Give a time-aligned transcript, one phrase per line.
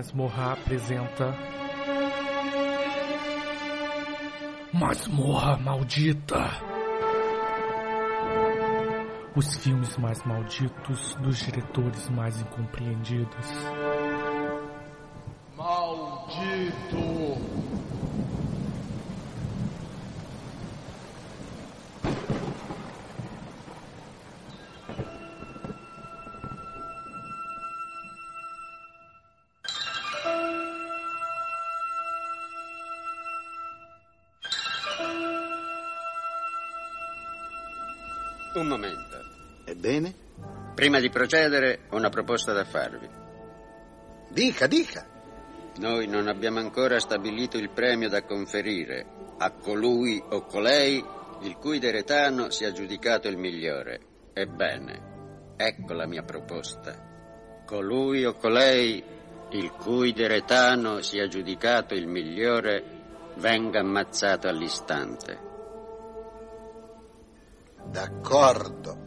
[0.00, 1.36] Masmorra apresenta.
[4.72, 6.50] Masmorra Maldita!
[9.36, 13.46] Os filmes mais malditos dos diretores mais incompreendidos.
[40.90, 43.08] Prima di procedere, ho una proposta da farvi.
[44.28, 45.06] Dica, dica.
[45.76, 49.06] Noi non abbiamo ancora stabilito il premio da conferire
[49.38, 51.00] a colui o colei
[51.42, 54.00] il cui deretano sia giudicato il migliore.
[54.32, 57.62] Ebbene, ecco la mia proposta.
[57.64, 59.00] Colui o colei
[59.50, 62.82] il cui deretano sia giudicato il migliore
[63.36, 65.38] venga ammazzato all'istante.
[67.84, 68.99] D'accordo.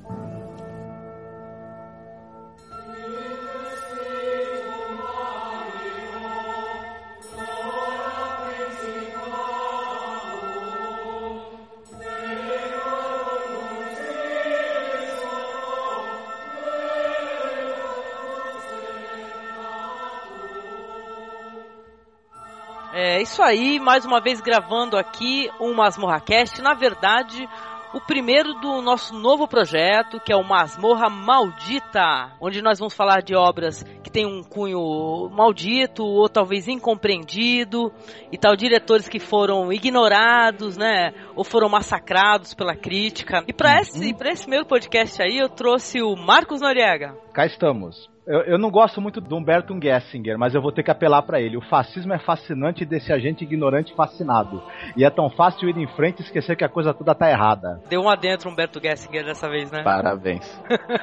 [23.24, 26.62] Isso aí, mais uma vez gravando aqui um Masmorracast.
[26.62, 27.48] Na verdade,
[27.94, 33.22] o primeiro do nosso novo projeto, que é o Masmorra Maldita, onde nós vamos falar
[33.22, 37.94] de obras que têm um cunho maldito ou talvez incompreendido
[38.30, 43.42] e tal, diretores que foram ignorados, né, ou foram massacrados pela crítica.
[43.48, 47.16] E para esse, pra esse primeiro podcast aí, eu trouxe o Marcos Noriega.
[47.34, 48.13] Cá estamos.
[48.26, 51.42] Eu, eu não gosto muito do Humberto Gessinger, mas eu vou ter que apelar para
[51.42, 51.58] ele.
[51.58, 54.64] O fascismo é fascinante desse agente ignorante fascinado.
[54.96, 57.82] E é tão fácil ir em frente e esquecer que a coisa toda tá errada.
[57.90, 59.84] Deu um adentro Humberto Gessinger dessa vez, né?
[59.84, 60.44] Parabéns.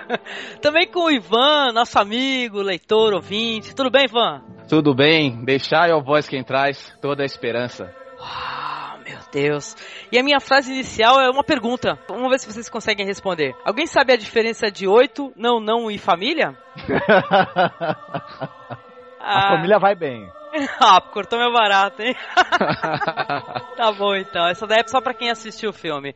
[0.62, 3.74] Também com o Ivan, nosso amigo, leitor, ouvinte.
[3.74, 4.42] Tudo bem, Ivan?
[4.68, 7.92] Tudo bem, deixar é a voz quem traz toda a esperança.
[8.18, 8.79] Ah,
[9.10, 9.76] meu Deus.
[10.12, 11.98] E a minha frase inicial é uma pergunta.
[12.08, 13.54] Vamos ver se vocês conseguem responder.
[13.64, 16.56] Alguém sabe a diferença de oito, não, não e família?
[19.22, 20.26] A família vai bem.
[20.80, 22.12] Ah, cortou meu barato, hein?
[23.76, 24.48] tá bom então.
[24.48, 26.12] Essa daí é só pra quem assistiu o filme.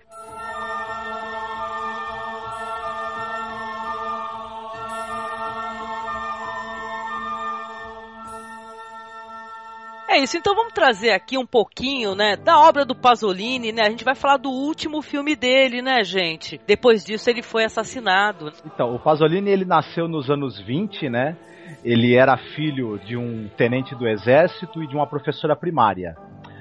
[10.14, 13.82] É isso, então vamos trazer aqui um pouquinho, né, da obra do Pasolini, né?
[13.82, 16.60] A gente vai falar do último filme dele, né, gente?
[16.64, 18.52] Depois disso ele foi assassinado.
[18.64, 21.36] Então, o Pasolini ele nasceu nos anos 20, né?
[21.82, 26.16] Ele era filho de um tenente do exército e de uma professora primária,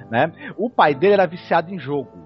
[0.09, 0.34] né?
[0.58, 2.23] O pai dele era viciado em jogo.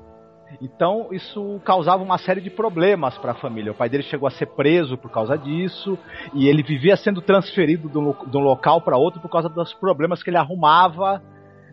[0.62, 3.72] Então isso causava uma série de problemas para a família.
[3.72, 5.98] O pai dele chegou a ser preso por causa disso
[6.34, 10.30] e ele vivia sendo transferido de um, local para outro por causa dos problemas que
[10.30, 11.22] ele arrumava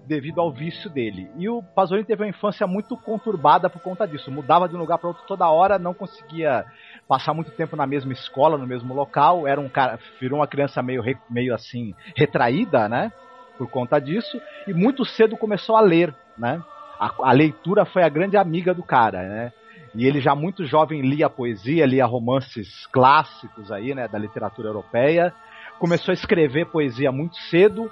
[0.06, 1.30] devido ao vício dele.
[1.36, 4.30] E o Pasolini teve uma infância muito conturbada por conta disso.
[4.30, 6.64] Mudava de um lugar para outro toda hora, não conseguia
[7.08, 9.46] passar muito tempo na mesma escola, no mesmo local.
[9.46, 13.10] Era um cara, virou uma criança meio, meio assim retraída, né?
[13.56, 14.40] Por conta disso.
[14.66, 16.62] E muito cedo começou a ler, né?
[17.04, 19.52] A, a leitura foi a grande amiga do cara, né?
[19.94, 25.32] E ele já muito jovem lia poesia, lia romances clássicos aí, né, da literatura europeia.
[25.78, 27.90] Começou a escrever poesia muito cedo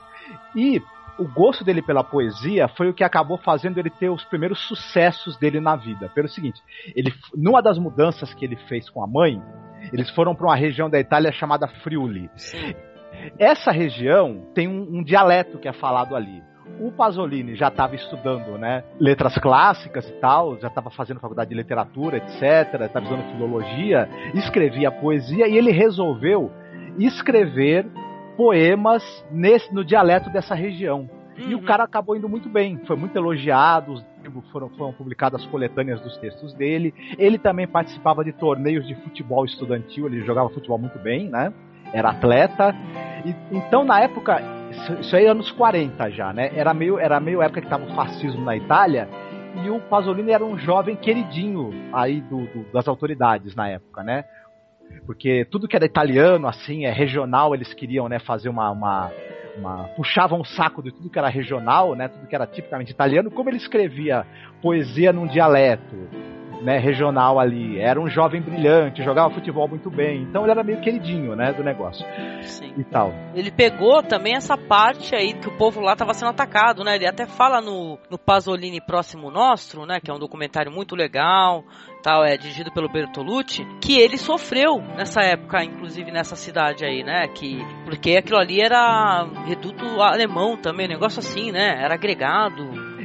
[0.57, 0.83] e
[1.19, 5.37] o gosto dele pela poesia foi o que acabou fazendo ele ter os primeiros sucessos
[5.37, 6.09] dele na vida.
[6.09, 6.61] Pelo seguinte,
[6.97, 9.41] ele numa das mudanças que ele fez com a mãe,
[9.93, 12.31] eles foram para uma região da Itália chamada Friuli.
[13.39, 16.43] Essa região tem um, um dialeto que é falado ali.
[16.81, 21.57] O Pasolini já estava estudando, né, letras clássicas e tal, já estava fazendo faculdade de
[21.57, 26.51] literatura, etc, estava estudando filologia, escrevia poesia e ele resolveu
[26.99, 27.87] escrever
[28.37, 31.09] poemas nesse, no dialeto dessa região.
[31.37, 34.05] E o cara acabou indo muito bem, foi muito elogiado, os
[34.51, 36.95] foram, foram publicadas as coletâneas dos textos dele.
[37.19, 41.53] Ele também participava de torneios de futebol estudantil, ele jogava futebol muito bem, né?
[41.93, 42.75] Era atleta.
[43.25, 44.41] E, então, na época,
[45.01, 46.51] isso, aí é anos 40 já, né?
[46.55, 49.09] Era meio, era meio época que estava o fascismo na Itália.
[49.65, 54.25] E o Pasolini era um jovem queridinho aí do, do, das autoridades na época, né?
[55.07, 59.11] Porque tudo que era italiano, assim, é regional, eles queriam, né, fazer uma, uma,
[59.57, 63.31] uma, puxavam o saco de tudo que era regional, né, tudo que era tipicamente italiano,
[63.31, 64.27] como ele escrevia
[64.61, 66.09] poesia num dialeto
[66.63, 67.79] né, regional ali.
[67.79, 70.23] Era um jovem brilhante, jogava futebol muito bem.
[70.23, 72.07] Então ele era meio queridinho, né, do negócio.
[72.43, 72.73] Sim.
[72.77, 73.13] E tal.
[73.35, 76.97] Ele pegou também essa parte aí que o povo lá estava sendo atacado, né?
[76.97, 80.01] Ele até fala no, no Pasolini Próximo Nostro, né?
[80.01, 81.65] Que é um documentário muito legal,
[82.03, 87.29] tal, é dirigido pelo Bertolucci, que ele sofreu nessa época, inclusive nessa cidade aí, né?
[87.29, 91.83] Que porque aquilo ali era reduto alemão também, negócio assim, né?
[91.83, 92.63] Era agregado.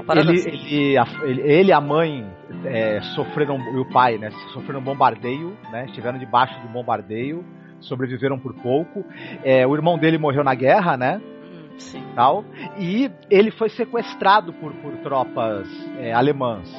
[0.10, 0.50] Ele, assim.
[0.50, 4.30] ele, a, ele, ele a mãe é, sofreram, e o pai, né?
[4.54, 5.86] Sofreram bombardeio, né?
[5.86, 7.44] Estiveram debaixo do bombardeio,
[7.80, 9.06] sobreviveram por pouco.
[9.44, 11.22] É, o irmão dele morreu na guerra, né?
[11.22, 12.04] Hum, sim.
[12.16, 12.44] tal,
[12.78, 15.68] e ele foi sequestrado por, por tropas
[16.00, 16.70] é, alemãs.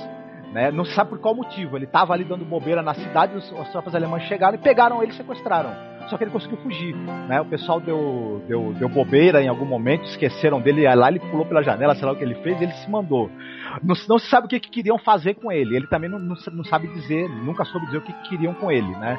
[0.52, 0.70] Né?
[0.70, 1.76] Não se sabe por qual motivo.
[1.76, 5.12] Ele estava ali dando bobeira na cidade, os, as tropas alemãs chegaram e pegaram ele
[5.12, 5.88] e sequestraram.
[6.08, 6.94] Só que ele conseguiu fugir.
[6.96, 7.40] Né?
[7.40, 11.44] O pessoal deu, deu, deu bobeira em algum momento, esqueceram dele, aí lá ele pulou
[11.44, 13.30] pela janela, sei lá o que ele fez, e ele se mandou.
[13.82, 15.76] Não, não se sabe o que, que queriam fazer com ele.
[15.76, 18.70] Ele também não, não, não sabe dizer, nunca soube dizer o que, que queriam com
[18.70, 19.16] ele, né?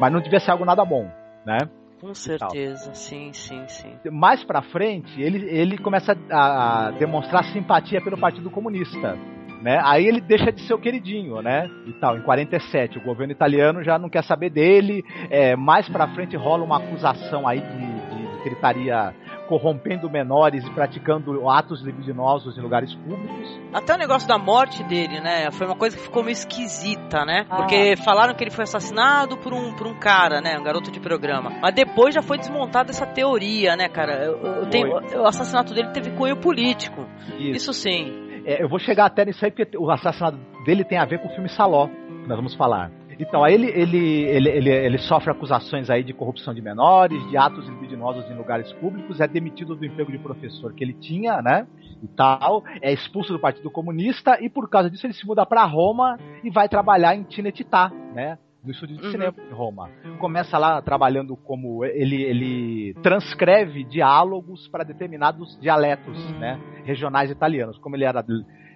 [0.00, 1.10] Mas não devia ser algo nada bom,
[1.46, 1.58] né?
[2.00, 3.94] Com certeza, sim, sim, sim.
[4.10, 9.16] mais pra frente, ele, ele começa a, demonstrar simpatia pelo Partido Comunista.
[9.62, 9.80] Né?
[9.84, 11.70] Aí ele deixa de ser o queridinho, né?
[11.86, 15.04] E tal, em 47, o governo italiano já não quer saber dele.
[15.30, 19.14] É, mais pra frente rola uma acusação aí de, de, de que ele estaria
[19.52, 23.60] corrompendo menores e praticando atos libidinosos em lugares públicos.
[23.70, 25.50] Até o negócio da morte dele, né?
[25.50, 27.44] Foi uma coisa que ficou meio esquisita, né?
[27.44, 30.58] Porque falaram que ele foi assassinado por um, por um cara, né?
[30.58, 31.50] Um garoto de programa.
[31.60, 34.24] Mas depois já foi desmontada essa teoria, né, cara?
[34.24, 37.06] Eu, eu tenho, o assassinato dele teve cunho político.
[37.38, 38.10] Isso sim.
[38.46, 41.28] É, eu vou chegar até nisso aí porque o assassinato dele tem a ver com
[41.28, 42.90] o filme Saló, que nós vamos falar.
[43.22, 47.36] Então, aí ele, ele, ele, ele, ele sofre acusações aí de corrupção de menores, de
[47.36, 51.66] atos libidinosos em lugares públicos, é demitido do emprego de professor que ele tinha, né?
[52.02, 55.64] E tal, é expulso do Partido Comunista e por causa disso ele se muda para
[55.64, 58.38] Roma e vai trabalhar em Cinecittà, né?
[58.64, 59.10] No estúdio de Uhum.
[59.12, 59.90] cinema em Roma.
[60.18, 66.58] Começa lá trabalhando como ele, ele transcreve diálogos para determinados dialetos, né?
[66.84, 67.78] Regionais italianos.
[67.78, 68.24] Como ele era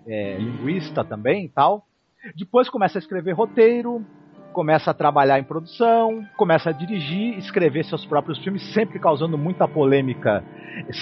[0.06, 1.84] é, linguista também e tal.
[2.36, 4.04] Depois começa a escrever roteiro,
[4.56, 9.68] começa a trabalhar em produção, começa a dirigir, escrever seus próprios filmes, sempre causando muita
[9.68, 10.42] polêmica,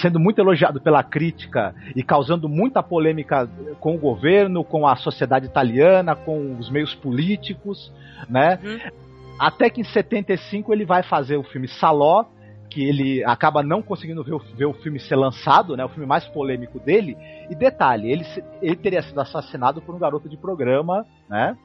[0.01, 3.49] sendo muito elogiado pela crítica e causando muita polêmica
[3.79, 7.93] com o governo, com a sociedade italiana, com os meios políticos,
[8.29, 8.59] né?
[8.61, 8.91] Uhum.
[9.39, 12.25] Até que em 75 ele vai fazer o filme Saló,
[12.69, 15.85] que ele acaba não conseguindo ver o, ver o filme ser lançado, né?
[15.85, 17.15] O filme mais polêmico dele.
[17.49, 18.25] E detalhe, ele,
[18.61, 21.57] ele teria sido assassinado por um garoto de programa, né?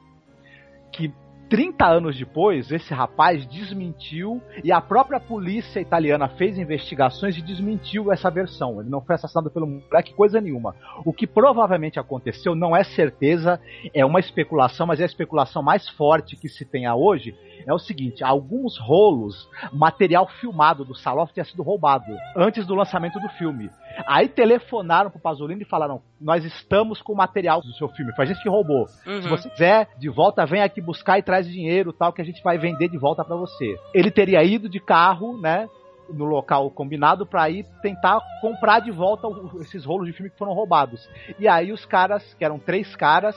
[0.89, 1.13] Que
[1.51, 8.09] 30 anos depois, esse rapaz desmentiu e a própria polícia italiana fez investigações e desmentiu
[8.09, 8.79] essa versão.
[8.79, 10.73] Ele não foi assassinado pelo moleque, coisa nenhuma.
[11.03, 13.59] O que provavelmente aconteceu não é certeza,
[13.93, 17.35] é uma especulação, mas é a especulação mais forte que se tem a hoje.
[17.67, 23.19] É o seguinte: alguns rolos, material filmado do Saloff tinha sido roubado antes do lançamento
[23.19, 23.69] do filme.
[24.07, 28.25] Aí telefonaram pro Pasolini e falaram: Nós estamos com o material do seu filme, foi
[28.25, 28.87] a gente que roubou.
[29.05, 29.21] Uhum.
[29.21, 32.43] Se você quiser de volta, vem aqui buscar e traz dinheiro tal, que a gente
[32.43, 33.77] vai vender de volta pra você.
[33.93, 35.67] Ele teria ido de carro, né?
[36.09, 39.27] No local combinado pra ir tentar comprar de volta
[39.61, 41.07] esses rolos de filme que foram roubados.
[41.39, 43.35] E aí os caras, que eram três caras,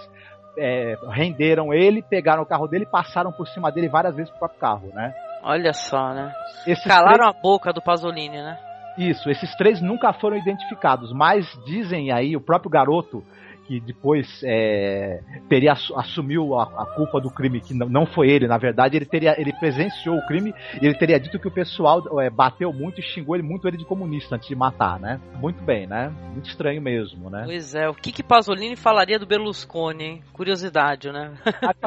[0.59, 4.41] é, renderam ele, pegaram o carro dele e passaram por cima dele várias vezes pro
[4.41, 5.15] próprio carro, né?
[5.43, 6.33] Olha só, né?
[6.67, 8.59] Esses Calaram a boca do Pasolini, né?
[8.97, 13.25] Isso, esses três nunca foram identificados, mas dizem aí o próprio garoto
[13.67, 18.31] que depois é, teria assu- assumiu a, a culpa do crime que não, não foi
[18.31, 21.51] ele, na verdade ele teria ele presenciou o crime e ele teria dito que o
[21.51, 25.21] pessoal é, bateu muito e xingou ele muito ele de comunista antes de matar, né?
[25.41, 26.13] Muito bem, né?
[26.33, 27.43] Muito estranho mesmo, né?
[27.45, 30.23] Pois é, o que que Pasolini falaria do Berlusconi, hein?
[30.33, 31.35] Curiosidade, né?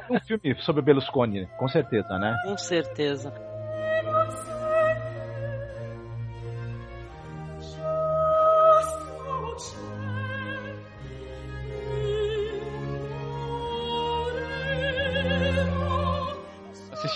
[0.08, 2.36] Tem um filme sobre o Berlusconi, com certeza, né?
[2.44, 3.32] Com certeza.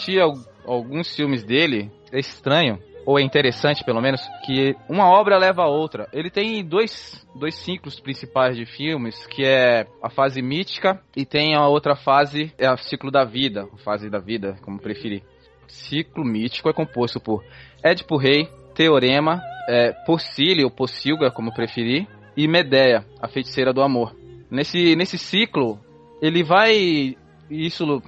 [0.02, 0.34] Assisti al-
[0.66, 5.70] alguns filmes dele, é estranho, ou é interessante pelo menos, que uma obra leva a
[5.70, 6.08] outra.
[6.12, 11.56] Ele tem dois, dois ciclos principais de filmes, que é a fase mítica e tem
[11.56, 15.22] a outra fase, é o ciclo da vida, fase da vida, como preferir.
[15.68, 17.44] Ciclo mítico é composto por
[17.84, 19.40] Édipo Rei, Teorema,
[19.70, 24.16] é, Porcílio, ou Pocilga, como preferir, e Medeia, a feiticeira do amor.
[24.50, 25.80] Nesse, nesse ciclo,
[26.22, 27.16] ele vai.
[27.50, 28.02] Isso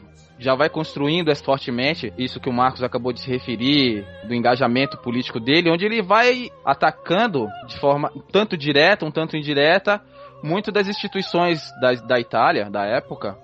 [0.43, 4.97] já vai construindo essa fortemente, isso que o Marcos acabou de se referir, do engajamento
[4.97, 10.01] político dele, onde ele vai atacando de forma tanto direta, um tanto indireta,
[10.43, 13.37] muito das instituições da, da Itália, da época,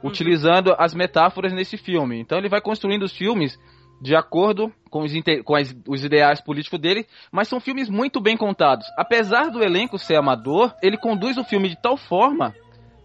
[0.00, 2.20] utilizando as metáforas nesse filme.
[2.20, 3.58] Então ele vai construindo os filmes
[4.00, 5.12] de acordo com, os,
[5.44, 8.86] com as, os, ideais políticos dele, mas são filmes muito bem contados.
[8.96, 12.54] Apesar do elenco ser amador, ele conduz o filme de tal forma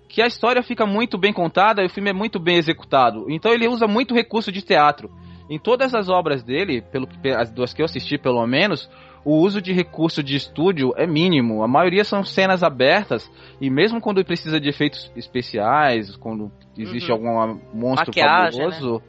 [0.09, 3.27] que a história fica muito bem contada e o filme é muito bem executado.
[3.29, 5.09] Então ele usa muito recurso de teatro.
[5.47, 8.89] Em todas as obras dele, pelo, as duas que eu assisti pelo menos,
[9.23, 11.63] o uso de recurso de estúdio é mínimo.
[11.63, 17.37] A maioria são cenas abertas e mesmo quando precisa de efeitos especiais, quando existe uhum.
[17.37, 19.03] algum monstro Maquiagem, fabuloso, né?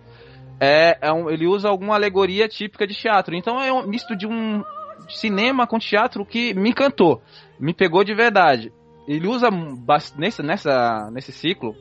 [0.60, 3.34] é, é um, ele usa alguma alegoria típica de teatro.
[3.34, 4.62] Então é um misto de um
[5.08, 7.22] cinema com teatro que me encantou,
[7.58, 8.70] me pegou de verdade.
[9.10, 9.48] Ele usa
[10.16, 11.74] nesse, nessa, nesse ciclo,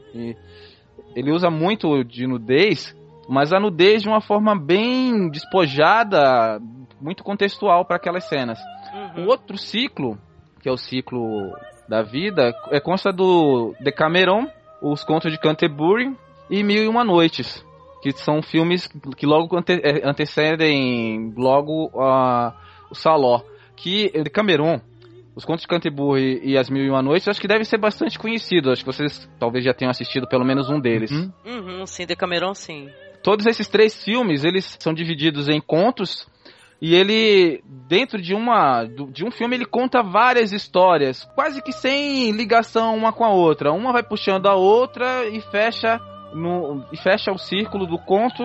[1.15, 2.95] ele usa muito de nudez,
[3.27, 6.59] mas a nudez de uma forma bem despojada,
[7.00, 8.57] muito contextual para aquelas cenas.
[9.15, 9.25] Uhum.
[9.25, 10.17] O outro ciclo,
[10.59, 11.55] que é o ciclo
[11.88, 14.48] da vida, é consta do Decameron,
[14.81, 16.17] Os Contos de Canterbury
[16.50, 17.63] e Mil e Uma Noites,
[18.01, 22.51] que são filmes que logo ante é, antecedem logo uh,
[22.89, 23.43] o Saló.
[23.75, 24.81] Que Decameron,
[25.39, 28.19] Os Contos de Canterbury e As Mil e Uma Noites, acho que deve ser bastante
[28.19, 28.72] conhecido.
[28.72, 31.10] Acho que vocês talvez já tenham assistido pelo menos um deles.
[31.12, 32.89] Uhum, uhum sim, Decameron sim.
[33.24, 36.27] Todos esses três filmes, eles são divididos em contos
[36.81, 42.31] e ele, dentro de, uma, de um filme, ele conta várias histórias, quase que sem
[42.31, 43.72] ligação uma com a outra.
[43.72, 46.01] Uma vai puxando a outra e fecha,
[46.34, 48.43] no, e fecha o círculo do conto.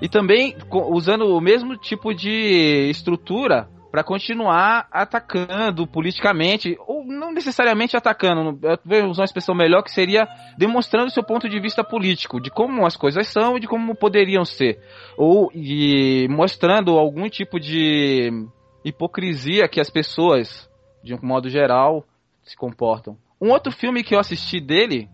[0.00, 0.56] E também
[0.90, 8.58] usando o mesmo tipo de estrutura para continuar atacando politicamente, ou não necessariamente atacando,
[8.88, 12.86] eu usar uma expressão melhor que seria demonstrando seu ponto de vista político, de como
[12.86, 14.80] as coisas são e de como poderiam ser,
[15.14, 18.30] ou e mostrando algum tipo de
[18.82, 20.70] hipocrisia que as pessoas,
[21.04, 22.02] de um modo geral,
[22.42, 23.18] se comportam.
[23.38, 25.06] Um outro filme que eu assisti dele,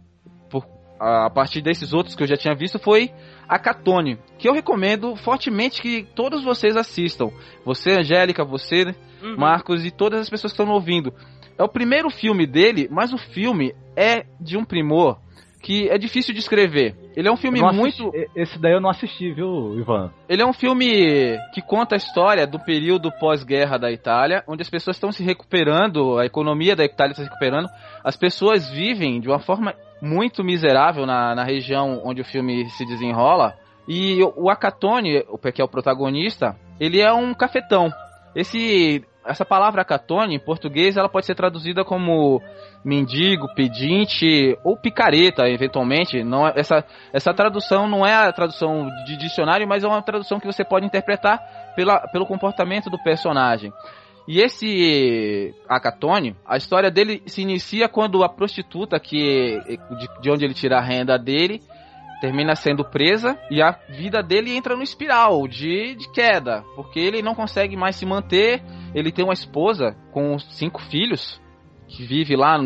[0.98, 3.10] a partir desses outros que eu já tinha visto, foi
[3.48, 7.30] a Catone, que eu recomendo fortemente que todos vocês assistam.
[7.64, 9.36] Você, Angélica, você, uhum.
[9.36, 11.12] Marcos e todas as pessoas que estão ouvindo.
[11.56, 15.18] É o primeiro filme dele, mas o filme é de um primor
[15.60, 16.94] que é difícil de escrever.
[17.16, 18.12] Ele é um filme muito.
[18.34, 20.12] Esse daí eu não assisti, viu, Ivan?
[20.28, 24.70] Ele é um filme que conta a história do período pós-guerra da Itália, onde as
[24.70, 27.68] pessoas estão se recuperando, a economia da Itália está se recuperando.
[28.04, 32.84] As pessoas vivem de uma forma muito miserável na, na região onde o filme se
[32.84, 33.54] desenrola.
[33.86, 35.24] E o Akatone,
[35.54, 37.90] que é o protagonista, ele é um cafetão.
[38.34, 42.40] Esse, essa palavra Akatone, em português, ela pode ser traduzida como
[42.84, 46.22] mendigo, pedinte ou picareta, eventualmente.
[46.22, 50.38] Não, é, essa, essa tradução não é a tradução de dicionário, mas é uma tradução
[50.38, 51.40] que você pode interpretar
[51.74, 53.72] pela, pelo comportamento do personagem.
[54.28, 60.44] E esse Akatone, a história dele se inicia quando a prostituta que de, de onde
[60.44, 61.62] ele tira a renda dele
[62.20, 67.22] termina sendo presa e a vida dele entra no espiral de, de queda, porque ele
[67.22, 68.62] não consegue mais se manter.
[68.94, 71.40] Ele tem uma esposa com cinco filhos
[71.86, 72.58] que vive lá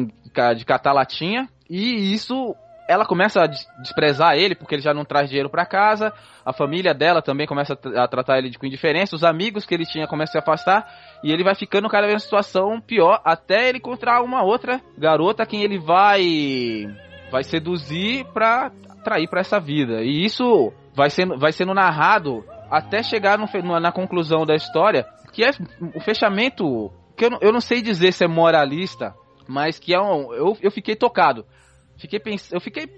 [0.57, 2.57] de catar latinha e isso
[2.89, 6.13] ela começa a desprezar ele porque ele já não traz dinheiro para casa.
[6.45, 9.15] A família dela também começa a tratar ele com indiferença.
[9.15, 10.89] Os amigos que ele tinha começam a se afastar.
[11.23, 15.47] E ele vai ficando cada vez em situação pior até ele encontrar uma outra garota
[15.47, 16.87] quem ele vai
[17.31, 20.03] vai seduzir para atrair para essa vida.
[20.03, 23.47] E isso vai sendo, vai sendo narrado até chegar no,
[23.81, 25.51] na conclusão da história, que é
[25.95, 29.15] o fechamento que eu eu não sei dizer se é moralista,
[29.49, 31.47] mas que é um, eu, eu fiquei tocado.
[32.03, 32.53] Fiquei pens...
[32.53, 32.89] eu fiquei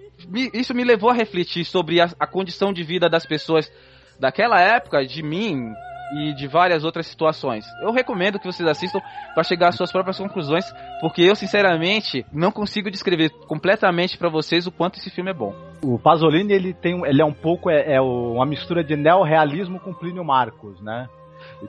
[0.55, 3.71] isso me levou a refletir sobre a, a condição de vida das pessoas
[4.19, 5.71] daquela época, de mim
[6.17, 7.67] e de várias outras situações.
[7.83, 9.01] Eu recomendo que vocês assistam
[9.35, 10.65] para chegar às suas próprias conclusões,
[11.03, 15.55] porque eu sinceramente não consigo descrever completamente para vocês o quanto esse filme é bom.
[15.83, 19.93] O Pasolini ele tem, ele é um pouco é, é uma mistura de neorrealismo com
[19.93, 21.11] Plínio Marcos, né?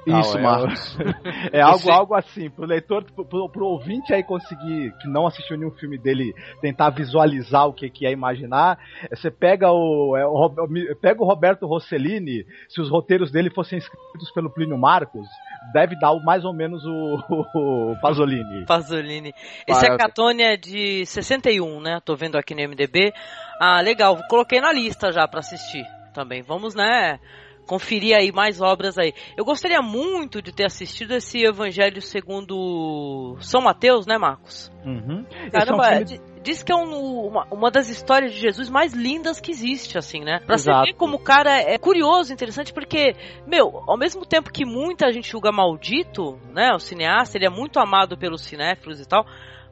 [0.05, 0.97] Tal, Isso, é, Marcos.
[1.51, 5.71] É, algo, algo assim, pro leitor, pro, pro, ouvinte aí conseguir, que não assistiu nenhum
[5.71, 8.77] filme dele, tentar visualizar o que, que é imaginar,
[9.09, 13.77] é, você pega o, é, o, pega o Roberto Rossellini, se os roteiros dele fossem
[13.77, 15.27] escritos pelo Plínio Marcos,
[15.73, 18.65] deve dar mais ou menos o, o, o Pasolini.
[18.65, 19.33] Pasolini.
[19.67, 21.99] Esse é Catônia de 61, né?
[22.03, 23.13] Tô vendo aqui no MDB.
[23.59, 26.41] Ah, legal, coloquei na lista já para assistir também.
[26.41, 27.19] Vamos, né?
[27.65, 29.13] Conferir aí mais obras aí.
[29.35, 34.71] Eu gostaria muito de ter assistido esse Evangelho segundo São Mateus, né, Marcos?
[34.85, 35.25] Uhum.
[35.51, 36.41] Caramba, é um filme...
[36.43, 40.19] diz que é um, uma, uma das histórias de Jesus mais lindas que existe, assim,
[40.19, 40.39] né?
[40.45, 40.79] Pra Exato.
[40.79, 43.15] você ver como o cara é curioso, interessante, porque,
[43.47, 47.79] meu, ao mesmo tempo que muita gente julga maldito, né, o cineasta, ele é muito
[47.79, 49.25] amado pelos cinéfilos e tal,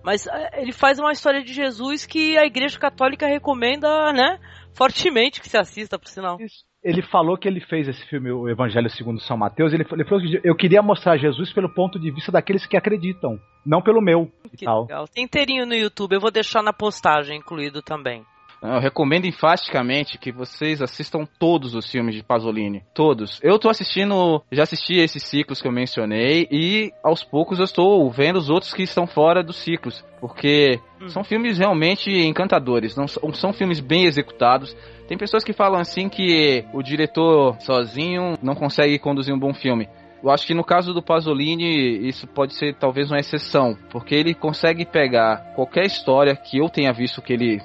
[0.03, 4.37] Mas é, ele faz uma história de Jesus que a Igreja Católica recomenda, né?
[4.73, 6.37] Fortemente que se assista, por sinal.
[6.83, 9.71] Ele falou que ele fez esse filme, o Evangelho segundo São Mateus.
[9.73, 13.39] Ele, ele falou que eu queria mostrar Jesus pelo ponto de vista daqueles que acreditam,
[13.65, 14.29] não pelo meu.
[14.57, 15.07] Que legal.
[15.07, 18.25] Tem inteirinho no YouTube, eu vou deixar na postagem incluído também.
[18.63, 22.81] Eu recomendo enfaticamente que vocês assistam todos os filmes de Pasolini.
[22.93, 23.39] Todos.
[23.43, 28.09] Eu tô assistindo, já assisti esses ciclos que eu mencionei e aos poucos eu estou
[28.09, 30.03] vendo os outros que estão fora dos ciclos.
[30.21, 31.09] Porque hum.
[31.09, 32.95] são filmes realmente encantadores.
[32.95, 34.73] Não são, são filmes bem executados.
[35.07, 39.89] Tem pessoas que falam assim que o diretor sozinho não consegue conduzir um bom filme.
[40.23, 44.33] Eu acho que no caso do Pasolini, isso pode ser talvez uma exceção, porque ele
[44.33, 47.61] consegue pegar qualquer história que eu tenha visto que ele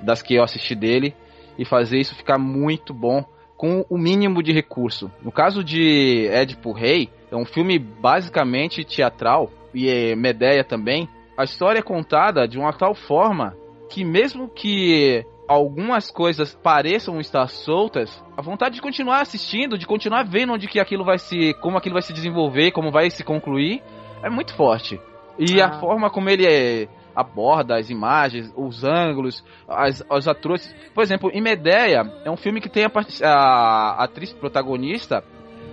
[0.00, 1.12] das que eu assisti dele
[1.58, 3.24] e fazer isso ficar muito bom
[3.56, 5.10] com o mínimo de recurso.
[5.20, 11.08] No caso de Édipo Rei, é um filme basicamente teatral e é Medeia também.
[11.36, 13.56] A história é contada de uma tal forma
[13.90, 20.22] que mesmo que algumas coisas pareçam estar soltas, a vontade de continuar assistindo, de continuar
[20.24, 23.82] vendo onde que aquilo vai se, como aquilo vai se desenvolver, como vai se concluir,
[24.22, 25.00] é muito forte.
[25.38, 25.68] E ah.
[25.68, 30.74] a forma como ele é, aborda as imagens, os ângulos, as, os atores.
[30.94, 35.24] Por exemplo, em Medeia é um filme que tem a, a atriz protagonista,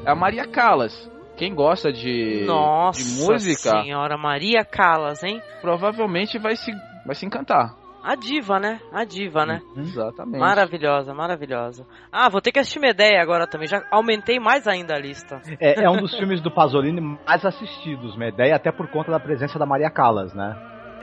[0.05, 1.12] é a Maria Callas.
[1.36, 3.82] Quem gosta de, Nossa de música.
[3.84, 5.41] Senhora Maria Callas, hein?
[5.60, 6.72] Provavelmente vai se,
[7.05, 7.75] vai se encantar.
[8.05, 8.79] A diva, né?
[8.93, 9.63] A diva, né?
[9.75, 9.81] Uhum.
[9.81, 10.38] Exatamente.
[10.38, 11.88] Maravilhosa, maravilhosa.
[12.12, 13.67] Ah, vou ter que assistir Medeia agora também.
[13.67, 15.41] Já aumentei mais ainda a lista.
[15.59, 19.57] É, é um dos filmes do Pasolini mais assistidos, Medeia, até por conta da presença
[19.57, 20.55] da Maria Callas, né?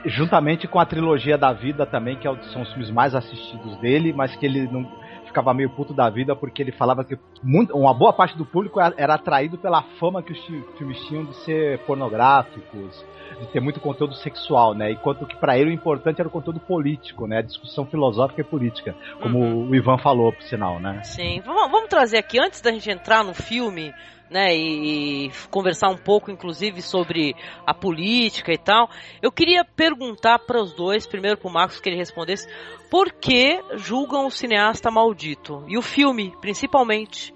[0.05, 4.13] Juntamente com a trilogia da vida também, que é são os filmes mais assistidos dele,
[4.13, 4.89] mas que ele não
[5.25, 8.79] ficava meio puto da vida porque ele falava que muito, uma boa parte do público
[8.79, 10.45] era atraído pela fama que os
[10.77, 13.03] filmes tinham de ser pornográficos,
[13.39, 14.91] de ter muito conteúdo sexual, né?
[14.91, 17.39] Enquanto que para ele o importante era o conteúdo político, né?
[17.39, 19.69] A discussão filosófica e política, como uhum.
[19.69, 21.01] o Ivan falou, por sinal, né?
[21.03, 21.41] Sim.
[21.45, 23.93] Vamos, vamos trazer aqui, antes da gente entrar no filme,
[24.33, 28.89] né, e, e, conversar um pouco, inclusive, sobre a política e tal.
[29.21, 32.47] Eu queria perguntar para os dois, primeiro para o Marcos que ele respondesse,
[32.89, 37.33] por que julgam o cineasta maldito e o filme, principalmente,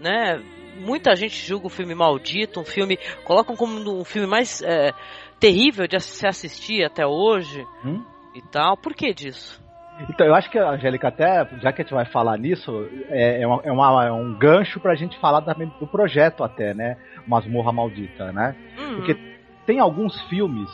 [0.00, 0.42] né?
[0.76, 4.92] Muita gente julga o filme maldito, um filme colocam como um filme mais é,
[5.40, 8.04] terrível de se assistir até hoje hum?
[8.34, 8.76] e tal.
[8.76, 9.60] Por que disso?
[10.08, 13.42] Então, eu acho que a Angélica, até, já que a gente vai falar nisso, é,
[13.42, 16.96] é, uma, é, é um gancho pra gente falar também do projeto, até, né?
[17.26, 18.56] Masmorra Maldita, né?
[18.78, 18.96] Uhum.
[18.96, 19.14] Porque
[19.66, 20.70] tem alguns filmes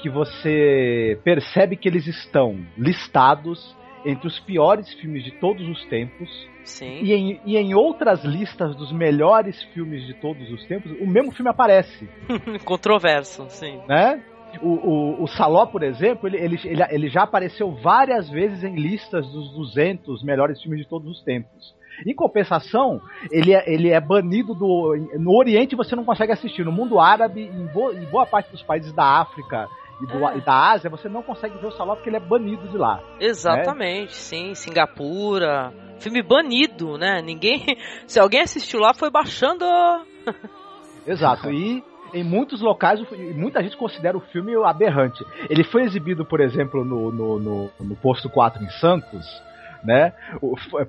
[0.00, 6.28] que você percebe que eles estão listados entre os piores filmes de todos os tempos.
[6.64, 7.00] Sim.
[7.02, 11.32] E em, e em outras listas dos melhores filmes de todos os tempos, o mesmo
[11.32, 12.08] filme aparece.
[12.64, 13.80] Controverso, sim.
[13.88, 14.22] Né?
[14.62, 16.58] O, o, o Saló, por exemplo, ele, ele,
[16.90, 21.76] ele, já apareceu várias vezes em listas dos 200 melhores filmes de todos os tempos.
[22.06, 24.96] Em compensação, ele é, ele é banido do.
[25.18, 26.64] No Oriente você não consegue assistir.
[26.64, 29.68] No mundo árabe, em boa, em boa parte dos países da África
[30.00, 30.38] e, do, é.
[30.38, 33.00] e, da Ásia, você não consegue ver o Saló porque ele é banido de lá.
[33.20, 34.12] Exatamente, né?
[34.12, 34.54] sim.
[34.54, 35.72] Singapura.
[35.98, 37.20] Filme banido, né?
[37.20, 37.64] Ninguém.
[38.06, 39.64] Se alguém assistiu lá, foi baixando.
[41.06, 41.50] Exato.
[41.50, 41.82] E
[42.14, 43.00] em muitos locais,
[43.34, 45.24] muita gente considera o filme aberrante.
[45.50, 49.26] Ele foi exibido, por exemplo, no, no, no, no posto 4 em Santos,
[49.84, 50.12] né?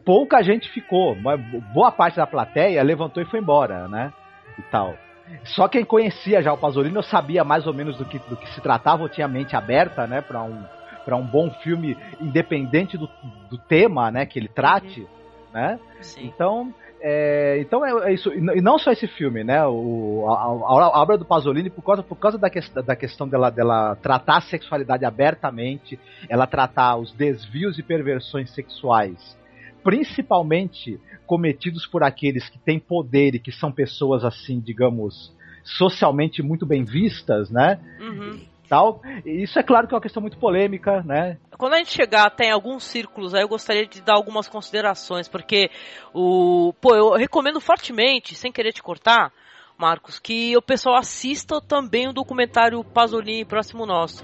[0.05, 1.39] Pouca gente ficou, mas
[1.73, 4.13] boa parte da plateia levantou e foi embora, né?
[4.57, 4.95] E tal.
[5.43, 8.49] Só quem conhecia já o Pasolini, eu sabia mais ou menos do que, do que
[8.53, 10.63] se tratava, eu tinha a mente aberta, né, para um,
[11.05, 13.09] para um bom filme independente do,
[13.49, 15.07] do tema, né, que ele trate, uhum.
[15.53, 15.79] né?
[16.01, 16.25] Sim.
[16.25, 19.65] Então, é, então é, é, isso, e não só esse filme, né?
[19.65, 23.49] O, a, a, obra do Pasolini, por causa, por causa da, que, da questão dela,
[23.49, 29.37] dela tratar a sexualidade abertamente, ela tratar os desvios e perversões sexuais,
[29.83, 36.65] principalmente cometidos por aqueles que têm poder e que são pessoas assim, digamos, socialmente muito
[36.65, 37.79] bem vistas, né?
[37.99, 38.39] Uhum
[38.69, 39.01] tal.
[39.25, 41.37] Isso é claro que é uma questão muito polêmica, né?
[41.57, 45.27] Quando a gente chegar até em alguns círculos aí, eu gostaria de dar algumas considerações,
[45.27, 45.69] porque
[46.13, 46.71] o.
[46.79, 49.33] Pô, eu recomendo fortemente, sem querer te cortar,
[49.77, 54.23] Marcos, que o pessoal assista também o documentário Pasolini Próximo Nosso.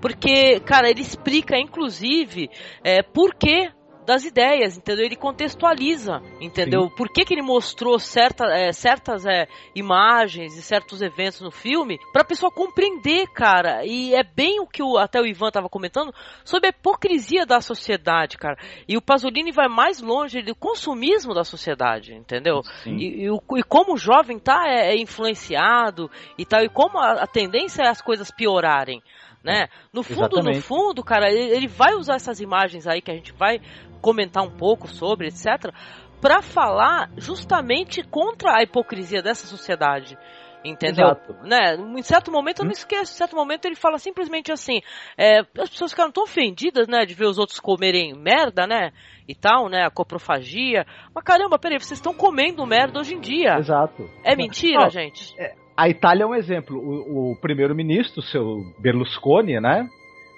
[0.00, 2.50] Porque, cara, ele explica, inclusive,
[2.82, 3.70] é, por que
[4.04, 5.04] das ideias, entendeu?
[5.04, 6.88] Ele contextualiza, entendeu?
[6.88, 6.94] Sim.
[6.96, 11.98] Por que, que ele mostrou certa, é, certas é, imagens e certos eventos no filme
[12.12, 13.84] pra pessoa compreender, cara.
[13.84, 16.12] E é bem o que o, até o Ivan tava comentando
[16.44, 18.56] sobre a hipocrisia da sociedade, cara.
[18.86, 22.60] E o Pasolini vai mais longe do consumismo da sociedade, entendeu?
[22.86, 27.22] E, e, e, como o jovem tá é, é influenciado e tal, e como a,
[27.22, 29.02] a tendência é as coisas piorarem
[29.44, 29.68] né?
[29.92, 30.56] No fundo, Exatamente.
[30.56, 33.60] no fundo, cara, ele, ele vai usar essas imagens aí que a gente vai
[34.04, 35.72] comentar um pouco sobre, etc,
[36.20, 40.18] pra falar justamente contra a hipocrisia dessa sociedade.
[40.62, 41.08] Entendeu?
[41.08, 41.34] Exato.
[41.42, 41.74] Né?
[41.76, 44.80] Em certo momento eu não esqueço, em certo momento ele fala simplesmente assim:
[45.16, 48.90] é, as pessoas ficaram tão ofendidas, né, de ver os outros comerem merda, né?
[49.28, 49.84] E tal, né?
[49.84, 50.86] A coprofagia.
[51.14, 53.58] Mas caramba, peraí, vocês estão comendo merda hoje em dia.
[53.58, 54.08] Exato.
[54.24, 55.34] É mentira, Não, gente?
[55.76, 56.78] A Itália é um exemplo.
[56.78, 59.86] O, o primeiro-ministro, seu Berlusconi, né?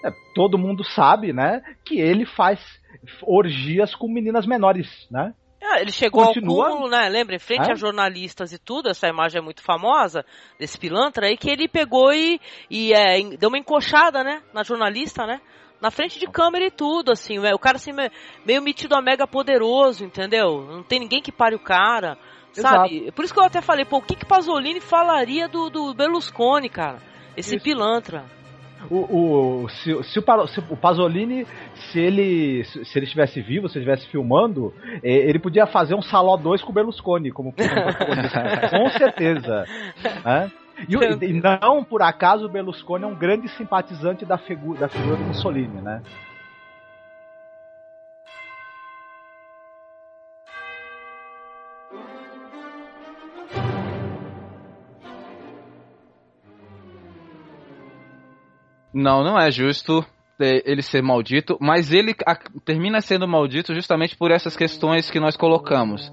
[0.04, 1.62] É, todo mundo sabe, né?
[1.84, 2.60] Que ele faz
[3.22, 5.32] orgias com meninas menores, né?
[5.62, 7.08] Ah, ele chegou Continua- ao cúmulo, né?
[7.08, 7.72] Lembra, em frente É?
[7.72, 10.24] a jornalistas e tudo, essa imagem é muito famosa
[10.58, 14.42] desse pilantra aí, que ele pegou e, e é, deu uma encoxada, né?
[14.54, 15.40] Na jornalista, né?
[15.80, 17.38] Na frente de câmera e tudo, assim.
[17.38, 18.10] O cara assim, me-
[18.46, 20.62] meio metido a mega poderoso, entendeu?
[20.70, 22.16] Não tem ninguém que pare o cara.
[22.52, 23.12] Sabe?
[23.12, 26.70] Por isso que eu até falei, pô, o que que Pasolini falaria do, do Berlusconi,
[26.70, 26.98] cara?
[27.36, 27.64] Esse Isso.
[27.64, 28.24] pilantra.
[28.90, 31.46] O, o, se, se o, se o Pasolini,
[31.90, 36.02] se ele, se ele estivesse vivo, se ele estivesse filmando, eh, ele podia fazer um
[36.02, 37.68] Saló 2 com o Berlusconi, como, como
[38.70, 39.64] com certeza.
[40.24, 40.50] né?
[40.88, 44.88] E, o- e não por acaso o Berlusconi é um grande simpatizante da, figu da
[44.88, 46.02] figura do Mussolini, né?
[58.98, 60.02] Não, não é justo
[60.40, 62.14] ele ser maldito, mas ele
[62.64, 66.10] termina sendo maldito justamente por essas questões que nós colocamos.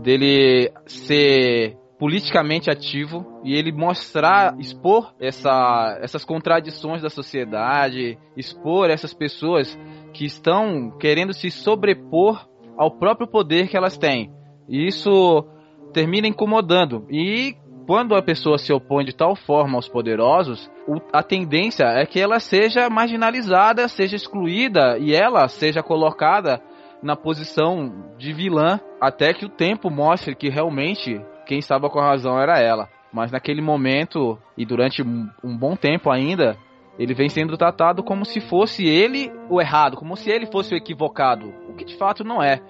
[0.00, 9.14] Dele ser politicamente ativo e ele mostrar, expor essa, essas contradições da sociedade, expor essas
[9.14, 9.78] pessoas
[10.12, 14.32] que estão querendo se sobrepor ao próprio poder que elas têm.
[14.68, 15.44] E isso
[15.92, 17.06] termina incomodando.
[17.08, 17.54] E
[17.88, 20.70] quando a pessoa se opõe de tal forma aos poderosos,
[21.10, 26.60] a tendência é que ela seja marginalizada, seja excluída e ela seja colocada
[27.02, 32.08] na posição de vilã até que o tempo mostre que realmente quem estava com a
[32.08, 32.90] razão era ela.
[33.10, 36.58] Mas naquele momento e durante um bom tempo ainda,
[36.98, 40.76] ele vem sendo tratado como se fosse ele o errado, como se ele fosse o
[40.76, 42.60] equivocado, o que de fato não é.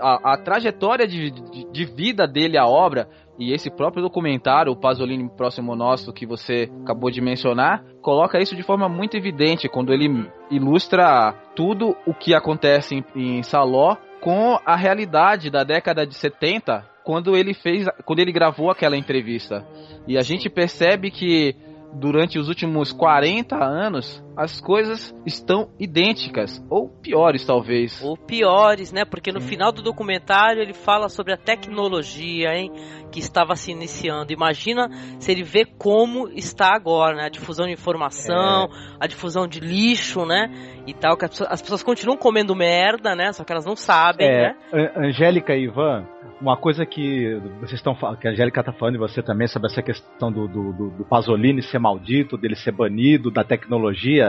[0.00, 3.08] A, a- trajetória de, de- de vida dele, a obra,
[3.38, 8.56] e esse próprio documentário, o Pasolini Próximo Nosso, que você acabou de mencionar, coloca isso
[8.56, 14.58] de forma muito evidente, quando ele ilustra tudo o que acontece em, em Saló com
[14.64, 19.64] a realidade da década de 70, quando ele fez, quando ele gravou aquela entrevista.
[20.08, 21.54] E a gente percebe que
[21.92, 28.02] durante os últimos 40 anos as coisas estão idênticas, ou piores talvez.
[28.04, 29.04] Ou piores, né?
[29.04, 32.70] Porque no final do documentário ele fala sobre a tecnologia, hein?
[33.10, 34.32] Que estava se iniciando.
[34.32, 37.24] Imagina se ele vê como está agora, né?
[37.24, 38.68] A difusão de informação,
[39.00, 40.50] a difusão de lixo, né?
[40.86, 43.32] E tal, que as pessoas, as pessoas continuam comendo merda, né?
[43.32, 44.56] Só que elas não sabem, É, né?
[44.72, 46.06] An- Angélica e Ivan,
[46.40, 49.68] uma coisa que vocês estão falando, que a Angélica tá falando e você também sobre
[49.70, 54.25] essa questão do, do, do, do Pasolini ser maldito, dele ser banido, da tecnologia.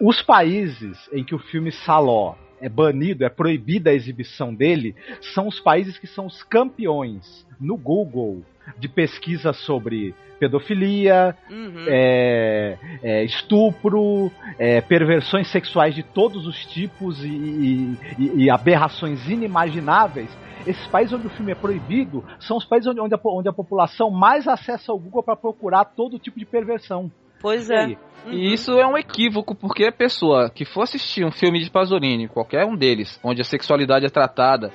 [0.00, 4.94] Os países em que o filme Saló é banido, é proibida a exibição dele,
[5.34, 8.42] são os países que são os campeões no Google
[8.78, 11.84] de pesquisa sobre pedofilia, Uhum.
[11.88, 20.30] é, é, estupro, é, perversões sexuais de todos os tipos e, e- e- aberrações inimagináveis.
[20.66, 23.52] Esses países onde o filme é proibido são os países onde, onde a, onde a
[23.52, 27.10] população mais acessa o Google para procurar todo tipo de perversão.
[27.42, 27.78] Pois E é.
[27.84, 27.98] aí?
[28.24, 28.32] Uhum.
[28.32, 32.28] E isso é um equívoco, porque a pessoa que for assistir um filme de Pasolini,
[32.28, 34.72] qualquer um deles, onde a sexualidade é tratada,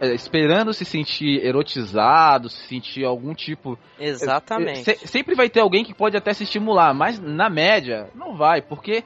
[0.00, 3.78] é, esperando se sentir erotizado, se sentir algum tipo.
[3.98, 4.82] Exatamente.
[4.82, 8.60] Se- sempre vai ter alguém que pode até se estimular, mas na média não vai,
[8.60, 9.04] porque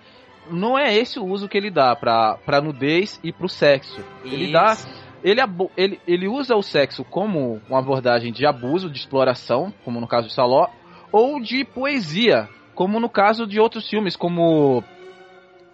[0.51, 4.03] não é esse o uso que ele dá pra, pra nudez e pro sexo.
[4.25, 4.73] Ele dá.
[4.73, 4.89] Isso.
[5.23, 5.41] Ele,
[5.77, 10.29] ele, ele usa o sexo como uma abordagem de abuso, de exploração, como no caso
[10.29, 10.69] de Saló,
[11.13, 12.49] ou de poesia,
[12.79, 14.85] como no caso de outros filmes, como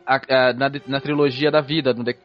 [0.06, 2.16] a- a- na, na trilogia da vida, De-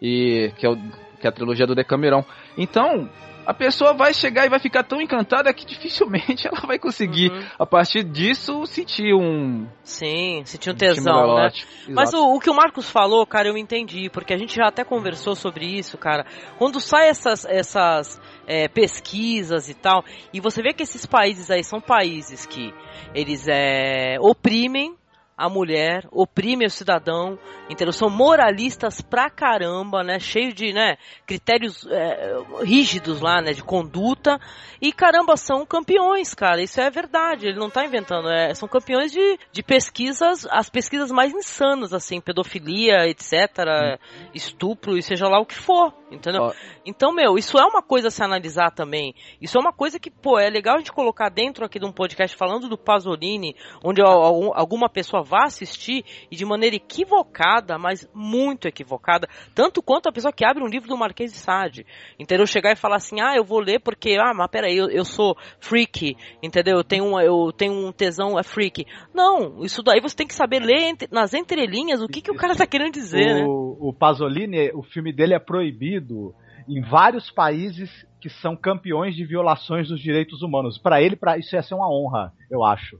[0.00, 2.24] e, que, é o- que é a trilogia do Decameron.
[2.56, 3.10] Então,
[3.48, 7.46] a pessoa vai chegar e vai ficar tão encantada que dificilmente ela vai conseguir, Uhum.
[7.58, 11.40] a partir disso, sentir um, Sim, sentiu um um tesão, né?
[11.40, 11.72] erótico.
[11.88, 12.24] Mas Exato.
[12.24, 15.34] o, o que o Marcos falou, cara, eu entendi, porque a gente já até conversou
[15.34, 16.26] sobre isso, cara.
[16.58, 21.64] Quando sai essas, essas é, pesquisas e tal, e você vê que esses países aí
[21.64, 22.74] são países que
[23.14, 24.97] eles é, oprimem
[25.38, 27.38] a mulher, oprime o cidadão,
[27.70, 27.92] entendeu?
[27.92, 30.18] São moralistas pra caramba, né?
[30.18, 34.40] Cheio de, né, critérios é, rígidos lá, né, de conduta.
[34.82, 36.60] E caramba, são campeões, cara.
[36.60, 37.46] Isso é verdade.
[37.46, 38.28] Ele não tá inventando.
[38.28, 43.98] É, são campeões de, de pesquisas, as pesquisas mais insanas, assim, pedofilia, etc.,
[44.34, 46.42] estupro e seja lá o que for, entendeu?
[46.42, 46.52] Ó.
[46.84, 49.14] Então, meu, isso é uma coisa a se analisar também.
[49.40, 51.92] Isso é uma coisa que, pô, é legal a gente colocar dentro aqui de um
[51.92, 57.78] podcast falando do Pasolini, onde al- al- alguma pessoa vá assistir e de maneira equivocada,
[57.78, 61.86] mas muito equivocada, tanto quanto a pessoa que abre um livro do Marquês de Sade,
[62.18, 62.46] entendeu?
[62.46, 65.36] Chegar e falar assim, ah, eu vou ler porque, ah, mas peraí, eu, eu sou
[65.60, 66.78] freak, entendeu?
[66.78, 68.86] Eu tenho, um, eu tenho um tesão, é freak.
[69.14, 72.36] Não, isso daí você tem que saber ler entre- nas entrelinhas o que, que o
[72.36, 73.44] cara tá querendo dizer, né?
[73.46, 76.34] o, o Pasolini, o filme dele é proibido
[76.68, 80.78] em vários países que são campeões de violações dos direitos humanos.
[80.78, 82.98] Pra ele, pra, isso ia ser uma honra, eu acho.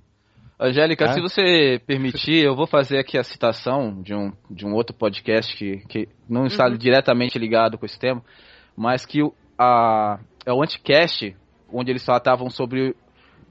[0.61, 1.13] Angélica, É?
[1.13, 5.57] se você permitir, eu vou fazer aqui a citação de um, de um outro podcast
[5.57, 6.77] que, que não está Uhum.
[6.77, 8.23] diretamente ligado com esse tema,
[8.77, 9.21] mas que
[9.57, 11.37] a, é o Anticast,
[11.73, 12.97] onde eles tratavam sobre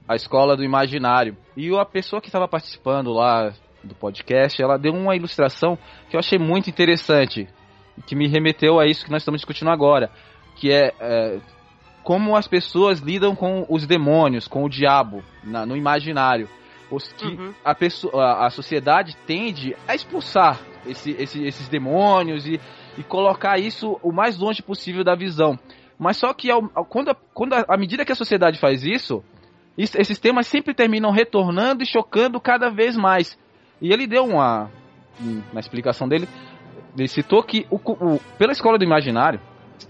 [0.06, 1.36] a escola do imaginário.
[1.56, 5.78] E a pessoa que estava participando lá do podcast, ela deu uma ilustração
[6.10, 7.48] que eu achei muito interessante,
[8.06, 10.10] que me remeteu a isso que nós estamos discutindo agora,
[10.56, 11.38] que é, é,
[12.02, 16.48] como as pessoas lidam com os demônios, com o diabo na- no imaginário.
[16.90, 17.52] Os que Uhum.
[17.64, 22.58] a, pessoa, a, sociedade tende a expulsar esse- esse- esses demônios e,
[22.96, 25.58] e colocar isso o mais longe possível da visão.
[25.98, 28.84] Mas só que ao- ao- quando, a, quando a, à medida que a sociedade faz
[28.84, 29.22] isso,
[29.76, 33.38] is- esses temas sempre terminam retornando e chocando cada vez mais.
[33.82, 34.70] E ele deu uma,
[35.20, 36.26] um- na explicação dele,
[36.96, 39.40] ele citou que o, o- pela escola do imaginário,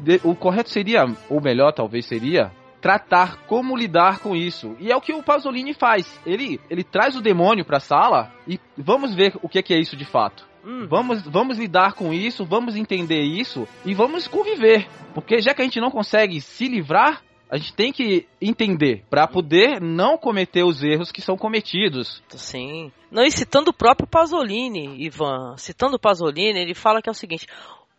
[0.01, 4.77] de- o correto seria, ou melhor talvez seria, tratar como lidar com isso.
[4.79, 6.21] E é o que o Pasolini faz.
[6.25, 9.97] Ele, ele traz o demônio pra sala e vamos ver o que que é isso
[9.97, 10.47] de fato.
[10.65, 10.87] Hum.
[10.89, 14.89] Vamos, vamos lidar com isso, vamos entender isso e vamos conviver.
[15.15, 19.27] Porque já que a gente não consegue se livrar, a gente tem que entender pra
[19.27, 22.23] poder não cometer os erros que são cometidos.
[22.29, 22.93] Sim.
[23.11, 27.15] Não, e citando o próprio Pasolini, Ivan, citando o Pasolini, ele fala que é o
[27.15, 27.47] seguinte: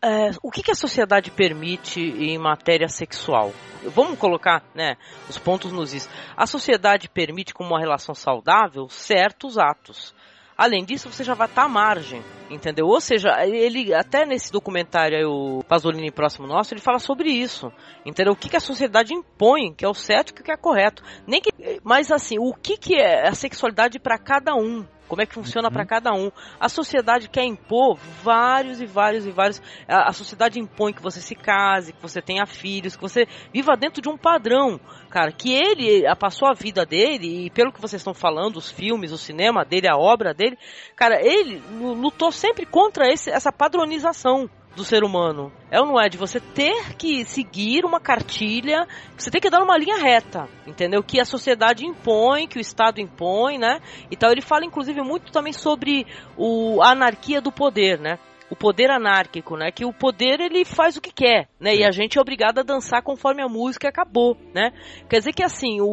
[0.02, 3.52] é, o que, que a sociedade permite em matéria sexual?
[3.84, 4.96] Vamos colocar né,
[5.30, 6.10] os pontos nos is.
[6.36, 10.14] A sociedade permite, como uma relação saudável, certos atos.
[10.58, 12.86] Além disso, você já vai estar à margem, entendeu?
[12.88, 17.72] Ou seja, ele até nesse documentário aí, o Pasolini Próximo Nosso, ele fala sobre isso,
[18.06, 18.34] entendeu?
[18.34, 21.02] O que, que a sociedade impõe, que é o certo o que é correto.
[21.26, 21.50] Nem que,
[21.82, 24.86] mas assim, o que, que é a sexualidade para cada um?
[25.10, 26.32] Como é que funciona para cada um?
[26.60, 29.60] A sociedade quer impor vários e vários e vários.
[29.88, 33.76] A, a sociedade impõe que você se case, que você tenha filhos, que você viva
[33.76, 35.32] dentro de um padrão, cara.
[35.32, 39.12] Que ele a- passou a vida dele, e pelo que vocês estão falando, os filmes,
[39.12, 40.58] o cinema dele, a obra dele,
[40.96, 45.52] cara, ele lu- lutou sempre contra esse, essa padronização do ser humano.
[45.72, 46.08] É ou não é?
[46.08, 51.04] De você ter que seguir uma cartilha, você tem que dar uma linha reta, entendeu?
[51.04, 53.80] Que a sociedade impõe, que o Estado impõe, né?
[54.10, 54.32] E tal.
[54.32, 56.06] Ele fala, inclusive, muito também sobre
[56.38, 58.18] o, a anarquia do poder, né?
[58.50, 59.72] O poder anárquico, né?
[59.72, 61.76] Que o poder ele faz o que quer, né?
[61.76, 64.72] E a gente é obrigado a dançar conforme a música acabou, né?
[65.10, 65.86] Quer dizer que assim, o,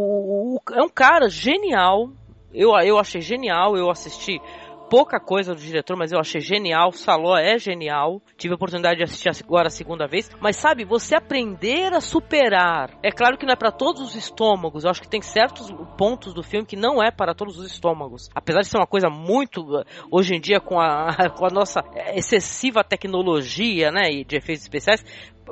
[0.57, 2.09] o- é um cara genial.
[2.55, 4.41] Eu, eu achei genial, eu assisti
[4.89, 6.93] pouca coisa do diretor, mas eu achei genial.
[6.93, 8.21] Saló é genial.
[8.37, 10.31] Tive a oportunidade de assistir agora a segunda vez.
[10.41, 12.91] Mas sabe, você aprender a superar.
[13.03, 14.85] É claro que não é para todos os estômagos.
[14.85, 18.29] Eu acho que tem certos pontos do filme que não é para todos os estômagos.
[18.35, 19.65] Apesar de ser uma coisa muito.
[20.11, 21.83] Hoje em dia, com a, com a nossa
[22.15, 24.11] excessiva tecnologia, né?
[24.11, 25.05] E de efeitos especiais.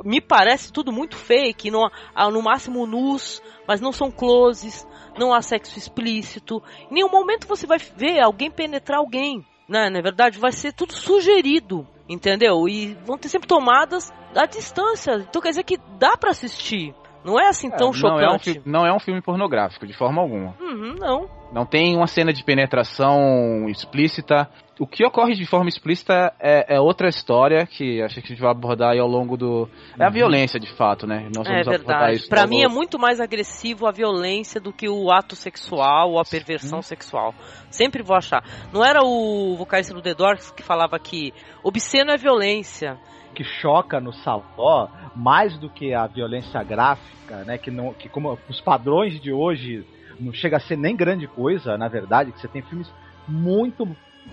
[0.04, 4.86] Me parece tudo muito fake, no, ah, no máximo nus, mas não são closes,
[5.18, 6.62] não há sexo explícito.
[6.90, 9.88] Em nenhum momento você vai ver alguém penetrar alguém, né?
[9.90, 12.68] Na verdade, vai ser tudo sugerido, entendeu?
[12.68, 15.14] E vão ter sempre tomadas à distância.
[15.16, 16.94] Então quer dizer que dá pra assistir.
[17.24, 18.52] Não é assim tão não, é um chocante.
[18.52, 20.54] fi- não é um filme pornográfico, de forma alguma.
[20.60, 21.26] Uhum, não.
[21.54, 24.48] Não tem uma cena de penetração explícita.
[24.80, 28.40] O que ocorre de forma explícita é, é outra história que acho que a gente
[28.40, 29.68] vai abordar aí ao longo do.
[29.96, 31.28] É a violência, de fato, né?
[31.32, 32.16] Nós É vamos abordar verdade.
[32.16, 36.18] isso Pra mim é muito mais agressivo a violência do que o ato sexual ou
[36.18, 37.32] a perversão sexual.
[37.70, 38.42] Sempre vou achar.
[38.72, 42.98] Não era o vocalista do The Doors que falava que obsceno é violência.
[43.32, 47.58] que choca no Saló mais do que a violência gráfica, né?
[47.58, 49.84] Que não, que como os padrões de hoje
[50.20, 52.90] não chega a ser nem grande coisa, na verdade, que você tem filmes
[53.26, 53.86] muito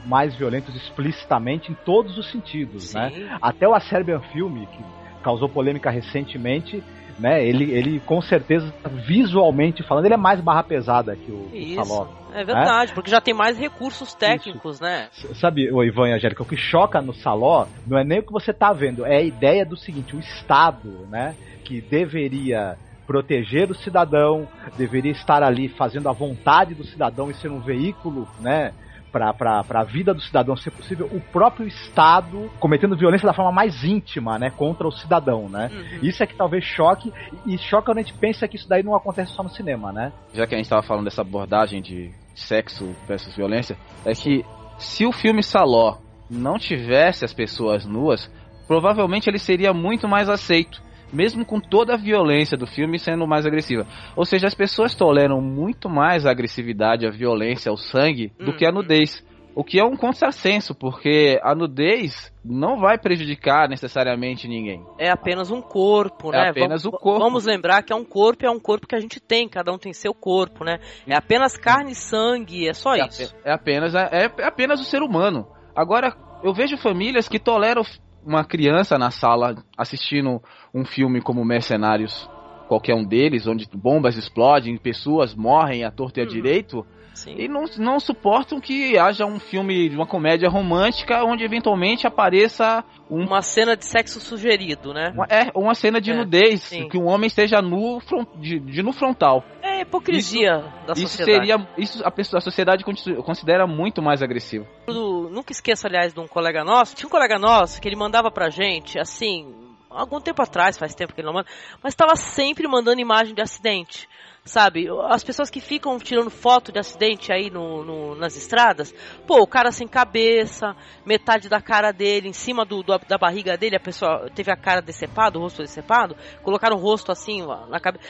[0.06, 3.10] mais violentos explicitamente em todos os sentidos, né?
[3.12, 3.28] Sim.
[3.42, 4.84] Até o A Serbian Film, que
[5.22, 6.84] causou polêmica recentemente,
[7.20, 7.46] né?
[7.46, 8.74] Ele, ele com certeza,
[9.06, 11.80] visualmente falando, ele é mais barra pesada que o, Isso.
[11.80, 12.08] o Saló.
[12.34, 15.10] É verdade, porque já tem mais recursos técnicos, né?
[15.12, 18.24] S- Sabe, o Ivan e Angélica, o que choca no Saló não é nem o
[18.24, 22.78] que você tá vendo, é a ideia do seguinte, o Estado, né, que deveria
[23.12, 24.48] proteger o cidadão,
[24.78, 28.72] deveria estar ali fazendo a vontade do cidadão e ser um veículo, né,
[29.12, 33.84] para a vida do cidadão ser possível, o próprio Estado cometendo violência da forma mais
[33.84, 35.70] íntima, né, contra o cidadão, né?
[35.74, 36.00] Uhum.
[36.08, 37.12] Isso é que talvez choque,
[37.46, 40.14] e choca quando a gente pensa que isso daí não acontece só no cinema, né?
[40.34, 44.46] já que a gente estava falando dessa abordagem de sexo versus violência, é que
[44.78, 45.98] se o filme Saló
[46.30, 48.32] não tivesse as pessoas nuas,
[48.66, 53.46] provavelmente ele seria muito mais aceito, mesmo com toda a violência do filme sendo mais
[53.46, 53.86] agressiva.
[54.16, 58.66] Ou seja, as pessoas toleram muito mais a agressividade, a violência, o sangue, do que
[58.66, 58.76] a Uhum.
[58.76, 59.24] nudez.
[59.54, 64.82] O que é um contrassenso, porque a nudez não vai prejudicar necessariamente ninguém.
[64.98, 66.50] É apenas um corpo, É né?
[66.52, 67.20] apenas Vamos- o corpo.
[67.20, 69.78] Vamos lembrar que é um corpo, é um corpo que a gente tem, cada um
[69.78, 70.80] tem seu corpo, né?
[71.06, 73.24] É apenas carne e sangue, é só É, isso.
[73.36, 75.46] ape- é apenas é, é apenas o ser humano.
[75.76, 77.82] Agora, eu vejo famílias que toleram
[78.26, 80.42] uma criança na sala assistindo
[80.74, 82.30] um filme como Mercenários,
[82.68, 86.32] qualquer um deles, onde bombas explodem, pessoas morrem à torta e à Uhum.
[86.32, 87.36] direito, Sim.
[87.38, 92.84] e não, não suportam que haja um filme de uma comédia romântica onde eventualmente apareça
[93.10, 95.12] um- Uma cena de sexo sugerido, né?
[95.14, 96.88] uma, é, uma cena de É, nudez, sim.
[96.88, 99.44] que um homem esteja nu fron- de, de nu frontal.
[99.62, 101.48] É hipocrisia da Isso sociedade.
[101.48, 101.68] seria.
[101.78, 102.94] Isso a, pessoa, a sociedade con-
[103.24, 104.66] considera muito mais agressivo.
[104.88, 106.96] Eu nunca esqueço, aliás, de um colega nosso.
[106.96, 109.54] Tinha um colega nosso que ele mandava pra gente, assim,
[109.90, 111.48] algum tempo atrás, faz tempo que ele não manda,
[111.84, 114.08] mas estava sempre mandando imagem de acidente.
[114.44, 118.92] Sabe, as pessoas que ficam tirando foto de acidente aí no, no- nas estradas,
[119.28, 120.76] pô, o cara sem cabeça,
[121.06, 124.56] metade da cara dele em cima do, do- da barriga dele, a pessoa teve a
[124.58, 128.04] cara decepada, o rosto decepado, colocaram o rosto assim ó, na cabeça.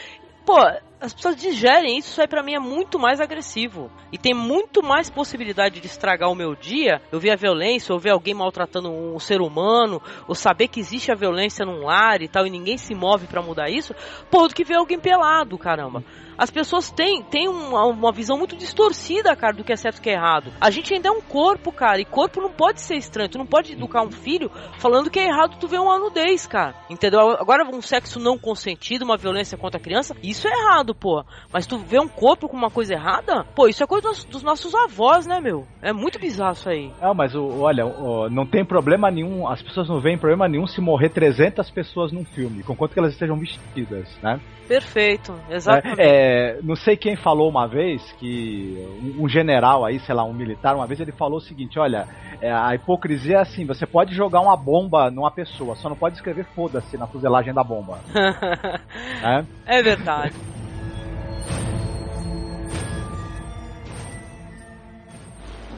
[0.46, 0.56] Pô,
[1.02, 3.92] as pessoas digerem isso, isso aí pra mim é muito mais agressivo.
[4.12, 7.02] E tem muito mais possibilidade de estragar o meu dia.
[7.12, 11.12] Eu ver a violência, ou ver alguém maltratando um ser humano, ou saber que existe
[11.12, 13.96] a violência num lar e tal, e ninguém se move pra mudar isso,
[14.30, 16.04] pô, do que ver alguém pelado, caramba.
[16.42, 20.02] As pessoas têm, têm uma, uma visão muito distorcida, cara, do que é certo e
[20.02, 20.52] que é errado.
[20.60, 23.30] A gente ainda é um corpo, cara, e corpo não pode ser estranho.
[23.30, 26.74] Tu não pode educar um filho falando que é errado tu ver uma nudez, cara.
[26.90, 27.20] Entendeu?
[27.40, 31.24] Agora, um sexo não consentido, uma violência contra a criança, isso é errado, pô.
[31.52, 34.44] Mas tu vê um corpo com uma coisa errada, pô, isso é coisa dos, dos
[34.44, 35.66] nossos avós, né, meu?
[35.82, 36.92] É muito bizarro isso aí.
[37.02, 37.84] Não, mas olha,
[38.30, 42.26] não tem problema nenhum, as pessoas não veem problema nenhum se morrer 300 pessoas num
[42.26, 44.40] filme, conquanto que elas estejam vestidas, né?
[44.72, 46.00] Perfeito, exatamente.
[46.00, 48.78] É, não sei quem falou uma vez que
[49.20, 52.08] um, general aí, sei lá, um militar, uma vez ele falou o seguinte: olha,
[52.42, 56.16] é, a hipocrisia é assim, você pode jogar uma bomba numa pessoa, só não pode
[56.16, 58.00] escrever foda-se na fuselagem da bomba.
[58.14, 59.46] né?
[59.68, 60.36] é verdade.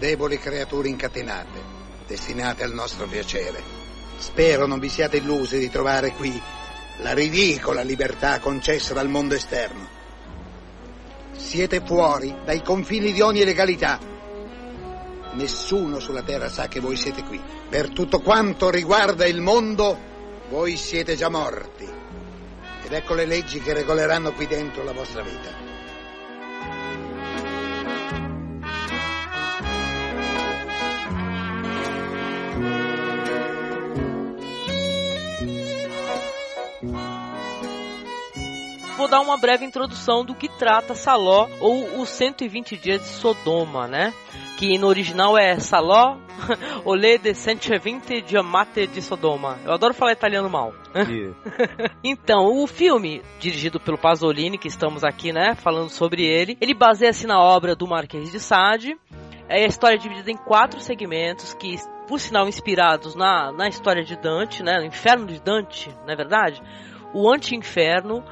[0.03, 1.61] Deboli creature incatenate,
[2.05, 3.63] destinate al nostro piacere.
[4.17, 6.41] Spero non vi siate illusi di trovare qui
[6.97, 9.87] la ridicola libertà concessa dal mondo esterno.
[11.31, 13.97] Siete fuori dai confini di ogni legalità.
[15.35, 17.41] Nessuno sulla terra sa che voi siete qui.
[17.69, 19.97] Per tutto quanto riguarda il mondo,
[20.49, 21.89] voi siete già morti.
[22.83, 25.72] Ed ecco le leggi che regoleranno qui dentro la vostra vita.
[39.03, 43.85] Vou dar uma breve introdução do que trata Saló ou os 120 dias de Sodoma,
[43.85, 44.13] né?
[44.57, 46.15] Que no original é Saló,
[46.85, 49.59] Olê de 120 Giamate de Sodoma.
[49.65, 50.73] Eu adoro falar italiano mal.
[50.95, 51.33] E-
[52.01, 57.27] Então, o filme, dirigido pelo Pasolini, que estamos aqui, né, falando sobre ele, ele baseia-se
[57.27, 58.95] na obra do Marquês de Sade.
[59.49, 61.75] É a história dividida em quatro segmentos que,
[62.07, 66.15] por sinal, inspirados na, na história de Dante, né, no Inferno de Dante, não é
[66.15, 66.61] verdade?
[67.13, 68.23] O Anti-Inferno,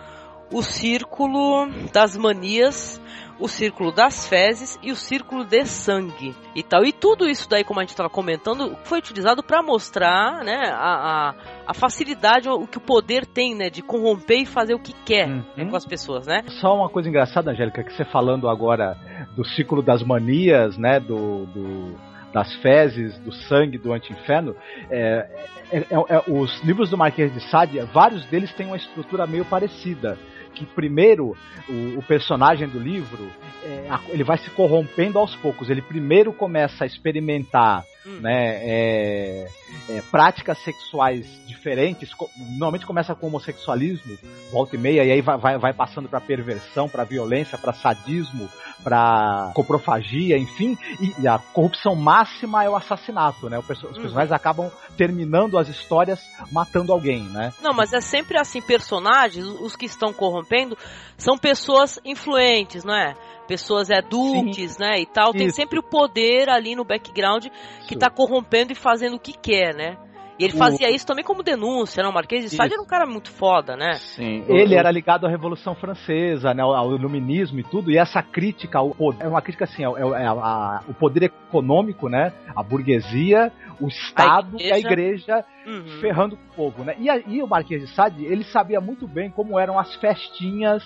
[0.52, 3.02] o Círculo das Manias,
[3.40, 6.84] o Círculo das Fezes e o Círculo de Sangue e tal.
[6.86, 11.30] E tudo isso daí, como a gente estava comentando, foi utilizado para mostrar, né, a,
[11.30, 11.36] a,
[11.68, 15.28] a facilidade, o que o poder tem, né, de corromper e fazer o que quer
[15.28, 15.44] Uhum.
[15.58, 16.44] né, com as pessoas, né?
[16.60, 18.96] Só uma coisa engraçada, Angélica, que você falando agora
[19.36, 24.56] do ciclo das manias, né, do, do- das fezes, do sangue, do anti-inferno,
[24.90, 25.28] é,
[25.72, 25.86] é- é-
[26.16, 30.18] é- os livros do Marquês de Sade, vários deles têm uma estrutura meio parecida.
[30.54, 31.36] Que primeiro
[31.70, 33.30] o, o personagem do livro
[33.64, 35.70] é, ele vai se corrompendo aos poucos.
[35.70, 38.20] Ele primeiro começa a experimentar hum.
[38.22, 38.60] né?
[38.64, 39.48] É,
[39.90, 42.10] é, práticas sexuais diferentes.
[42.38, 44.18] Normalmente começa com homossexualismo,
[44.52, 48.50] volta e meia, e aí vai, vai, vai passando para perversão, para violência, para sadismo,
[48.84, 53.60] para coprofagia, enfim, e, a corrupção máxima é o assassinato, né?
[53.60, 54.36] Os personagens uhum.
[54.36, 56.20] acabam terminando as histórias
[56.52, 57.54] matando alguém, né?
[57.62, 60.78] Não, mas é sempre assim, personagens, os que estão corrompendo,
[61.18, 63.16] são pessoas influentes, não é?
[63.52, 65.38] Pessoas é duques, né, e tal, Isso.
[65.40, 67.48] tem sempre o poder ali no background
[67.86, 69.98] que está corrompendo e fazendo o que quer, né?
[70.40, 72.08] E ele fazia isso também como denúncia, né?
[72.08, 73.96] O Marquês de Sade era um cara muito foda, né?
[73.96, 74.46] Sim.
[74.48, 76.64] Ele era ligado à Revolução Francesa, né?
[76.64, 77.92] Ao iluminismo e tudo.
[77.92, 81.24] E essa crítica ao poder, é uma crítica assim, é, é a, a, o poder
[81.24, 82.32] econômico, né?
[82.56, 86.00] A burguesia, o Estado a e a igreja uhum.
[86.00, 86.96] ferrando o povo, né?
[86.98, 90.82] E, a, e o Marquês de Sade, ele sabia muito bem como eram as festinhas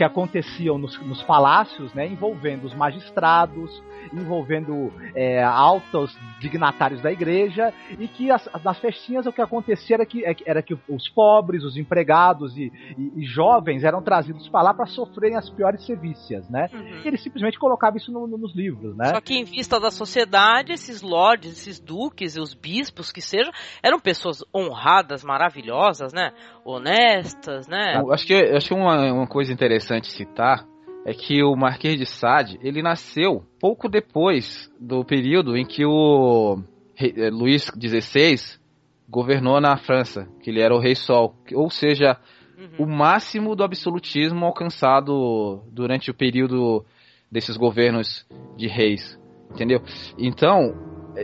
[0.00, 3.82] que aconteciam nos, nos palácios, né, envolvendo os magistrados,
[4.12, 10.06] envolvendo é, altos dignatários da igreja, e que as, nas festinhas o que acontecia era
[10.06, 14.62] que, é era que os pobres, os empregados e, e, e jovens eram trazidos para
[14.62, 16.68] lá para sofrerem as piores sevícias, né?
[16.72, 17.02] Uhum.
[17.04, 19.06] E ele simplesmente colocava isso no, no, nos livros, né?
[19.06, 23.98] Só que em vista da sociedade, esses lords, esses duques, os bispos que sejam, eram
[23.98, 26.32] pessoas honradas, maravilhosas, né?
[26.64, 28.00] Honestas, né?
[28.00, 30.69] Eu acho que, acho que uma, uma coisa interessante citar
[31.04, 36.62] é que o Marquês de Sade, ele nasceu pouco depois do período em que o
[36.94, 38.58] rei, Luís XVI
[39.08, 42.16] governou na França, que ele era o Rei Sol, ou seja,
[42.58, 42.84] uhum.
[42.84, 46.84] o máximo do absolutismo alcançado durante o período
[47.30, 48.26] desses governos
[48.56, 49.18] de reis,
[49.50, 49.82] entendeu?
[50.18, 50.74] Então,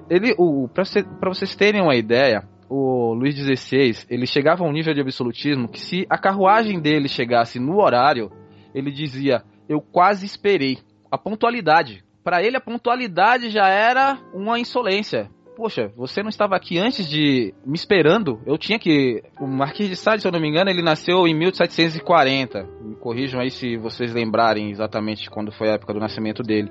[0.09, 0.35] ele,
[0.73, 5.01] para você, vocês terem uma ideia, o Luís XVI, ele chegava a um nível de
[5.01, 8.33] absolutismo que se a carruagem dele chegasse no horário,
[8.75, 10.79] ele dizia eu quase esperei.
[11.11, 12.05] A pontualidade.
[12.23, 15.31] Para ele, a pontualidade já era uma insolência.
[15.57, 18.43] Poxa, você não estava aqui antes de me esperando?
[18.45, 19.23] Eu tinha que.
[19.41, 22.69] O Marquês de Sade, se eu não me engano, ele nasceu em 1740.
[22.83, 26.71] Me corrijam aí se vocês lembrarem exatamente quando foi a época do nascimento dele.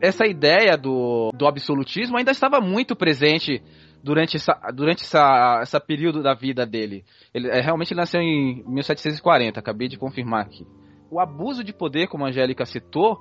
[0.00, 3.62] Essa ideia do, do absolutismo ainda estava muito presente
[4.02, 7.04] durante essa, durante essa, essa período da vida dele.
[7.32, 10.66] Ele é, realmente nasceu em 1740, acabei de confirmar aqui
[11.10, 13.18] o abuso de poder, como a Angélica citou,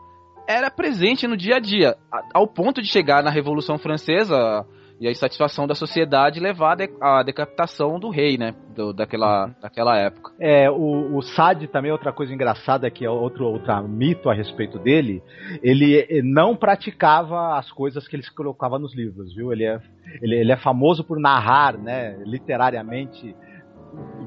[0.48, 1.96] era presente no dia a dia,
[2.34, 4.66] ao ponto de chegar na Revolução Francesa
[5.00, 10.34] e a insatisfação da sociedade levar à decapitação do rei, né, do, daquela, daquela época.
[10.40, 14.78] É, o, o Sade também, outra coisa engraçada, que é outro, outro mito a respeito
[14.78, 15.24] dele,
[15.64, 19.54] ele não praticava as coisas que ele colocava nos livros, viu?
[19.54, 19.80] Ele é,
[20.22, 23.34] ele, ele é famoso por narrar, né, literariamente,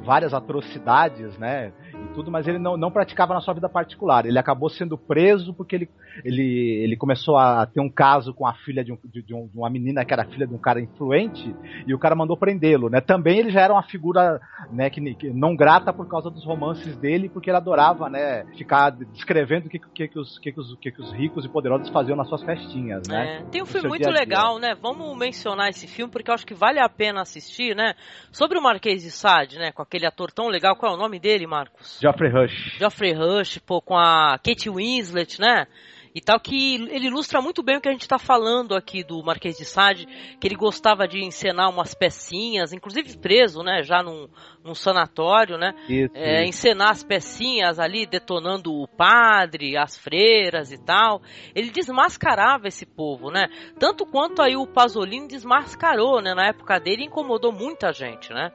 [0.04, 1.72] várias atrocidades, né?
[2.14, 4.26] Tudo, mas ele não, não praticava na sua vida particular.
[4.26, 5.90] Ele acabou sendo preso porque ele,
[6.24, 9.70] ele, ele começou a ter um caso com a filha de, um, de, de, uma
[9.70, 11.54] menina que era filha de um cara influente
[11.86, 13.00] e o cara mandou prendê-lo, né?
[13.00, 14.40] Também ele já era uma figura,
[14.70, 18.90] né, que, que, não grata por causa dos romances dele, porque ele adorava, né, ficar
[18.90, 21.88] descrevendo o que, que, que, os, que, que, os, que, que os ricos e poderosos
[21.88, 23.38] faziam nas suas festinhas, né?
[23.38, 24.74] É, tem um filme muito legal, né?
[24.80, 27.94] Vamos mencionar esse filme porque eu acho que vale a pena assistir, né?
[28.30, 29.72] Sobre o Marquês de Sade, né?
[29.72, 30.76] Com aquele ator tão legal.
[30.76, 31.98] Qual é o nome dele, Marcos?
[32.00, 32.78] Geoffrey Rush.
[32.78, 35.66] Geoffrey Rush, pô, com a Kate Winslet, né?
[36.14, 39.22] E tal, que ele ilustra muito bem o que a gente está falando aqui do
[39.22, 40.06] Marquês de Sade,
[40.38, 44.28] que ele gostava de encenar umas pecinhas, inclusive preso, né, já num,
[44.62, 50.78] num sanatório, né, isso, é, encenar as pecinhas ali, detonando o padre, as freiras e
[50.78, 51.22] tal.
[51.54, 53.46] Ele desmascarava esse povo, né,
[53.78, 58.52] tanto quanto aí o Pasolini desmascarou, né, na época dele, incomodou muita gente, né.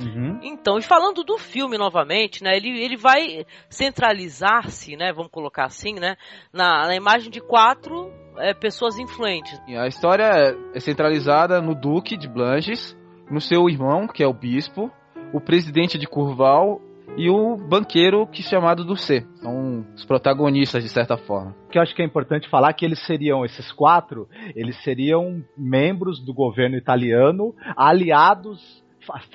[0.00, 0.38] Uhum.
[0.42, 5.94] Então, e falando do filme novamente, né, ele, ele vai centralizar-se, né, vamos colocar assim,
[5.94, 6.16] né,
[6.52, 9.60] na, na imagem de quatro é, pessoas influentes.
[9.68, 12.96] A história é centralizada no Duque de Blanches,
[13.30, 14.90] no seu irmão, que é o bispo,
[15.32, 16.80] o presidente de Curval
[17.16, 19.26] e o banqueiro que é chamado do C.
[19.36, 21.54] São os protagonistas de certa forma.
[21.66, 24.80] O que eu acho que é importante falar é que eles seriam esses quatro, eles
[24.82, 28.82] seriam membros do governo italiano, aliados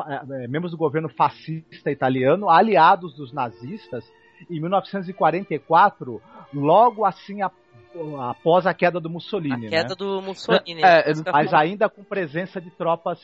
[0.08, 4.04] é, membros do governo fascista italiano, aliados dos nazistas,
[4.50, 6.22] em 1944,
[6.54, 7.52] logo assim a,
[8.30, 9.68] após a queda do Mussolini.
[9.68, 9.96] A queda né?
[9.98, 10.82] do Mussolini.
[10.84, 13.20] É, é, mas ainda com presença de tropas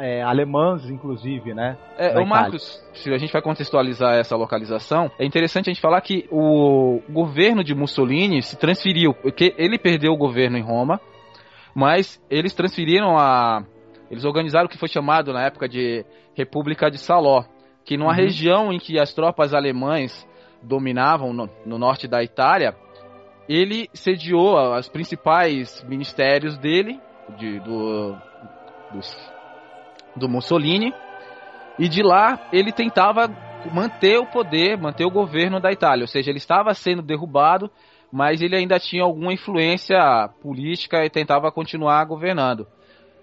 [0.00, 1.76] é, alemãs, inclusive, né?
[1.96, 6.00] É, o Marcos, se a gente vai contextualizar essa localização, é interessante a gente falar
[6.00, 11.00] que o governo de Mussolini se transferiu, porque ele perdeu o governo em Roma,
[11.74, 13.64] mas eles transferiram a
[14.10, 16.04] eles organizaram o que foi chamado na época de
[16.34, 17.44] República de Saló,
[17.84, 18.16] que numa uhum.
[18.16, 20.26] região em que as tropas alemães
[20.62, 22.74] dominavam no, no norte da Itália,
[23.48, 27.00] ele sediou os principais ministérios dele
[27.38, 28.16] de, do,
[28.92, 29.32] dos,
[30.16, 30.92] do Mussolini.
[31.78, 33.28] E de lá ele tentava
[33.72, 36.02] manter o poder, manter o governo da Itália.
[36.02, 37.70] Ou seja, ele estava sendo derrubado,
[38.12, 39.98] mas ele ainda tinha alguma influência
[40.42, 42.66] política e tentava continuar governando.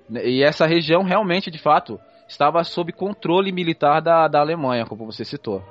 [0.09, 5.25] E essa região realmente, de fato, estava sob controle militar da, da Alemanha, como você
[5.25, 5.63] citou.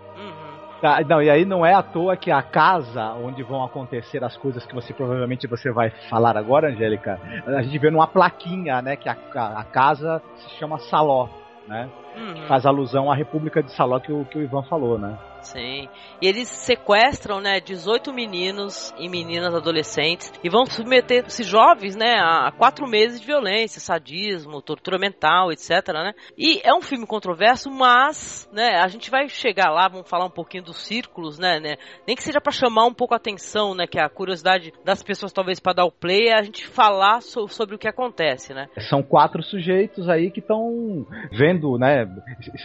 [0.80, 4.37] Tá, não, e aí não é à toa que a casa onde vão acontecer as
[4.37, 8.95] coisas que você provavelmente você vai falar agora, Angélica, a gente vê numa plaquinha, né,
[8.95, 11.28] que a, a casa se chama Saló,
[11.66, 11.89] né?
[12.16, 12.35] Uhum.
[12.35, 15.16] Que faz alusão à República de Saló que o, que o Ivan falou, né?
[15.45, 15.88] Sim.
[16.20, 22.14] E eles sequestram, né, 18 meninos e meninas adolescentes e vão submeter esses jovens, né,
[22.18, 26.14] a quatro meses de violência, sadismo, tortura mental, etc, né?
[26.36, 30.30] E é um filme controverso, mas, né, a gente vai chegar lá, vamos falar um
[30.30, 31.76] pouquinho dos círculos, né, né?
[32.07, 35.32] Nem que seja para chamar um pouco a atenção, né, que a curiosidade das pessoas
[35.32, 38.68] talvez para dar o play é a gente falar so sobre o que acontece, né?
[38.88, 42.05] São quatro sujeitos aí que estão vendo, né,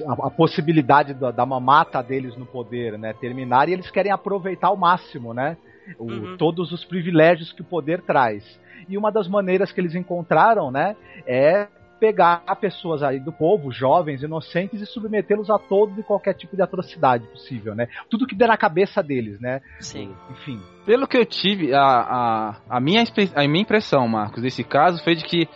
[0.08, 4.12] a, a possibilidade da, da mamata deles no poder poder, né, terminar e eles querem
[4.12, 5.58] aproveitar ao máximo, né,
[5.98, 6.38] o, uhum.
[6.38, 8.44] todos os privilégios que o poder traz.
[8.88, 10.96] E uma das maneiras que eles encontraram, né,
[11.26, 11.68] é
[12.00, 16.62] pegar pessoas aí do povo, jovens, inocentes, e submetê-los a todo e qualquer tipo de
[16.62, 17.90] atrocidade possível, né?
[18.10, 19.60] Tudo que der na cabeça deles, né?
[19.82, 20.16] Sim.
[20.32, 20.62] Enfim.
[20.86, 23.04] Pelo que eu tive, a, a, a, minha,
[23.36, 25.50] a minha impressão, Marcos, desse caso foi de que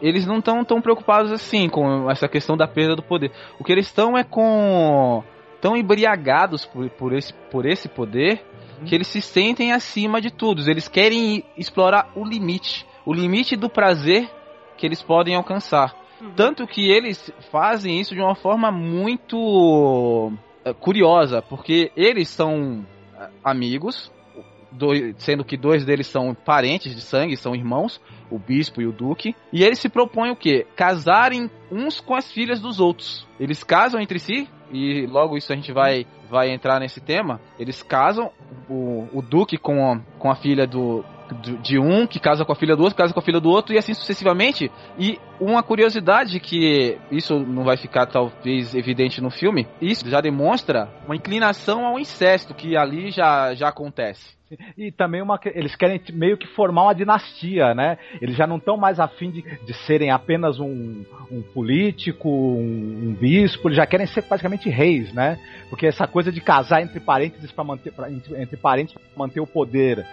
[0.00, 3.30] eles não estão tão preocupados assim com essa questão da perda do poder.
[3.58, 5.22] O que eles estão é com
[5.60, 8.44] tão embriagados por, por, esse, por esse poder
[8.78, 8.86] uhum.
[8.86, 10.68] que eles se sentem acima de tudo.
[10.68, 14.28] Eles querem explorar o limite, o limite do prazer
[14.76, 15.94] que eles podem alcançar.
[16.20, 16.32] Uhum.
[16.34, 19.36] Tanto que eles fazem isso de uma forma muito
[20.64, 24.12] uh, curiosa, porque eles são uh, amigos,
[24.72, 28.00] dois, sendo que dois deles são parentes de sangue, são irmãos,
[28.30, 30.66] o bispo e o duque, e eles se propõem o quê?
[30.76, 33.26] Casarem uns com as filhas dos outros.
[33.38, 37.40] Eles casam entre si, e logo isso a gente vai, vai entrar nesse tema.
[37.58, 38.30] Eles casam,
[38.68, 41.04] o, o duque com a, com a filha do,
[41.62, 43.74] de um, que casa com a filha do outro, casa com a filha do outro,
[43.74, 44.70] e assim sucessivamente.
[44.98, 50.88] E uma curiosidade que isso não vai ficar talvez evidente no filme, isso já demonstra
[51.04, 54.39] uma inclinação ao incesto que ali já, já acontece.
[54.76, 57.98] E também uma, eles querem meio que formar uma dinastia, né?
[58.20, 63.14] Eles já não estão mais afim de, de serem apenas um, um político, um, um,
[63.14, 65.38] bispo, eles já querem ser praticamente reis, né?
[65.68, 69.40] Porque essa coisa de casar entre parênteses para manter pra, entre, entre parentes pra manter
[69.40, 70.04] o poder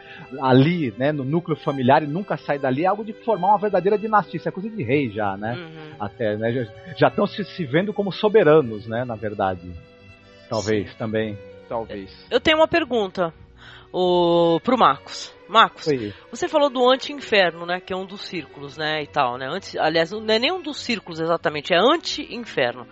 [0.42, 3.98] ali, né, no núcleo familiar e nunca sair dali é algo de formar uma verdadeira
[3.98, 5.56] dinastia, isso é coisa de rei já, né?
[5.56, 5.96] Uhum.
[6.00, 6.68] Até, né?
[6.96, 9.72] Já estão se, se vendo como soberanos, né, na verdade.
[10.48, 10.98] Talvez Sim.
[10.98, 11.38] também.
[11.68, 12.26] Talvez.
[12.32, 13.34] Eu tenho uma pergunta
[13.92, 15.36] o, pro Marcos.
[15.48, 16.14] Marcos, Oi.
[16.30, 17.80] você falou do anti-inferno, né?
[17.80, 19.02] Que é um dos círculos, né?
[19.02, 19.48] E tal, né?
[19.48, 22.86] Anti, aliás, não é nem um dos círculos exatamente, é anti-inferno.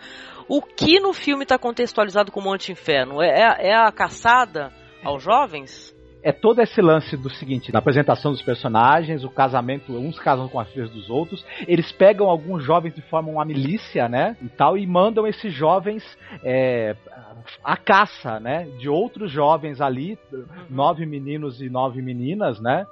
[0.48, 3.22] O que no filme está contextualizado como anti-inferno?
[3.22, 4.72] É, é, é a caçada
[5.04, 5.96] aos jovens?
[6.26, 10.60] é todo esse lance do seguinte, na apresentação dos personagens, o casamento, uns casam com
[10.60, 14.76] as filhas dos outros, eles pegam alguns jovens e formam uma milícia, né, e tal,
[14.76, 16.04] e mandam esses jovens
[16.44, 16.96] é,
[17.64, 20.18] a caça, né, de outros jovens ali,
[20.70, 22.88] nove meninos e nove meninas, né,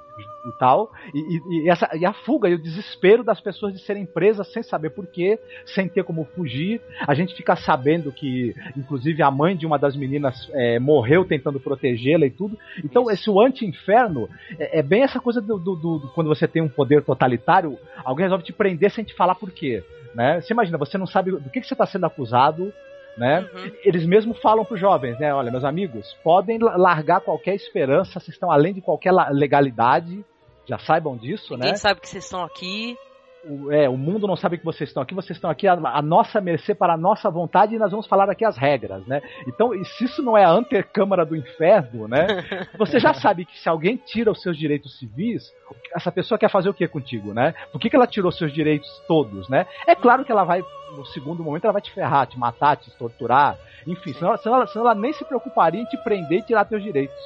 [0.46, 4.06] e tal, e, e, essa, e a fuga e o desespero das pessoas de serem
[4.06, 6.82] presas sem saber porquê, sem ter como fugir.
[7.08, 11.60] A gente fica sabendo que, inclusive, a mãe de uma das meninas é, morreu tentando
[11.60, 12.58] protegê-la e tudo.
[12.84, 14.30] Então, esse anti-inferno
[14.60, 18.26] é, é, bem essa coisa do, do, do, quando você tem um poder totalitário, alguém
[18.26, 19.84] resolve te prender sem te falar porquê.
[20.14, 20.42] Né?
[20.42, 22.72] Você imagina, você não sabe do que, que você está sendo acusado,
[23.18, 23.42] né?
[23.54, 23.72] Uhum.
[23.84, 25.34] Eles mesmo falam para os jovens, né?
[25.34, 30.24] Olha, meus amigos, podem largar qualquer esperança, vocês estão além de qualquer legalidade,
[30.66, 31.78] já saibam disso, Ninguém né?
[31.78, 32.98] sabe que vocês estão aqui
[33.46, 36.02] o, é, o mundo não sabe que vocês estão aqui, vocês estão aqui a, a,
[36.02, 39.22] nossa mercê para a nossa vontade e nós vamos falar aqui as regras, né?
[39.48, 42.28] Então, se isso não é a antecâmara do inferno, né?
[42.78, 45.52] Você já sabe que se alguém tira os seus direitos civis,
[45.96, 47.54] essa pessoa quer fazer o que contigo, né?
[47.72, 49.66] Por que, que ela tirou seus direitos todos, né?
[49.88, 50.64] É claro que ela vai,
[50.96, 54.68] no segundo momento, ela vai te ferrar, te matar, te torturar, enfim, senão, senão, ela,
[54.68, 57.18] senão ela nem se preocuparia em te prender e tirar teus direitos,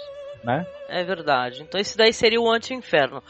[0.43, 0.65] né?
[0.89, 1.61] É verdade.
[1.61, 3.21] Então, isso daí seria o anti-inferno.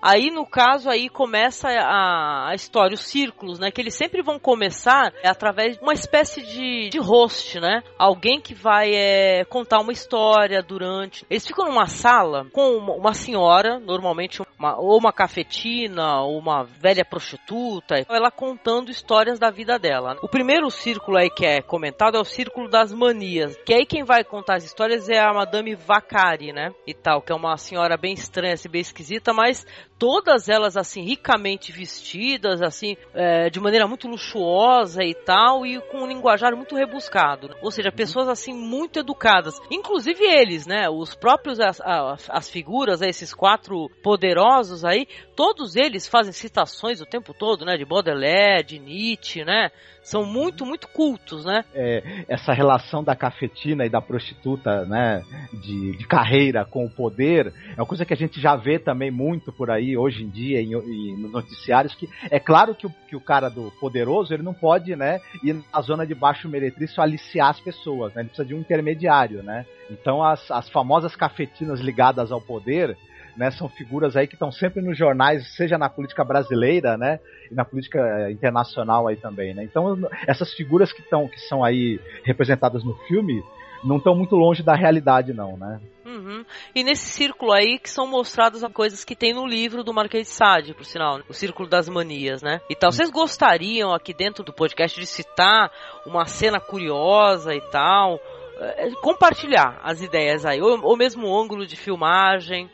[0.00, 3.70] Aí, no caso, aí começa a, a história, os círculos, né?
[3.70, 7.82] Que eles sempre vão começar através de uma espécie de, de host, né?
[7.98, 11.26] Alguém que vai é, contar uma história durante.
[11.28, 16.64] Eles ficam numa sala com uma, uma senhora, normalmente uma, ou uma cafetina, ou uma
[16.64, 20.16] velha prostituta, ela contando histórias da vida dela.
[20.22, 24.04] O primeiro círculo aí que é comentado é o círculo das manias, que aí quem
[24.04, 26.72] vai contar as histórias é a Madame Vacari, né?
[26.86, 29.66] E tal, que é uma senhora bem estranha, assim, bem esquisita, mas
[29.98, 36.02] todas elas assim ricamente vestidas, assim é, de maneira muito luxuosa e tal, e com
[36.02, 37.54] um linguajar muito rebuscado.
[37.60, 40.88] Ou seja, pessoas assim muito educadas, inclusive eles, né?
[40.88, 47.06] Os próprios as, as, as figuras, esses quatro poderosos aí, todos eles fazem citações o
[47.06, 47.76] tempo todo, né?
[47.76, 49.70] De Baudelaire, de Nietzsche, né?
[50.08, 51.66] São muito, muito cultos, né?
[51.74, 55.22] É, essa relação da cafetina e da prostituta, né?
[55.52, 59.10] De, de carreira com o poder, é uma coisa que a gente já vê também
[59.10, 62.90] muito por aí hoje em dia em, em, nos noticiários, que é claro que o,
[63.06, 65.20] que o cara do poderoso, ele não pode, né?
[65.44, 68.22] Ir na zona de baixo meretrício aliciar as pessoas, né?
[68.22, 69.66] Ele precisa de um intermediário, né?
[69.90, 72.96] Então as, as famosas cafetinas ligadas ao poder,
[73.38, 77.20] né, são figuras aí que estão sempre nos jornais, seja na política brasileira, né,
[77.50, 79.62] e na política eh, internacional aí também, né.
[79.62, 83.42] Então essas figuras que estão que são aí representadas no filme
[83.84, 85.80] não estão muito longe da realidade não, né.
[86.04, 86.44] Uhum.
[86.74, 90.26] E nesse círculo aí que são mostradas as coisas que tem no livro do Marquês
[90.26, 92.60] de Sade, por sinal, o Círculo das Manias, né?
[92.68, 92.90] E tal.
[92.90, 95.70] Vocês gostariam aqui dentro do podcast de citar
[96.06, 98.18] uma cena curiosa e tal?
[98.58, 102.68] É, compartilhar as ideias aí, ou, ou mesmo o ângulo de filmagem,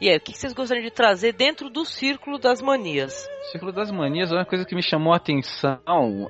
[0.00, 3.28] e aí, o que vocês gostariam de trazer dentro do Círculo das Manias?
[3.52, 5.78] Círculo das Manias, uma coisa que me chamou a atenção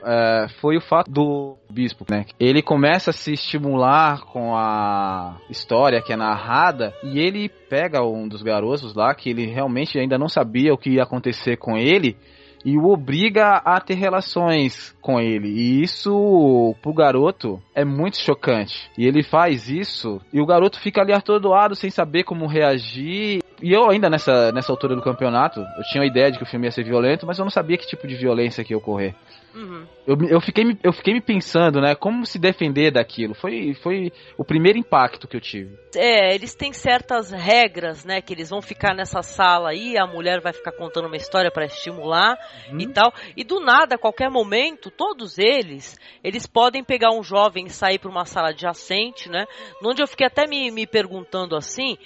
[0.05, 2.25] é, foi o fato do bispo, né?
[2.39, 8.27] Ele começa a se estimular com a história que é narrada e ele pega um
[8.27, 12.17] dos garotos lá que ele realmente ainda não sabia o que ia acontecer com ele
[12.65, 15.49] e o obriga a ter relações com ele.
[15.49, 18.91] E isso, pro garoto, é muito chocante.
[18.97, 23.41] E ele faz isso, e o garoto fica ali atordoado, sem saber como reagir.
[23.63, 26.47] E eu ainda nessa, nessa altura do campeonato, eu tinha a ideia de que o
[26.47, 29.15] filme ia ser violento, mas eu não sabia que tipo de violência que ia ocorrer.
[29.55, 29.87] Uhum.
[30.07, 31.95] Eu, eu, fiquei, eu fiquei me pensando, né?
[31.95, 33.35] Como se defender daquilo.
[33.35, 35.79] Foi, foi o primeiro impacto que eu tive.
[35.95, 38.21] É, eles têm certas regras, né?
[38.21, 41.65] Que eles vão ficar nessa sala aí, a mulher vai ficar contando uma história para
[41.65, 42.37] estimular
[42.71, 42.81] uhum.
[42.81, 43.13] e tal.
[43.37, 47.99] E do nada, a qualquer momento, todos eles, eles podem pegar um jovem e sair
[47.99, 49.47] para uma sala adjacente, né?
[49.85, 51.97] Onde eu fiquei até me, me perguntando assim,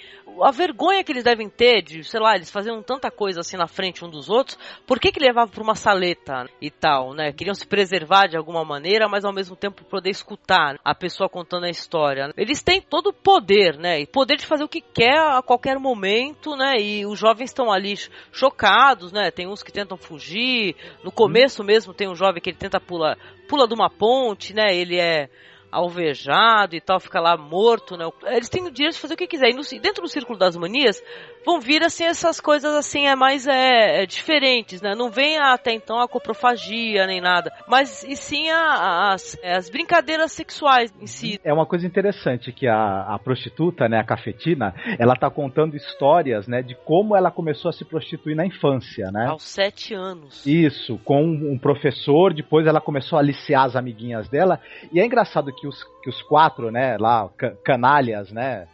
[0.41, 3.67] a vergonha que eles devem ter de, sei lá, eles faziam tanta coisa assim na
[3.67, 7.31] frente um dos outros, por que que levavam para uma saleta e tal, né?
[7.35, 11.65] Queriam se preservar de alguma maneira, mas ao mesmo tempo poder escutar a pessoa contando
[11.65, 12.31] a história.
[12.37, 13.99] Eles têm todo o poder, né?
[13.99, 16.75] E poder de fazer o que quer a qualquer momento, né?
[16.79, 17.95] E os jovens estão ali
[18.31, 19.31] chocados, né?
[19.31, 20.75] Tem uns que tentam fugir.
[21.03, 23.17] No começo mesmo tem um jovem que ele tenta pular,
[23.47, 24.73] pula de uma ponte, né?
[24.73, 25.29] Ele é
[25.75, 28.05] alvejado e tal, fica lá morto, né?
[28.27, 29.49] Eles têm o direito de fazer o que quiser.
[29.49, 31.03] E no, dentro do círculo das manias,
[31.45, 34.95] vão vir assim essas coisas assim, é mais é, é diferentes, né?
[34.95, 39.69] Não vem até então a coprofagia nem nada, mas e sim a, as, é, as
[39.69, 41.39] brincadeiras sexuais em si.
[41.43, 46.47] É uma coisa interessante que a, a prostituta, né, a cafetina, ela tá contando histórias,
[46.47, 49.27] né, de como ela começou a se prostituir na infância, né?
[49.27, 50.45] Aos sete anos.
[50.45, 54.59] Isso, com um professor, depois ela começou a aliciar as amiguinhas dela,
[54.91, 57.29] e é engraçado que os, que os quatro, né, lá,
[57.63, 58.67] canalhas, né,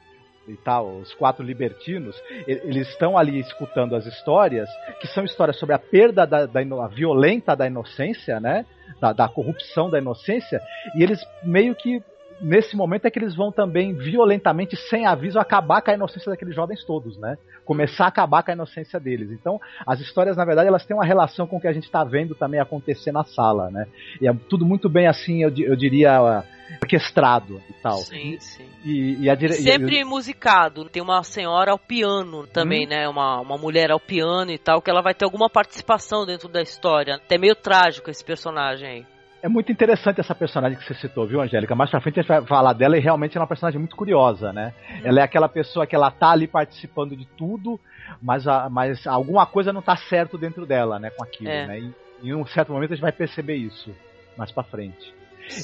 [0.51, 5.75] e tal, os quatro libertinos, eles estão ali escutando as histórias, que são histórias sobre
[5.75, 8.65] a perda da, da a violenta da inocência, né,
[8.99, 10.61] da, da corrupção da inocência,
[10.95, 12.03] e eles meio que
[12.41, 16.55] nesse momento é que eles vão também violentamente, sem aviso, acabar com a inocência daqueles
[16.55, 17.37] jovens todos, né?
[17.65, 19.31] Começar a acabar com a inocência deles.
[19.31, 22.03] Então, as histórias, na verdade, elas têm uma relação com o que a gente está
[22.03, 23.87] vendo também acontecer na sala, né?
[24.19, 26.43] E é tudo muito bem assim, eu, eu diria
[26.81, 27.97] orquestrado e tal.
[27.97, 28.65] Sim, sim.
[28.83, 29.53] E, e a dire...
[29.53, 30.85] Sempre e, musicado.
[30.85, 32.89] Tem uma senhora ao piano também, hum.
[32.89, 33.09] né?
[33.09, 36.61] Uma, uma mulher ao piano e tal, que ela vai ter alguma participação dentro da
[36.61, 37.15] história.
[37.15, 39.05] Até meio trágico esse personagem aí.
[39.43, 41.73] É muito interessante essa personagem que você citou, viu, Angélica?
[41.73, 44.53] Mais pra frente a gente vai falar dela e realmente é uma personagem muito curiosa,
[44.53, 44.73] né?
[44.89, 45.01] Hum.
[45.03, 47.79] Ela é aquela pessoa que ela tá ali participando de tudo,
[48.21, 51.09] mas, a, mas alguma coisa não tá certo dentro dela, né?
[51.09, 51.65] Com aquilo, é.
[51.65, 51.79] né?
[51.79, 53.91] E em um certo momento a gente vai perceber isso
[54.37, 55.11] mais pra frente.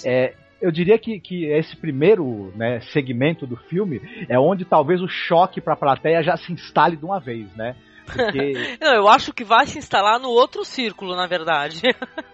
[0.03, 5.07] É, eu diria que, que esse primeiro né, segmento do filme é onde talvez o
[5.07, 7.75] choque para a plateia já se instale de uma vez, né?
[8.07, 8.77] Porque...
[8.79, 11.81] Não, eu acho que vai se instalar no outro círculo, na verdade.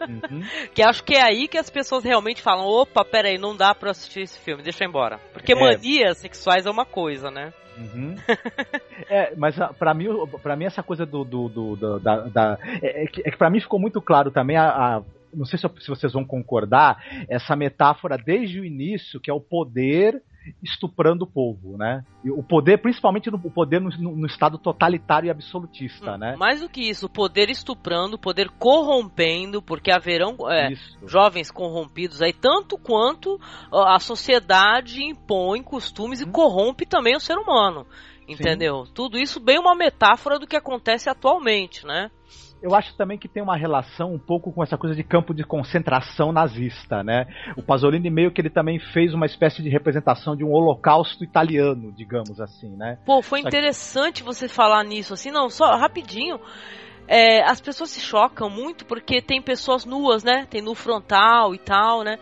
[0.07, 0.41] Uhum.
[0.73, 3.91] que acho que é aí que as pessoas realmente falam: opa, peraí, não dá pra
[3.91, 5.19] assistir esse filme, deixa eu ir embora.
[5.33, 5.55] Porque é.
[5.55, 7.51] manias sexuais é uma coisa, né?
[7.77, 8.15] Uhum.
[9.09, 10.05] é, mas ah, para mim,
[10.43, 13.37] para mim essa coisa do, do, do, do da, da, é, é que, é que
[13.37, 15.01] para mim ficou muito claro também a, a
[15.33, 19.41] não sei se, se vocês vão concordar, essa metáfora desde o início, que é o
[19.41, 20.21] poder
[20.61, 22.03] estuprando o povo, né?
[22.23, 26.35] E o poder, principalmente no, o poder no, no, estado totalitário e absolutista, hum, né?
[26.37, 30.73] Mais do que isso, o poder estuprando, o poder corrompendo, porque haverão é,
[31.05, 33.39] jovens corrompidos aí, tanto quanto
[33.71, 36.29] a sociedade impõe costumes hum.
[36.29, 37.85] e corrompe também o ser humano.
[38.27, 38.85] Entendeu?
[38.85, 38.93] Sim.
[38.93, 42.09] Tudo isso bem uma metáfora do que acontece atualmente, né?
[42.63, 45.43] Eu acho também que tem uma relação um pouco com essa coisa de campo de
[45.43, 47.27] concentração nazista, né?
[47.57, 51.91] O Pasolini meio que ele também fez uma espécie de representação de um holocausto italiano,
[51.91, 52.97] digamos assim, né?
[53.05, 54.23] Pô, foi Só interessante que...
[54.23, 56.39] você falar nisso, assim, não, só rapidinho.
[57.05, 60.47] É, as pessoas se chocam muito porque tem pessoas nuas, né?
[60.49, 62.17] Tem nu frontal e tal, né?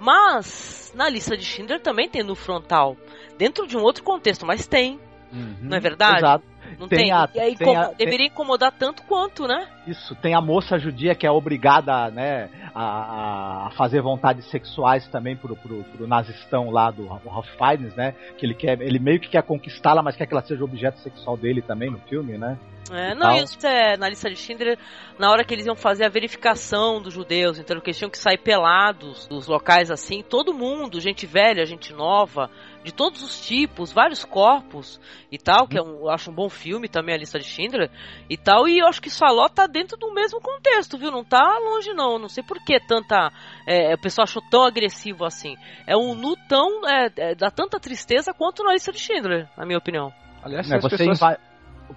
[0.00, 2.96] Mas na lista de Schindler também tem nu frontal.
[3.36, 4.98] Dentro de um outro contexto, mas tem.
[5.30, 6.18] Uhum, não é verdade?
[6.18, 6.51] Exato.
[6.78, 6.98] Não tem.
[6.98, 7.12] tem.
[7.12, 9.68] A, e aí, tem a, deveria incomodar tanto quanto, né?
[9.86, 15.36] Isso, tem a moça judia que é obrigada, né, a, a fazer vontades sexuais também
[15.36, 18.14] pro, pro, pro nazistão lá do Ralph Fiennes, né?
[18.38, 21.36] Que ele quer, ele meio que quer conquistá-la, mas quer que ela seja objeto sexual
[21.36, 22.58] dele também no filme, né?
[22.90, 24.78] É, não, isso é na lista de Schindler,
[25.18, 28.38] na hora que eles iam fazer a verificação dos judeus, então eles tinham que sair
[28.38, 32.50] pelados dos locais assim, todo mundo, gente velha, gente nova,
[32.82, 36.48] de todos os tipos, vários corpos e tal, que é um, eu acho um bom
[36.48, 37.90] filme também a lista de Schindler
[38.28, 41.10] e tal, e eu acho que Saló tá dentro do mesmo contexto, viu?
[41.10, 43.30] Não tá longe não, não sei por que tanta,
[43.66, 45.56] é, o pessoal achou tão agressivo assim.
[45.86, 49.64] É um nu tão, é, é, dá tanta tristeza quanto na lista de Schindler, na
[49.64, 50.12] minha opinião.
[50.42, 51.20] Aliás, é, você pessoas...
[51.20, 51.38] inva...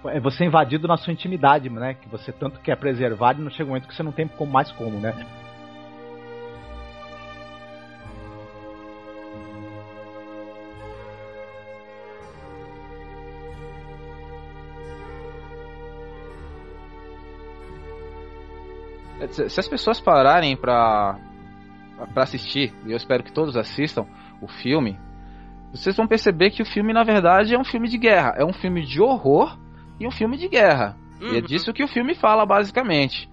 [0.06, 1.94] é você invadido na sua intimidade, né?
[1.94, 4.52] Que você tanto quer preservar e não chega um momento que você não tem como
[4.52, 5.12] mais como, né?
[19.30, 21.18] Se as pessoas pararem pra,
[22.12, 24.06] pra assistir, e eu espero que todos assistam
[24.40, 24.98] o filme,
[25.72, 28.34] vocês vão perceber que o filme, na verdade, é um filme de guerra.
[28.36, 29.58] É um filme de horror
[30.00, 30.96] e um filme de guerra.
[31.20, 31.28] Uhum.
[31.28, 31.42] E é uhum.
[31.42, 33.28] disso que o filme fala, basicamente.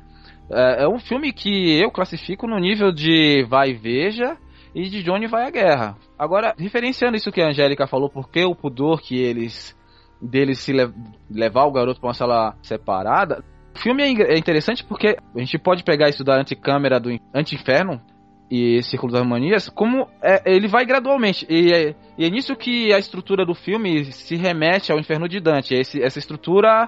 [0.50, 4.38] É, é, um filme que eu classifico no nível de vai e veja
[4.76, 5.96] e de Johnny vai à guerra.
[6.18, 9.78] Agora, referenciando isso que a Angélica falou, porque o pudor que eles
[10.22, 10.90] deles se le
[11.30, 13.44] levar o garoto para uma sala separada,
[13.76, 18.02] o filme é, é interessante porque a gente pode pegar isso da anticâmera do Anti-Inferno
[18.50, 21.46] e Círculo das Harmonias, como é, ele vai gradualmente.
[21.50, 25.40] E é, e é, nisso que a estrutura do filme se remete ao Inferno de
[25.40, 25.76] Dante.
[25.76, 26.88] É esse, essa estrutura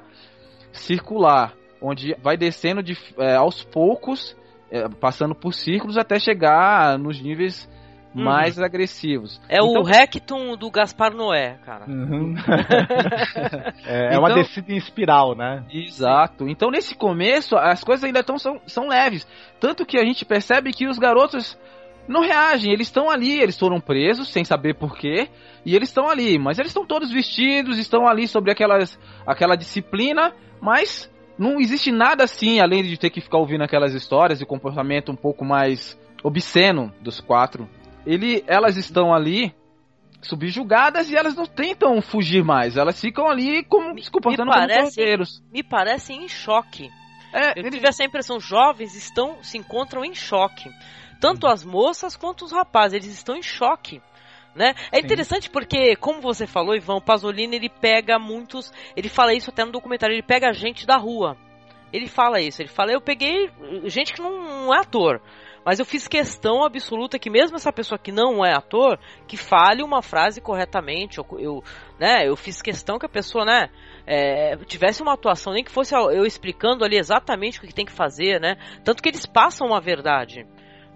[0.71, 4.37] circular, onde vai descendo de, é, aos poucos,
[4.69, 7.67] é, passando por círculos até chegar nos níveis
[8.15, 8.23] uhum.
[8.23, 9.41] mais agressivos.
[9.49, 11.85] É então, o Rectum do Gaspar Noé, cara.
[11.87, 12.35] Uhum.
[13.85, 15.63] é, então, uma descida em espiral, né?
[15.69, 16.47] Exato.
[16.47, 19.27] Então nesse começo as coisas ainda tão, são, são leves.
[19.59, 21.57] Tanto que a gente percebe que os garotos
[22.07, 25.27] não reagem, eles estão ali, eles foram presos sem saber porquê,
[25.65, 30.31] e eles estão ali, mas eles estão todos vestidos, estão ali sobre aquelas, aquela disciplina,
[30.61, 35.11] mas não existe nada assim, além de ter que ficar ouvindo aquelas histórias e comportamento
[35.11, 37.67] um pouco mais obsceno dos quatro
[38.05, 39.53] ele, elas estão ali
[40.21, 42.77] subjugadas e elas não tentam fugir mais.
[42.77, 46.89] Elas ficam ali como se comportando me parece, como Me parecem em choque.
[47.33, 47.71] É, Eu ele...
[47.71, 50.69] tive essa impressão, jovens estão se encontram em choque.
[51.19, 54.01] Tanto as moças quanto os rapazes, eles estão em choque.
[54.55, 54.73] Né?
[54.89, 58.71] É interessante porque, como você falou, Ivan, o Pasolini ele pega muitos.
[58.95, 61.37] Ele fala isso até no documentário, ele pega gente da rua.
[61.91, 63.49] Ele fala isso, ele fala, eu peguei
[63.85, 65.21] gente que não, não é ator.
[65.65, 69.81] Mas eu fiz questão absoluta que mesmo essa pessoa que não é ator, que fale
[69.81, 71.63] uma frase corretamente, eu, eu
[71.99, 73.69] né, eu fiz questão que a pessoa, né,
[74.05, 77.91] é, tivesse uma atuação, nem que fosse eu explicando ali exatamente o que tem que
[77.91, 80.45] fazer, né, tanto que eles passam uma verdade,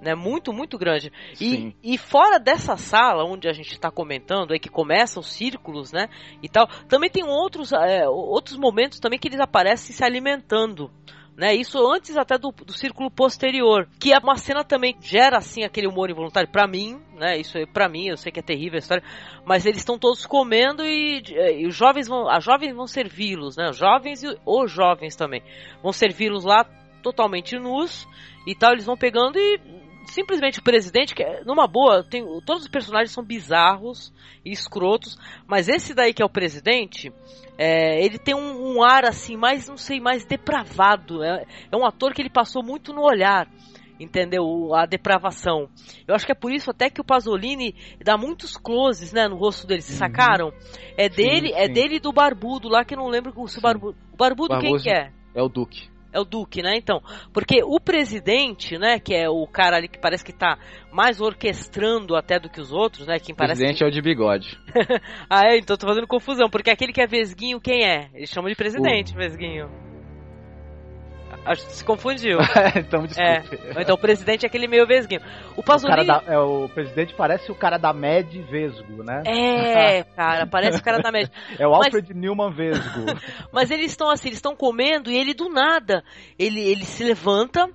[0.03, 1.11] né, muito, muito grande.
[1.41, 5.91] E, e, fora dessa sala onde a gente está comentando, aí que começam os círculos,
[5.91, 6.09] né,
[6.43, 10.91] e tal, também tem outros, é, outros momentos também que eles aparecem se alimentando
[11.39, 11.55] né?
[11.55, 15.87] Isso antes até do, do círculo posterior, que é uma cena também gera assim aquele
[15.87, 17.37] humor involuntário para mim, né?
[17.37, 19.03] Isso é para mim, eu sei que é terrível a história,
[19.45, 23.69] mas eles estão todos comendo e, e, os jovens vão, as jovens vão servi-los, né?
[23.69, 25.41] Os jovens e os jovens também
[25.81, 26.65] vão servi-los lá
[27.01, 28.05] totalmente nus
[28.45, 29.78] e tal, eles vão pegando e
[30.09, 35.17] simplesmente o presidente, que é, numa boa, tem, todos os personagens são bizarros e escrotos,
[35.47, 37.11] mas esse daí que é o presidente,
[37.57, 41.23] é, ele tem um, um, ar assim, mais, não sei, mais depravado.
[41.23, 43.47] É, é um ator que ele passou muito no olhar
[43.99, 44.73] entendeu?
[44.73, 45.67] A depravação.
[46.07, 49.35] Eu acho que é por isso até que o Pasolini dá muitos closes, né, no
[49.35, 49.81] rosto dele.
[49.81, 50.07] Vocês uhum.
[50.07, 50.53] sacaram?
[50.97, 51.63] É dele, sim, é sim.
[51.63, 53.97] é dele e do barbudo lá que eu não lembro o barbudo.
[54.13, 55.11] O barbudo quem que é?
[55.35, 55.88] É o Duque.
[56.11, 56.75] É o Duque, né?
[56.75, 57.01] Então,
[57.33, 60.57] porque o presidente, né, que é o cara ali que parece que tá
[60.91, 63.19] mais orquestrando até do que os outros, né?
[63.19, 63.83] Quem parece presidente que...
[63.83, 64.57] é o de bigode.
[65.29, 65.57] ah, é?
[65.57, 68.09] Então tô fazendo confusão, porque aquele que é Vesguinho, quem é?
[68.13, 69.17] Eles chamam de presidente, o...
[69.17, 69.88] Vesguinho.
[71.45, 72.37] Acho que se confundiu.
[72.75, 73.67] então, É, desculpe.
[73.75, 75.21] ou então o presidente é aquele meio vesguinho.
[75.55, 76.05] O O, Pasolini.
[76.05, 79.23] da- é, o presidente parece o cara da MED Vesgo, né?
[79.25, 81.31] É, cara, parece o cara da média.
[81.57, 83.05] É o Mas- Alfred Newman Vesgo.
[83.51, 86.03] Mas eles estão assim, eles estão comendo e ele do nada,
[86.37, 87.67] ele, ele se levanta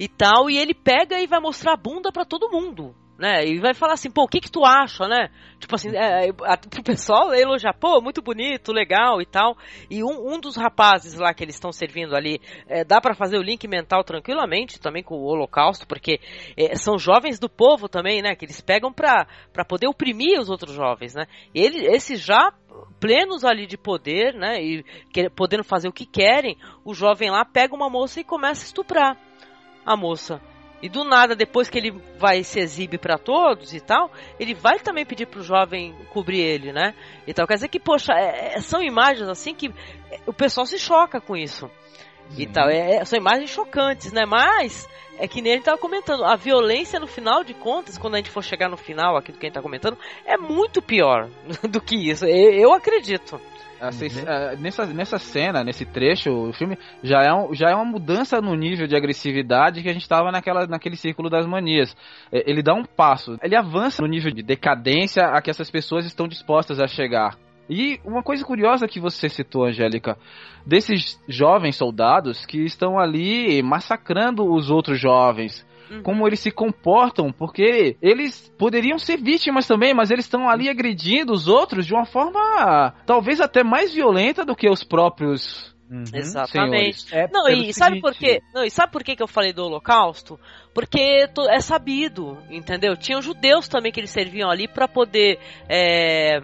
[0.00, 2.94] e tal, e ele pega e vai mostrar a bunda pra todo mundo.
[3.22, 3.44] Né?
[3.46, 5.30] E vai falar assim, pô, o que que tu acha, né?
[5.60, 9.56] Tipo assim, é, é, a- pro pessoal elogiar, pô, muito bonito, legal e tal.
[9.88, 13.38] E um, um dos rapazes lá que eles estão servindo ali, é, dá pra fazer
[13.38, 16.18] o link mental tranquilamente também com o holocausto, porque
[16.56, 18.34] é, são jovens do povo também, né?
[18.34, 21.26] Que eles pegam pra, pra poder oprimir os outros jovens, né?
[21.54, 22.52] E ele, esses já
[22.98, 24.60] plenos ali de poder, né?
[24.60, 28.64] E que- podendo fazer o que querem, o jovem lá pega uma moça e começa
[28.64, 29.16] a estuprar
[29.86, 30.40] a moça.
[30.82, 34.80] E do nada, depois que ele vai se exibe pra todos e tal, ele vai
[34.80, 36.92] também pedir pro jovem cobrir ele, né?
[37.24, 37.46] E tal.
[37.46, 39.72] Quer dizer que, poxa, é- é- são imagens assim que
[40.10, 41.70] é, o pessoal se choca com isso.
[42.36, 42.68] E tal.
[42.68, 44.24] É- é- são imagens chocantes, né?
[44.26, 48.16] Mas é que nem ele tava comentando, a violência no final de contas, quando a
[48.16, 51.28] gente for chegar no final aqui do que a gente tá comentando, é muito pior
[51.70, 52.24] do que isso.
[52.24, 53.40] Eu, eu acredito.
[53.82, 57.84] Assim, ah, nessa, nessa cena, nesse trecho, o filme já é, um, já é uma
[57.84, 61.92] mudança no nível de agressividade que a gente estava naquela, naquele círculo das manias.
[62.30, 66.06] É, Ele dá um passo, ele avança no nível de decadência a que essas pessoas
[66.06, 67.36] estão dispostas a chegar.
[67.68, 70.16] E uma coisa curiosa que você citou, Angélica,
[70.64, 75.66] desses jovens soldados que estão ali massacrando os outros jovens.
[75.90, 76.02] Uhum.
[76.02, 81.32] Como eles se comportam, porque eles poderiam ser vítimas também, mas eles estão ali agredindo
[81.32, 86.04] os outros de uma forma talvez até mais violenta do que os próprios Uhum.
[86.14, 87.14] Exatamente.
[87.14, 88.42] É Não, e sabe por seguinte, quê?
[88.54, 90.40] Não, e sabe por quê que eu falei do Holocausto?
[90.72, 92.96] Porque é sabido, entendeu?
[92.96, 96.40] Tinham judeus também que eles serviam ali para poder é,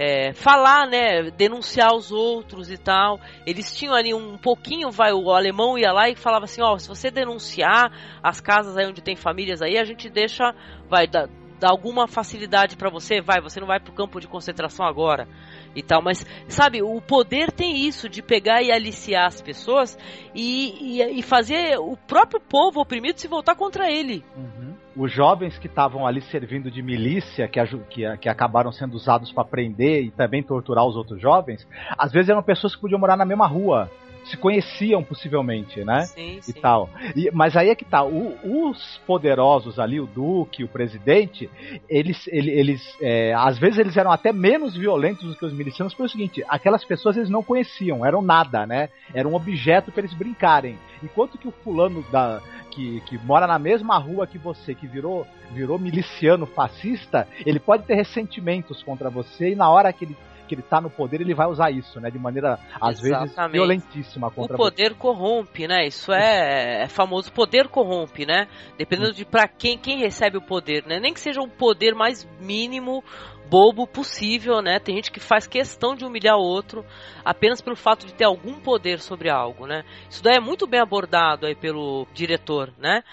[0.00, 1.30] é, falar, né?
[1.30, 3.20] Denunciar os outros e tal.
[3.46, 6.88] Eles tinham ali um pouquinho, vai, o alemão ia lá e falava assim, ó, se
[6.88, 7.92] você denunciar
[8.22, 10.54] as casas aí onde tem famílias aí, a gente deixa,
[10.88, 11.28] vai, dar
[11.60, 15.28] dá alguma facilidade para você, vai, você não vai pro campo de concentração agora
[15.76, 19.98] e tal, mas sabe, o poder tem isso de pegar e aliciar as pessoas
[20.34, 24.24] e, e, e fazer o próprio povo oprimido se voltar contra ele.
[24.34, 24.69] Uhum.
[24.96, 29.44] Os jovens que estavam ali servindo de milícia, que, que, que acabaram sendo usados para
[29.44, 31.66] prender e também torturar os outros jovens,
[31.96, 33.90] às vezes eram pessoas que podiam morar na mesma rua,
[34.30, 36.02] se conheciam possivelmente, né?
[36.06, 36.60] Sim, e sim.
[36.60, 36.88] tal.
[37.16, 38.36] E- mas aí é que tá, o-
[38.68, 41.50] os poderosos ali, o Duque, o presidente,
[41.88, 45.94] eles, ele- eles é, às vezes eles eram até menos violentos do que os milicianos,
[45.94, 48.88] pelo seguinte, aquelas pessoas eles não conheciam, eram nada, né?
[49.12, 50.78] Era um objeto para eles brincarem.
[51.02, 55.26] Enquanto que o fulano da, que, que mora na mesma rua que você, que virou,
[55.52, 60.16] virou miliciano fascista, ele pode ter ressentimentos contra você e na hora que ele
[60.50, 62.10] que ele tá no poder, ele vai usar isso, né?
[62.10, 63.52] De maneira, às vezes, Exatamente.
[63.52, 65.86] violentíssima O contra poder corrompe, né?
[65.86, 67.32] Isso é, é famoso.
[67.32, 68.48] Poder corrompe, né?
[68.76, 70.98] Dependendo de para quem quem recebe o poder, né?
[70.98, 73.04] Nem que seja o poder mais mínimo,
[73.48, 74.80] bobo possível, né?
[74.80, 76.84] Tem gente que faz questão de humilhar o outro
[77.24, 79.84] apenas pelo fato de ter algum poder sobre algo, né?
[80.08, 83.04] Isso daí é muito bem abordado aí pelo diretor, né?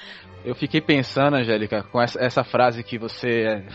[0.44, 3.68] Eu fiquei pensando, Angélica, com essa, essa frase que você é,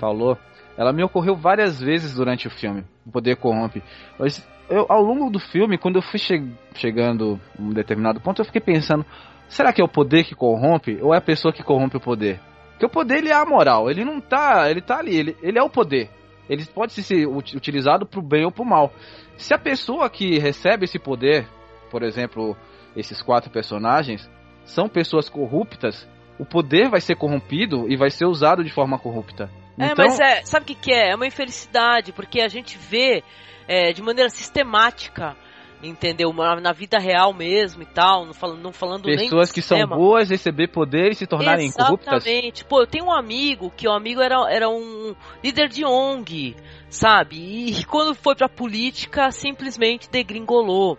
[0.00, 0.36] falou.
[0.78, 2.84] Ela me ocorreu várias vezes durante o filme.
[3.04, 3.82] O poder corrompe.
[4.16, 6.40] Mas eu, ao longo do filme, quando eu fui che
[6.76, 9.04] chegando a um determinado ponto, eu fiquei pensando:
[9.48, 12.40] será que é o poder que corrompe ou é a pessoa que corrompe o poder?
[12.70, 13.90] Porque o poder ele é a moral.
[13.90, 14.70] Ele não tá.
[14.70, 15.16] Ele tá ali.
[15.16, 16.10] Ele, ele é o poder.
[16.48, 18.92] Ele pode ser ut- utilizado pro bem ou pro mal.
[19.36, 21.48] Se a pessoa que recebe esse poder,
[21.90, 22.56] por exemplo,
[22.94, 24.30] esses quatro personagens,
[24.64, 26.08] são pessoas corruptas,
[26.38, 29.50] o poder vai ser corrompido e vai ser usado de forma corrupta.
[29.78, 31.10] É, Então, mas é, sabe o que, que é?
[31.10, 33.22] É uma infelicidade, porque a gente vê
[33.66, 35.36] é, de maneira sistemática,
[35.82, 36.32] entendeu?
[36.32, 39.76] Na, na vida real mesmo e tal, não falando, não falando nem pessoas que são
[39.78, 39.96] sistema.
[39.96, 42.26] boas receber poder e se tornarem corruptas.
[42.26, 42.64] Exatamente.
[42.64, 46.56] Pô, eu tenho um amigo que o amigo era, era um líder de ONG,
[46.88, 47.36] sabe?
[47.36, 50.98] E quando foi pra política, simplesmente degringolou.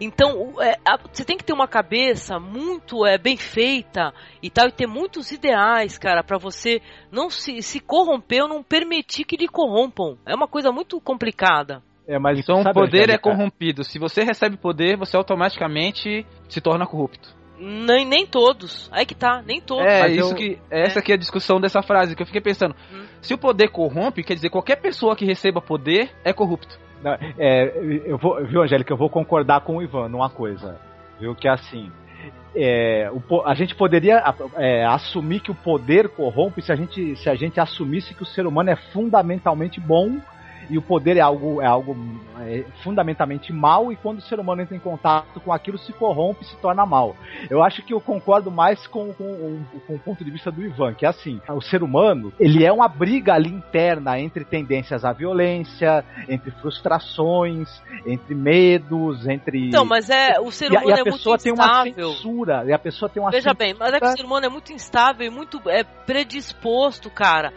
[0.00, 4.12] Então, é, a- você tem que ter uma cabeça muito é, bem feita
[4.42, 8.62] e tal, e ter muitos ideais, cara, pra você não se, se corromper ou não
[8.62, 10.16] permitir que lhe corrompam.
[10.26, 11.82] É uma coisa muito complicada.
[12.08, 13.82] É, mas Então o poder é Angélica, corrompido.
[13.84, 17.34] Se você recebe poder, você automaticamente se torna corrupto.
[17.58, 18.88] Nem, nem todos.
[18.92, 19.86] Aí que tá, nem todos.
[19.86, 22.26] É Mas isso eu- que é essa aqui é a discussão dessa frase que eu
[22.26, 22.74] fiquei pensando.
[22.92, 23.04] Hum.
[23.20, 26.78] Se o poder corrompe, quer dizer qualquer pessoa que receba poder é corrupto.
[27.02, 27.72] Não, é,
[28.04, 30.78] eu vou, viu, Angélica, eu vou concordar com o Ivan numa coisa.
[31.18, 31.90] Viu que é assim.
[32.54, 34.22] é, o a gente poderia
[34.56, 38.26] é, assumir que o poder corrompe se a, gente, se a gente assumisse que o
[38.26, 40.18] ser humano é fundamentalmente bom
[40.68, 41.96] e o poder é algo, é algo
[42.40, 46.42] é, fundamentalmente mal, e quando o ser humano entra em contato com aquilo, se corrompe
[46.42, 47.16] e se torna mal.
[47.48, 50.94] Eu acho que eu concordo mais com, com, com, o ponto de vista do Ivan,
[50.94, 55.12] que é assim, o ser humano, ele é uma briga ali interna entre tendências à
[55.12, 57.68] violência, entre frustrações,
[58.06, 59.68] entre medos, entre...
[59.68, 61.92] Então, mas é, o ser humano e e a é pessoa tem instável.
[61.92, 63.58] uma censura, e a pessoa tem uma Veja censura...
[63.58, 67.52] bem, mas é que o ser humano é muito instável e muito é, predisposto, cara.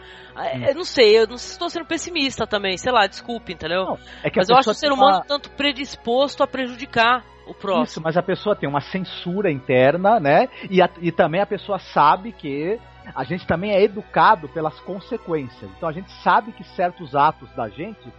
[0.46, 3.84] É, Eu não sei, eu não estou sendo pessimista também, sei lá, desculpe, entendeu?
[3.84, 7.54] Não, é que mas eu acho o ser humano uma- tanto predisposto a prejudicar o
[7.54, 7.84] próximo.
[7.84, 10.48] Isso, mas a pessoa tem uma censura interna, né?
[10.70, 12.78] E, a- e também a pessoa sabe que
[13.14, 15.70] a gente também é educado pelas consequências.
[15.76, 18.12] Então a gente sabe que certos atos da gente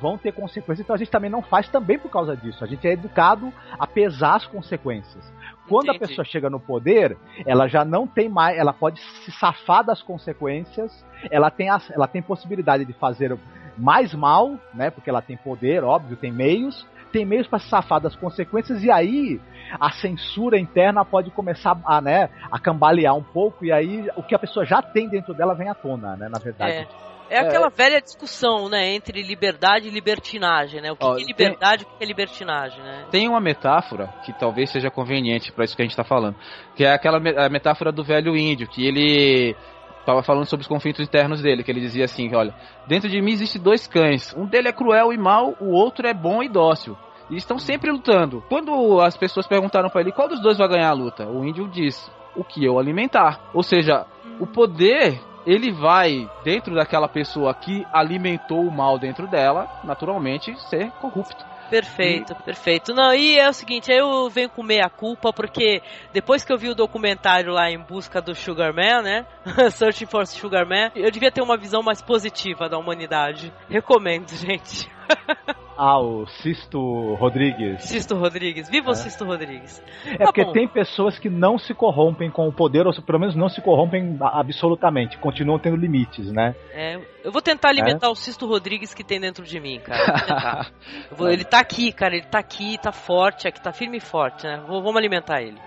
[0.00, 2.62] vão ter consequências, então a gente também não faz também por causa disso.
[2.62, 5.24] A gente é educado a pesar as consequências.
[5.68, 6.04] Quando Entendi.
[6.04, 10.02] a pessoa chega no poder, ela já não tem mais, ela pode se safar das
[10.02, 13.36] consequências, ela tem, a, ela tem possibilidade de fazer
[13.76, 14.90] mais mal, né?
[14.90, 18.90] Porque ela tem poder, óbvio, tem meios, tem meios para se safar das consequências e
[18.90, 19.40] aí
[19.80, 24.34] a censura interna pode começar a, né, a cambalear um pouco e aí o que
[24.34, 26.28] a pessoa já tem dentro dela vem à tona, né?
[26.28, 26.72] Na verdade.
[26.72, 27.15] É.
[27.28, 30.92] É aquela velha discussão, né, entre liberdade e libertinagem, né?
[30.92, 33.06] O que, Ó, que é tem- liberdade e o que é libertinagem, né?
[33.10, 36.36] Tem uma metáfora que talvez seja conveniente para isso que a gente está falando,
[36.74, 39.56] que é aquela a metáfora do velho índio, que ele
[40.00, 42.54] estava falando sobre os conflitos internos dele, que ele dizia assim, olha,
[42.86, 46.14] dentro de mim existem dois cães, um dele é cruel e mau, o outro é
[46.14, 46.96] bom e dócil.
[47.28, 48.40] E estão sempre lutando.
[48.48, 51.68] Quando as pessoas perguntaram para ele qual dos dois vai ganhar a luta, o índio
[51.68, 53.50] diz: o que eu alimentar.
[53.52, 54.06] Ou seja,
[54.38, 60.90] o poder ele vai dentro daquela pessoa que alimentou o mal dentro dela, naturalmente ser
[61.00, 61.44] corrupto.
[61.70, 62.94] Perfeito, perfeito.
[62.94, 65.82] Não, e é o seguinte, eu venho comer a culpa, porque
[66.12, 69.26] depois que eu vi o documentário lá em busca do Sugarman, né?
[69.72, 73.52] Searching for Sugarman, eu devia ter uma visão mais positiva da humanidade.
[73.68, 74.88] Recomendo, gente.
[75.78, 77.82] Ah, o Sisto Rodrigues.
[77.84, 78.68] Sisto Rodrigues.
[78.70, 78.94] Viva o É.
[78.94, 79.82] Sisto Rodrigues.
[80.06, 80.52] É Tá porque bom.
[80.52, 84.16] tem pessoas que não se corrompem com o poder, ou pelo menos não se corrompem
[84.20, 86.54] absolutamente, continuam tendo limites, né?
[86.72, 90.66] É, eu vou tentar alimentar o Sisto Rodrigues que tem dentro de mim, cara.
[91.10, 92.16] Vou vou- ele tá aqui, cara.
[92.16, 94.62] Ele tá aqui, tá forte, aqui tá firme e forte, né?
[94.66, 95.58] Vou- vamos alimentar ele.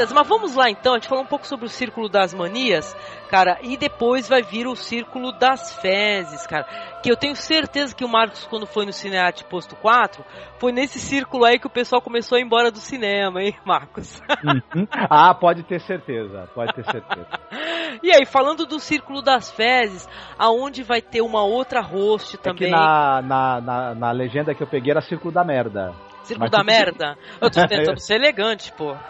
[0.00, 0.94] Beleza, mas vamos lá então.
[0.94, 2.96] A gente falou um pouco sobre o círculo das manias,
[3.28, 6.64] cara, e depois vai vir o círculo das fezes, cara.
[7.02, 10.24] Que eu tenho certeza que o Marcos, quando foi no Cinearte Posto 4,
[10.58, 14.22] foi nesse círculo aí que o pessoal começou a ir embora do cinema, hein, Marcos?
[14.42, 14.86] Uhum.
[14.90, 17.28] ah, pode ter certeza, pode ter certeza.
[18.02, 22.42] E aí, falando do círculo das fezes, aonde vai ter uma outra host É que
[22.44, 22.70] também.
[22.70, 25.92] na, na, na, na legenda que eu peguei era Círculo da Merda.
[26.22, 27.16] Círculo mas da merda?
[27.40, 28.94] Eu tô tentando ser elegante, pô.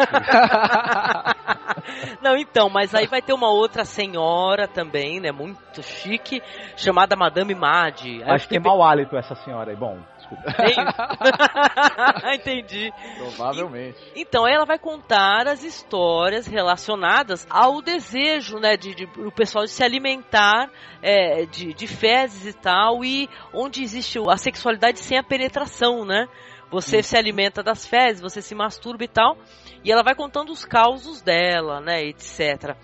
[2.22, 5.32] Não, então, mas aí vai ter uma outra senhora também, né?
[5.32, 6.42] Muito chique,
[6.76, 8.02] chamada Madame Mad.
[8.04, 9.76] Aí eu Acho que tem mau hálito essa senhora aí.
[9.76, 10.44] Bom, desculpa.
[12.34, 12.92] Entendi.
[13.18, 13.98] Provavelmente.
[14.14, 19.70] Então, ela vai contar as histórias relacionadas ao desejo, né, de, de o pessoal de
[19.70, 20.70] se alimentar
[21.02, 26.28] é, de, de fezes e tal, e onde existe a sexualidade sem a penetração, né?
[26.70, 29.36] Você se alimenta das fezes, você se masturba e tal,
[29.84, 32.76] e ela vai contando os causos dela, né, etc.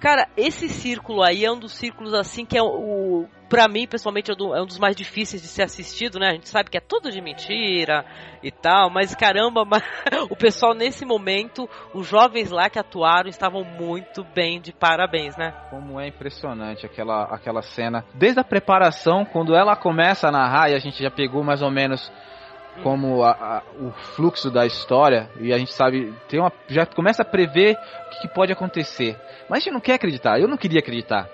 [0.00, 4.30] Cara, esse círculo aí é um dos círculos assim que é o, pra mim pessoalmente
[4.30, 6.28] é um é um dos mais difíceis de ser assistido, né?
[6.28, 8.04] A gente sabe que é tudo de mentira
[8.42, 9.62] e tal, mas caramba,
[10.28, 15.52] o pessoal nesse momento, os jovens lá que atuaram estavam muito bem de parabéns, né?
[15.70, 18.04] Como é impressionante aquela, aquela cena.
[18.14, 21.70] Desde a preparação, quando ela começa a narrar, e a gente já pegou mais ou
[21.70, 22.12] menos
[22.82, 27.22] como a- a- o fluxo da história, e a gente sabe, tem uma, já começa
[27.22, 29.16] a prever o que, que pode acontecer.
[29.48, 31.28] Mas a gente não quer acreditar, eu não queria acreditar.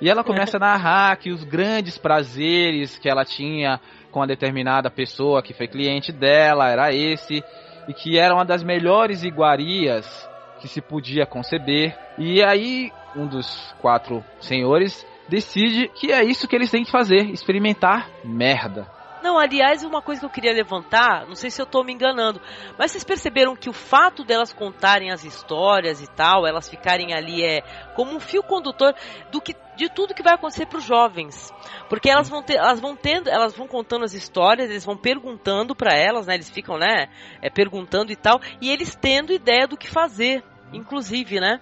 [0.00, 3.80] E ela começa a narrar que os grandes prazeres que ela tinha
[4.10, 7.42] com a determinada pessoa que foi cliente dela era esse,
[7.88, 10.28] e que era uma das melhores iguarias
[10.60, 11.96] que se podia conceber.
[12.18, 17.30] E aí, um dos quatro senhores decide que é isso que eles têm que fazer:
[17.30, 18.86] experimentar merda.
[19.22, 22.40] Não, aliás, uma coisa que eu queria levantar, não sei se eu tô me enganando,
[22.76, 27.44] mas vocês perceberam que o fato delas contarem as histórias e tal, elas ficarem ali
[27.44, 27.62] é
[27.94, 28.94] como um fio condutor
[29.30, 31.52] do que de tudo que vai acontecer para os jovens,
[31.88, 35.74] porque elas vão ter, elas vão tendo, elas vão contando as histórias, eles vão perguntando
[35.74, 36.34] para elas, né?
[36.34, 37.08] Eles ficam, né,
[37.40, 40.42] é, perguntando e tal, e eles tendo ideia do que fazer,
[40.72, 41.60] inclusive, né?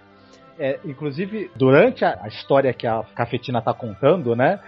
[0.62, 4.60] É, inclusive, durante a, história que a cafetina tá contando, né?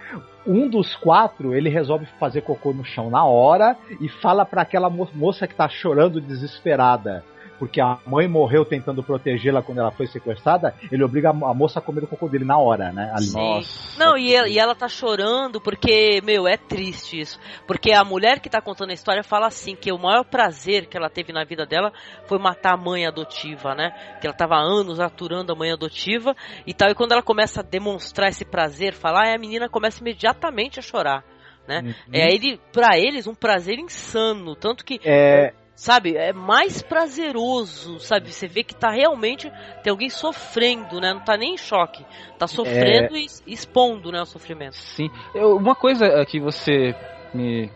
[0.43, 4.89] Um dos quatro, ele resolve fazer cocô no chão na hora e fala para aquela
[4.89, 7.23] mo moça que tá chorando desesperada.
[7.63, 11.81] Porque a mãe morreu tentando protegê-la quando ela foi sequestrada, ele obriga a moça a
[11.81, 13.09] comer o cocô dele na hora, né?
[13.15, 13.31] Ali.
[13.31, 13.97] Nossa.
[13.97, 17.39] Não, e ela, e ela tá chorando porque, meu, é triste isso.
[17.65, 20.97] Porque a mulher que tá contando a história fala assim, que o maior prazer que
[20.97, 21.93] ela teve na vida dela
[22.25, 23.91] foi matar a mãe adotiva, né?
[24.19, 26.35] Que ela tava há anos aturando a mãe adotiva
[26.67, 26.89] e tal.
[26.89, 31.23] E quando ela começa a demonstrar esse prazer, falar, a menina começa imediatamente a chorar
[31.65, 31.81] né?
[31.81, 31.93] Uhum.
[32.11, 35.53] É ele, para eles um prazer insano, tanto que é...
[35.83, 38.31] sabe, é mais prazeroso, sabe?
[38.31, 39.51] Você vê que tá realmente
[39.83, 41.13] tem alguém sofrendo, né?
[41.13, 42.05] Não tá nem em choque,
[42.39, 43.19] tá sofrendo é...
[43.19, 44.77] e expondo, né, o sofrimento.
[44.77, 45.09] Sim.
[45.35, 46.95] Eu, uma coisa que você
[47.33, 47.69] me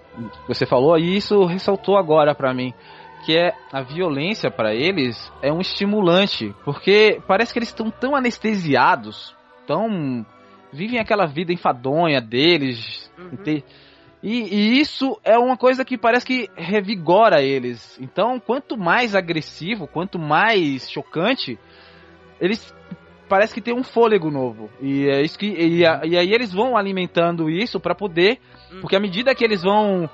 [0.47, 2.73] você falou e isso ressaltou agora para mim,
[3.25, 8.15] que é a violência para eles é um estimulante, porque parece que eles estão tão
[8.15, 9.35] anestesiados,
[9.67, 10.25] tão
[10.71, 13.11] vivem aquela vida enfadonha deles.
[13.17, 13.63] Uhum.
[14.27, 17.97] E, e, isso é uma coisa que parece que revigora eles.
[17.97, 21.57] Então, quanto mais agressivo, quanto mais chocante,
[22.37, 22.75] eles
[23.29, 24.69] parece que tem um fôlego novo.
[24.81, 28.37] E é isso que e, e aí eles vão alimentando isso para poder,
[28.69, 28.81] uhum.
[28.81, 30.09] porque à medida que eles vão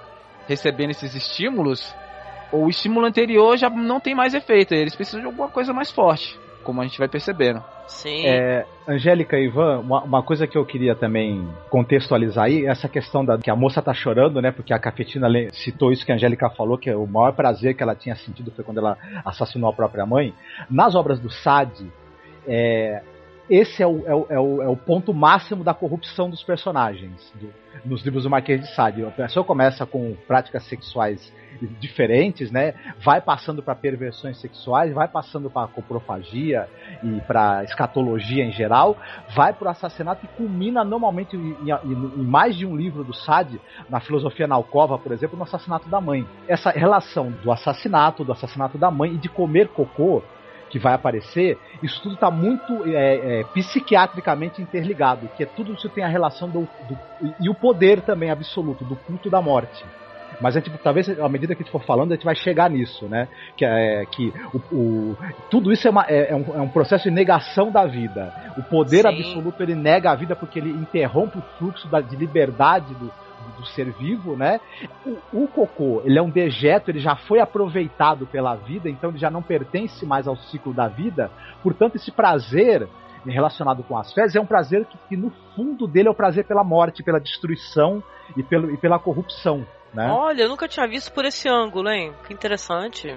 [0.48, 1.96] recebendo esses estímulos,
[2.52, 4.76] o estímulo anterior já não tem mais efeito.
[4.76, 7.64] Eles precisam de alguma coisa mais forte, como a gente vai percebendo.
[7.88, 8.26] Sim.
[8.26, 13.24] É, Angélica e Ivan, uma, uma, coisa que eu queria também contextualizar aí, essa questão
[13.24, 14.52] da que a moça tá chorando, né?
[14.52, 17.96] Porque a Cafetina citou isso que a Angélica falou, que o maior prazer que ela
[17.96, 20.34] tinha sentido foi quando ela assassinou a própria mãe.
[20.70, 21.92] Nas obras do Sade,
[22.48, 23.02] é,
[23.50, 27.32] esse é o, é, o, é, o, é o, ponto máximo da corrupção dos personagens
[27.36, 27.54] do,
[27.86, 29.04] nos livros do Marquês de Sade.
[29.06, 31.32] A pessoa começa com práticas sexuais
[31.80, 32.74] diferentes, né?
[33.04, 36.68] Vai passando para perversões sexuais, vai passando para coprofagia
[37.04, 38.98] e para escatologia em geral,
[39.36, 43.14] vai para o assassinato e culmina normalmente em, em, em, mais de um livro do
[43.14, 46.26] Sade, na filosofia na alcova, por exemplo, no assassinato da mãe.
[46.48, 50.24] Essa relação do assassinato, do assassinato da mãe e de comer cocô
[50.74, 55.88] que vai aparecer, isso tudo está muito é, é, psiquiatricamente interligado, que é tudo isso
[55.88, 56.98] tem a relação do, do,
[57.40, 59.86] e o poder também absoluto do culto da morte.
[60.42, 62.72] Mas a gente, talvez à medida que a gente for falando, a gente vai chegar
[62.72, 63.28] nisso, né?
[63.56, 65.18] Que, é, que o, o
[65.48, 68.34] tudo isso é, uma, é, é, um, é, um, processo de negação da vida.
[68.58, 69.10] O poder Sim.
[69.10, 73.12] absoluto ele nega a vida porque ele interrompe o fluxo da, de liberdade do,
[73.52, 74.60] do ser vivo, né?
[75.06, 79.20] O, o, cocô, ele é um dejeto, ele já foi aproveitado pela vida, então ele
[79.20, 81.32] já não pertence mais ao ciclo da vida.
[81.62, 82.88] Portanto, esse prazer
[83.26, 86.46] relacionado com as fezes é um prazer que, que, no fundo dele é o prazer
[86.46, 88.04] pela morte, pela destruição
[88.36, 89.66] e, pelo, e pela corrupção.
[89.94, 90.10] Né?
[90.12, 92.14] Olha, eu nunca tinha visto por esse ângulo, hein?
[92.26, 93.16] Que interessante.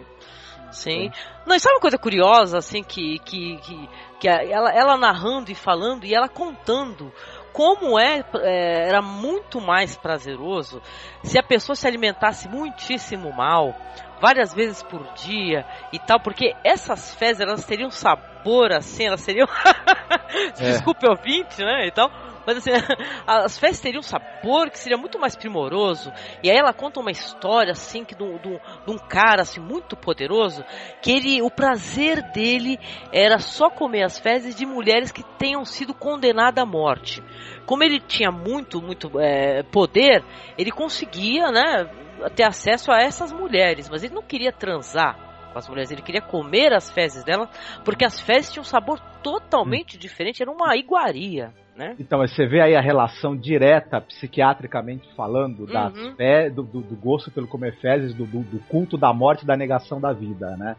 [0.71, 1.11] Sim.
[1.47, 3.89] Não, e sabe uma coisa curiosa, assim, que, que, que,
[4.21, 7.13] que ela, ela narrando e falando e ela contando
[7.57, 10.83] como é, é, era muito mais prazeroso
[11.25, 13.75] se a pessoa se alimentasse muitíssimo mal,
[14.21, 19.49] várias vezes por dia e tal, porque essas fezes elas teriam sabor assim, elas seriam.
[20.61, 20.73] é.
[20.73, 21.87] Desculpe ouvinte, né?
[21.87, 22.11] E tal
[22.47, 22.71] mas assim,
[23.27, 26.13] as festas teriam um sabor que seria muito mais primoroso.
[26.43, 29.97] E aí ela conta uma história assim que de um, de um cara assim muito
[29.97, 30.65] poderoso,
[31.03, 32.79] que ele, o prazer dele
[33.13, 37.23] era só comer as fezes de mulheres que tenham sido condenadas à morte.
[37.67, 40.25] Como ele tinha muito, muito é, poder,
[40.57, 41.91] ele conseguia, né,
[42.37, 45.19] ter acesso a essas mulheres, mas ele não queria transar
[45.53, 47.49] com as mulheres, ele queria comer as fezes dela,
[47.85, 49.99] porque as fezes tinham um sabor totalmente hum.
[49.99, 51.95] diferente, era uma iguaria né?
[52.01, 56.15] Então, você vê aí a relação direta, psiquiatricamente falando, uhum.
[56.17, 59.57] fé, do, do, do, gosto pelo comer fezes, do, do, culto da morte e da
[59.57, 60.77] negação da vida, né?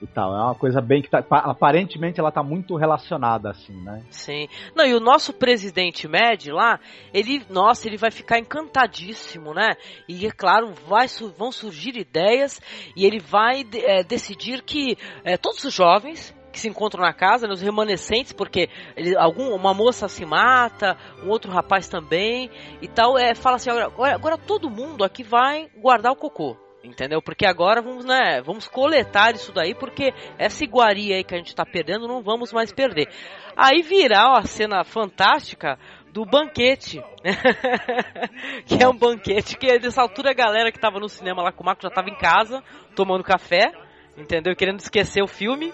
[0.00, 0.34] E tal.
[0.34, 4.02] É uma coisa bem que tá, aparentemente ela tá muito relacionada assim, né?
[4.08, 4.48] Sim.
[4.74, 6.80] Não, e o nosso presidente Med lá,
[7.12, 9.76] ele, nossa, ele vai ficar encantadíssimo, né?
[10.08, 12.62] E é claro, vai, vão surgir ideias
[12.96, 17.46] e ele vai é, decidir que é, todos os jovens que se encontram na casa,
[17.46, 22.50] né, os remanescentes, porque ele, algum, uma moça se mata, um outro rapaz também,
[22.82, 26.56] e tal, é, fala assim, agora, agora todo mundo aqui vai guardar o cocô.
[26.82, 27.20] Entendeu?
[27.20, 31.54] Porque agora vamos, né, vamos coletar isso daí, porque essa iguaria aí que a gente
[31.54, 33.06] tá perdendo, não vamos mais perder.
[33.54, 35.78] Aí virá a cena fantástica
[36.10, 36.98] do banquete.
[38.64, 41.62] que é um banquete que nessa altura a galera que tava no cinema lá com
[41.62, 42.64] o Marco já tava em casa,
[42.96, 43.72] tomando café
[44.16, 44.54] entendeu?
[44.54, 45.72] Querendo esquecer o filme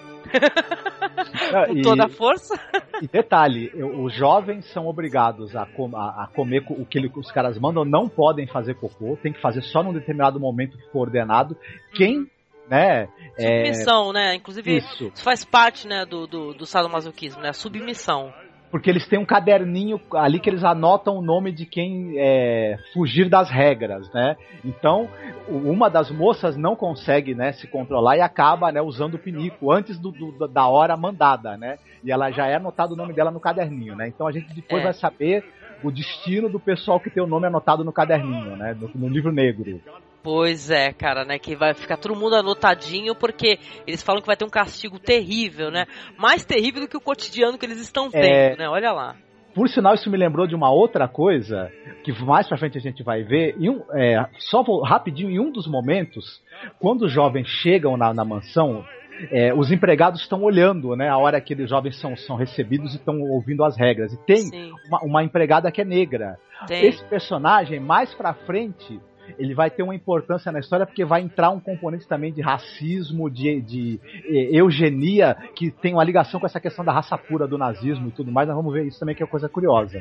[1.68, 2.54] com toda a força.
[3.02, 7.30] E detalhe, os jovens são obrigados a, com, a, a comer o que ele, os
[7.30, 11.00] caras mandam, não podem fazer cocô, tem que fazer só num determinado momento que for
[11.00, 11.54] ordenado.
[11.92, 12.26] Quem uhum.
[12.70, 13.06] né?
[13.38, 14.12] Submissão, é...
[14.12, 14.34] né?
[14.34, 15.04] Inclusive, isso.
[15.08, 15.22] isso.
[15.22, 17.52] faz parte, né, do, do, do sadomasoquismo, né?
[17.52, 18.32] Submissão.
[18.70, 23.28] Porque eles têm um caderninho ali que eles anotam o nome de quem é, fugir
[23.28, 24.36] das regras, né?
[24.64, 25.08] Então,
[25.48, 29.98] uma das moças não consegue né, se controlar e acaba né, usando o pinico antes
[29.98, 31.78] do, do, da hora mandada, né?
[32.02, 34.08] E ela já é anotado o nome dela no caderninho, né?
[34.08, 34.84] Então a gente depois é.
[34.84, 35.44] vai saber
[35.82, 38.76] o destino do pessoal que tem o nome anotado no caderninho, né?
[38.78, 39.80] No, no livro negro.
[40.26, 41.38] Pois é, cara, né?
[41.38, 45.70] Que vai ficar todo mundo anotadinho porque eles falam que vai ter um castigo terrível,
[45.70, 45.86] né?
[46.18, 48.56] Mais terrível do que o cotidiano que eles estão tendo, é...
[48.56, 48.68] né?
[48.68, 49.14] Olha lá.
[49.54, 51.70] Por sinal, isso me lembrou de uma outra coisa
[52.02, 53.54] que mais pra frente a gente vai ver.
[53.56, 56.42] Em um, é, só vou, rapidinho, em um dos momentos,
[56.80, 58.84] quando os jovens chegam na, na mansão,
[59.30, 62.96] é, os empregados estão olhando, né, a hora que os jovens são, são recebidos e
[62.96, 64.12] estão ouvindo as regras.
[64.12, 66.36] E tem uma, uma, empregada que é negra.
[66.66, 66.84] Tem.
[66.84, 69.00] Esse personagem, mais pra frente,
[69.38, 73.30] ele vai ter uma importância na história porque vai entrar um componente também de racismo,
[73.30, 77.58] de, de, de eugenia, que tem uma ligação com essa questão da raça pura do
[77.58, 78.48] nazismo e tudo mais.
[78.48, 80.00] Nós vamos ver isso também, que é uma coisa curiosa.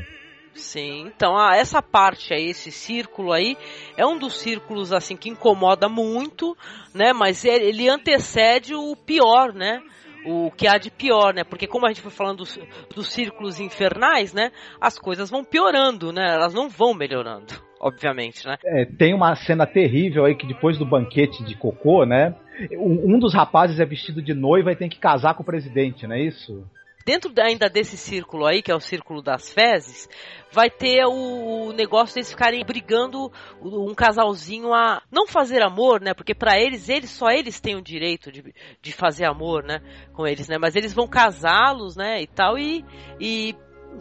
[0.54, 3.58] Sim, então ah, essa parte aí, esse círculo aí,
[3.98, 6.56] é um dos círculos assim que incomoda muito,
[6.94, 7.12] né?
[7.12, 9.82] Mas ele, ele antecede o pior, né?
[10.26, 11.44] o que há de pior, né?
[11.44, 12.58] Porque como a gente foi falando dos,
[12.94, 14.52] dos círculos infernais, né?
[14.82, 16.34] As coisas vão piorando, né?
[16.34, 18.58] Elas não vão melhorando, obviamente, né?
[18.66, 22.36] É, tem uma cena terrível aí que depois do banquete de cocô, né?
[22.72, 26.16] Um, dos rapazes é vestido de noiva e tem que casar com o presidente, não
[26.16, 26.66] é isso?
[27.06, 30.10] dentro ainda desse círculo aí, que é o círculo das fezes,
[30.52, 33.32] vai ter o negócio deles ficarem brigando
[33.62, 36.14] um casalzinho a não fazer amor, né?
[36.16, 39.82] Porque para eles, eles só eles têm o direito de, de fazer amor, né?
[40.14, 40.58] Com eles, né?
[40.58, 42.22] Mas eles vão casá-los, né?
[42.22, 42.84] E tal, e,
[43.20, 43.56] e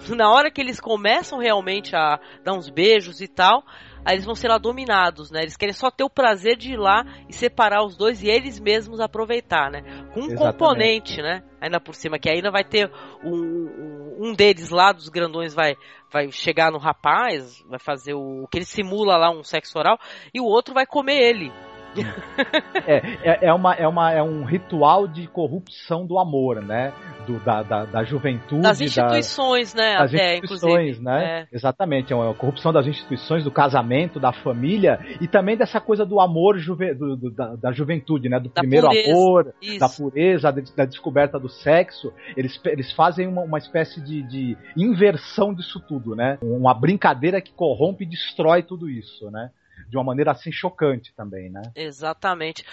[0.08, 3.64] na hora que eles começam realmente a dar uns beijos e tal,
[4.04, 5.40] aí eles vão ser lá dominados, né?
[5.42, 8.60] Eles querem só ter o prazer de ir lá e separar os dois e eles
[8.60, 9.82] mesmos aproveitar, né?
[10.12, 10.38] Com um Exatamente.
[10.38, 11.42] componente, né?
[11.60, 12.90] Ainda por cima, que ainda vai ter
[13.24, 15.74] um, um deles lá, dos grandões, vai,
[16.12, 19.98] vai chegar no rapaz, vai fazer o, o que ele simula lá, um sexo oral,
[20.32, 21.50] e o outro vai comer ele.
[22.86, 26.92] É, é, é, uma, é, uma, é um ritual de corrupção do amor, né?
[27.26, 28.62] Do, da, da, da juventude.
[28.62, 29.98] Das instituições, da, né?
[29.98, 31.24] Das até, instituições, né?
[31.24, 31.56] É.
[31.56, 32.12] Exatamente.
[32.12, 36.58] É uma corrupção das instituições, do casamento, da família e também dessa coisa do amor
[36.58, 38.38] juve, do, do, da, da, juventude, né?
[38.38, 39.10] Do da primeiro pureza.
[39.10, 39.78] amor, Isso.
[39.78, 42.12] da pureza, da, da, descoberta do sexo.
[42.36, 46.38] Eles, eles fazem uma, uma espécie de, de inversão disso tudo, né?
[46.42, 49.50] Uma brincadeira que corrompe e destrói tudo isso, né?
[49.88, 51.62] De uma maneira assim chocante também, né?
[51.74, 52.64] Exatamente.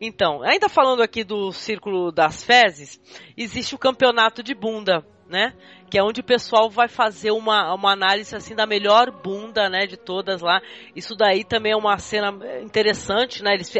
[0.00, 3.00] Então, ainda falando aqui do Círculo das Fezes,
[3.36, 5.54] existe o campeonato de bunda, né?
[5.90, 9.86] Que é onde o pessoal vai fazer uma, uma análise assim da melhor bunda, né,
[9.86, 10.60] de todas lá.
[10.94, 12.30] Isso daí também é uma cena
[12.60, 13.54] interessante, né?
[13.54, 13.72] Eles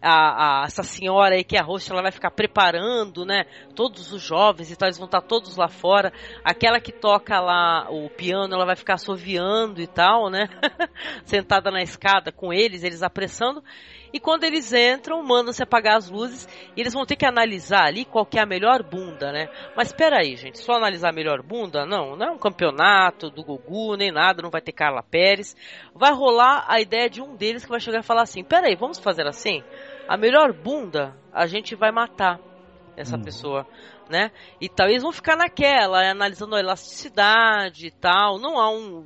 [0.00, 3.44] a, a essa senhora aí que é a host, ela vai ficar preparando, né,
[3.74, 6.12] todos os jovens e tal, eles vão estar todos lá fora.
[6.44, 10.48] Aquela que toca lá o piano, ela vai ficar assoviando e tal, né?
[11.24, 13.62] Sentada na escada com eles, eles apressando.
[14.12, 18.04] E quando eles entram, mandam-se apagar as luzes e eles vão ter que analisar ali
[18.04, 19.48] qual que é a melhor bunda, né?
[19.76, 21.84] Mas espera aí, gente, só analisar a melhor bunda?
[21.84, 25.56] Não, não é um campeonato do Gugu, nem nada, não vai ter Carla Pérez.
[25.94, 28.76] Vai rolar a ideia de um deles que vai chegar e falar assim: "Pera aí,
[28.76, 29.62] vamos fazer assim?
[30.08, 32.38] A melhor bunda, a gente vai matar
[32.96, 33.22] essa hum.
[33.22, 33.66] pessoa,
[34.08, 34.30] né?
[34.60, 38.38] E tal, eles vão ficar naquela, analisando a elasticidade e tal.
[38.38, 39.04] Não há um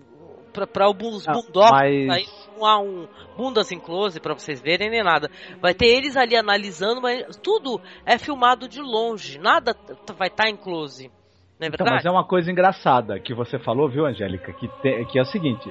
[0.52, 2.10] para bundocks mas...
[2.10, 2.26] aí
[2.60, 5.30] não há um bundas em close para vocês verem nem nada.
[5.60, 9.74] Vai ter eles ali analisando, mas tudo é filmado de longe, nada
[10.16, 11.10] vai estar tá em close.
[11.58, 14.50] Não é então, mas é uma coisa engraçada que você falou, viu, Angélica?
[14.50, 15.70] Que, te, que é o seguinte: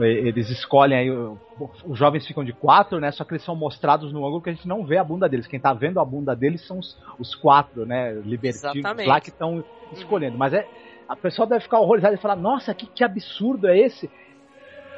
[0.00, 3.12] eles escolhem aí, os jovens ficam de quatro, né?
[3.12, 5.46] Só que eles são mostrados no ângulo que a gente não vê a bunda deles.
[5.46, 8.14] Quem tá vendo a bunda deles são os, os quatro, né?
[8.24, 10.36] Libertinos lá que estão escolhendo.
[10.36, 10.66] Mas é,
[11.08, 14.10] a pessoa deve ficar horrorizada e falar: Nossa, que, que absurdo é esse?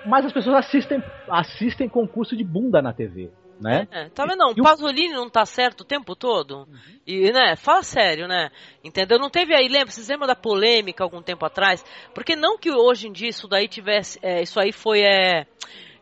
[0.06, 3.30] Mas as pessoas assistem, assistem concurso de bunda na TV.
[3.60, 3.86] Né?
[3.90, 4.38] É, tá vendo?
[4.38, 6.66] Não, o Pasolini não tá certo o tempo todo.
[6.68, 6.98] Uhum.
[7.06, 8.50] E, né, fala sério, né?
[8.82, 9.18] Entendeu?
[9.18, 9.92] Não teve aí, lembra?
[9.92, 11.84] Vocês lembram da polêmica algum tempo atrás?
[12.12, 14.18] Porque não que hoje em dia isso daí tivesse.
[14.22, 15.02] É, isso aí foi.
[15.02, 15.46] É,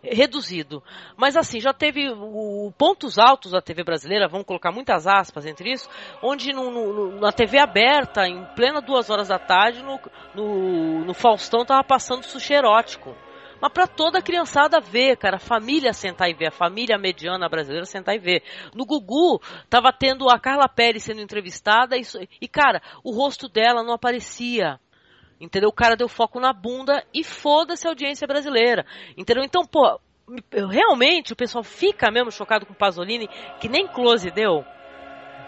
[0.03, 0.83] reduzido.
[1.17, 5.71] Mas assim, já teve o, pontos altos da TV brasileira, vamos colocar muitas aspas entre
[5.71, 5.89] isso,
[6.21, 10.01] onde no, no, na TV aberta, em plena duas horas da tarde, no,
[10.35, 13.15] no, no Faustão tava passando sushi erótico.
[13.63, 17.49] Mas para toda a criançada ver, cara, a família sentar e ver, a família mediana
[17.49, 18.43] brasileira sentar e ver.
[18.75, 19.41] No Gugu,
[19.71, 22.03] tava tendo a Carla Pérez sendo entrevistada e,
[22.41, 24.81] e cara, o rosto dela não aparecia.
[25.41, 25.69] Entendeu?
[25.69, 28.85] O cara deu foco na bunda e foda-se a audiência brasileira.
[29.17, 29.45] Entendeu?
[29.45, 29.97] Então, pô,
[30.69, 33.29] realmente o pessoal fica mesmo chocado com o Pasolini,
[33.61, 34.65] que nem close deu.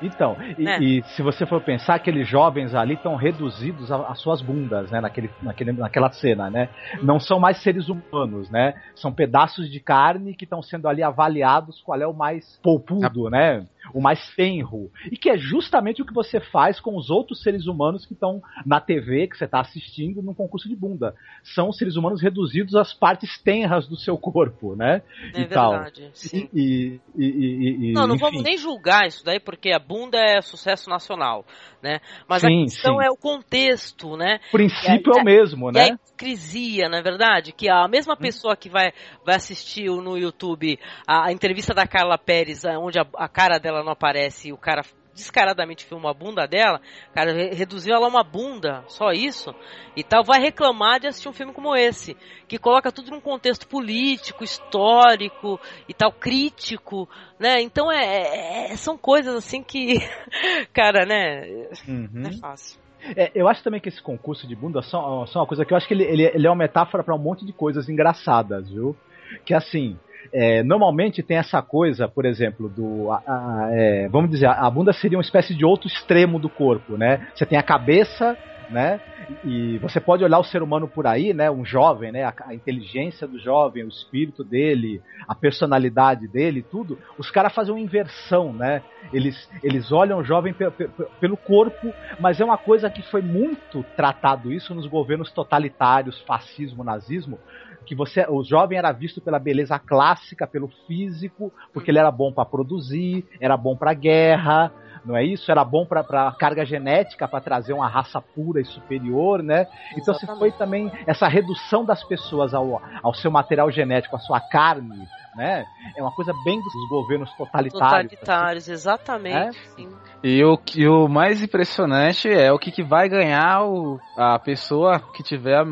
[0.07, 0.79] Então, e, Né?
[0.81, 5.01] e se você for pensar, aqueles jovens ali estão reduzidos a- às suas bundas, né?
[5.01, 6.69] Naquele, naquele, naquela cena, né?
[7.03, 8.75] Não são mais seres humanos, né?
[8.95, 13.65] São pedaços de carne que estão sendo ali avaliados qual é o mais polpudo, né?
[13.93, 14.91] O mais tenro.
[15.11, 18.43] E que é justamente o que você faz com os outros seres humanos que estão
[18.65, 21.15] na TV, que você está assistindo num concurso de bunda.
[21.55, 25.03] São seres humanos reduzidos às partes tenras do seu corpo, né?
[25.35, 25.73] É e tal.
[25.73, 26.11] verdade.
[26.15, 26.49] Sim.
[26.55, 28.25] E, e, e, Não, não enfim.
[28.25, 31.45] vamos nem julgar isso daí, porque a bunda é sucesso nacional,
[31.83, 32.01] né?
[32.29, 33.07] Mas a Sim, questão sim.
[33.07, 34.39] é o contexto, né?
[34.49, 35.89] O princípio a- é o mesmo, E a né?
[35.89, 37.53] hipocrisia, não é verdade?
[37.53, 38.93] Que a mesma pessoa que vai,
[39.25, 43.74] vai assistir no YouTube a, a entrevista da Carla Pérez, onde a, a cara dela
[43.83, 44.83] não aparece e o cara
[45.15, 46.81] descaradamente filma a bunda dela,
[47.15, 49.55] cara, re- reduziu ela a uma bunda, só isso,
[49.97, 52.17] e tal, vai reclamar de assistir um filme como esse,
[52.49, 57.61] que coloca tudo num contexto político, histórico e tal, crítico, né?
[57.63, 59.95] Então é, é- é- são coisas assim que,
[60.75, 61.47] cara, né,
[61.87, 62.09] Uhum.
[62.13, 62.81] não é fácil.
[63.17, 65.77] É, eu acho também que esse concurso de bunda só, só uma coisa que eu
[65.77, 68.97] acho que ele, ele, ele é uma metáfora para um monte de coisas engraçadas, viu?
[69.45, 69.99] Que assim,
[70.33, 73.11] é, normalmente tem essa coisa, por exemplo, do.
[73.11, 76.97] a- a- é, vamos dizer, a bunda seria uma espécie de outro extremo do corpo,
[76.97, 77.27] né?
[77.35, 78.39] Você tem a cabeça,
[78.69, 79.01] né?
[79.43, 81.51] E você pode olhar o ser humano por aí, né?
[81.51, 82.25] Um jovem, né?
[82.25, 86.99] A, a inteligência do jovem, o espírito dele, a personalidade dele, tudo.
[87.19, 88.83] Os caras fazem uma inversão, né?
[89.13, 90.89] Eles, eles olham o jovem pe- pe-
[91.21, 96.83] pelo corpo, mas é uma coisa que foi muito tratado isso nos governos totalitários, fascismo,
[96.83, 97.41] nazismo,
[97.85, 102.33] que você, o jovem era visto pela beleza clássica, pelo físico, porque ele era bom
[102.33, 104.73] para produzir, era bom para guerra,
[105.05, 105.51] não é isso?
[105.51, 109.67] Era bom para carga genética, para trazer uma raça pura e superior, né?
[109.97, 114.41] Então se foi também essa redução das pessoas ao, ao seu material genético, à sua
[114.41, 115.07] carne,
[115.37, 115.67] né?
[115.97, 118.13] É uma coisa bem dos governos totalitários.
[118.13, 119.59] Totalitários, exatamente.
[119.77, 119.89] sim.
[120.23, 124.99] E o, e o mais impressionante é o que, que vai ganhar o, a pessoa
[124.99, 125.65] que tiver a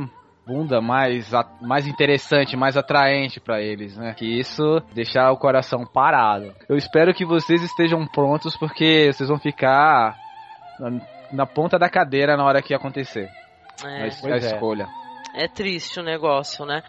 [0.46, 4.14] bunda mais, a- mais interessante, mais atraente pra eles, né?
[4.14, 6.52] Que isso deixar o coração parado.
[6.68, 10.16] Eu espero que vocês estejam prontos porque vocês vão ficar
[10.80, 11.00] na,
[11.32, 13.28] na ponta da cadeira na hora que acontecer
[13.84, 14.36] É, a, a é.
[14.36, 14.88] escolha.
[15.34, 16.82] é triste o negócio, né?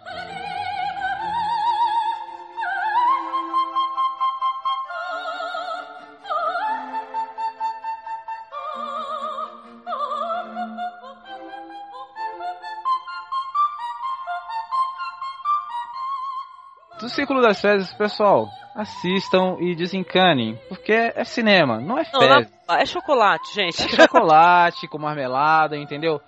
[17.14, 22.52] Círculo das Fezes, pessoal, assistam e desencanem, porque é cinema, não é Não, fezes.
[22.68, 23.82] na- é chocolate, gente.
[23.84, 26.20] É chocolate com marmelada, entendeu?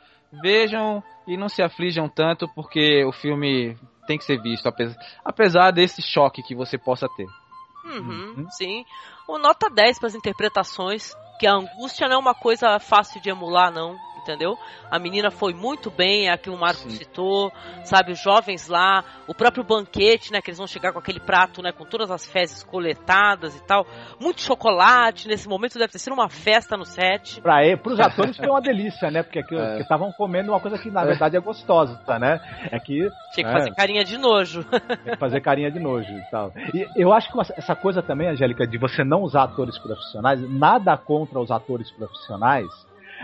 [0.41, 3.75] Vejam e não se aflijam tanto porque o filme
[4.07, 7.27] tem que ser visto, apesar, apesar desse choque que você possa ter.
[7.85, 8.83] Uhum, sim.
[9.27, 13.29] O nota 10 para as interpretações, que a angústia não é uma coisa fácil de
[13.29, 13.95] emular, não.
[14.25, 14.57] Entendeu?
[14.89, 16.97] A menina foi muito bem, é a que o Marco Sim.
[16.97, 17.51] citou,
[17.83, 18.11] sabe?
[18.13, 20.41] Os jovens lá, o próprio banquete, né?
[20.41, 21.71] Que eles vão chegar com aquele prato, né?
[21.71, 23.85] Com todas as fezes coletadas e tal.
[24.19, 27.39] Muito chocolate, nesse momento deve ter sido uma festa no set.
[27.39, 29.21] Para os atores foi uma delícia, né?
[29.21, 29.77] Porque É.
[29.79, 32.39] estavam comendo uma coisa que na verdade é gostosa, né?
[32.71, 33.53] É que Tinha que É.
[33.53, 34.63] fazer carinha de nojo.
[34.63, 36.51] tem que fazer carinha de nojo e tal.
[36.73, 40.97] E eu acho que essa coisa também, Angélica, de você não usar atores profissionais, nada
[40.97, 42.65] contra os atores profissionais,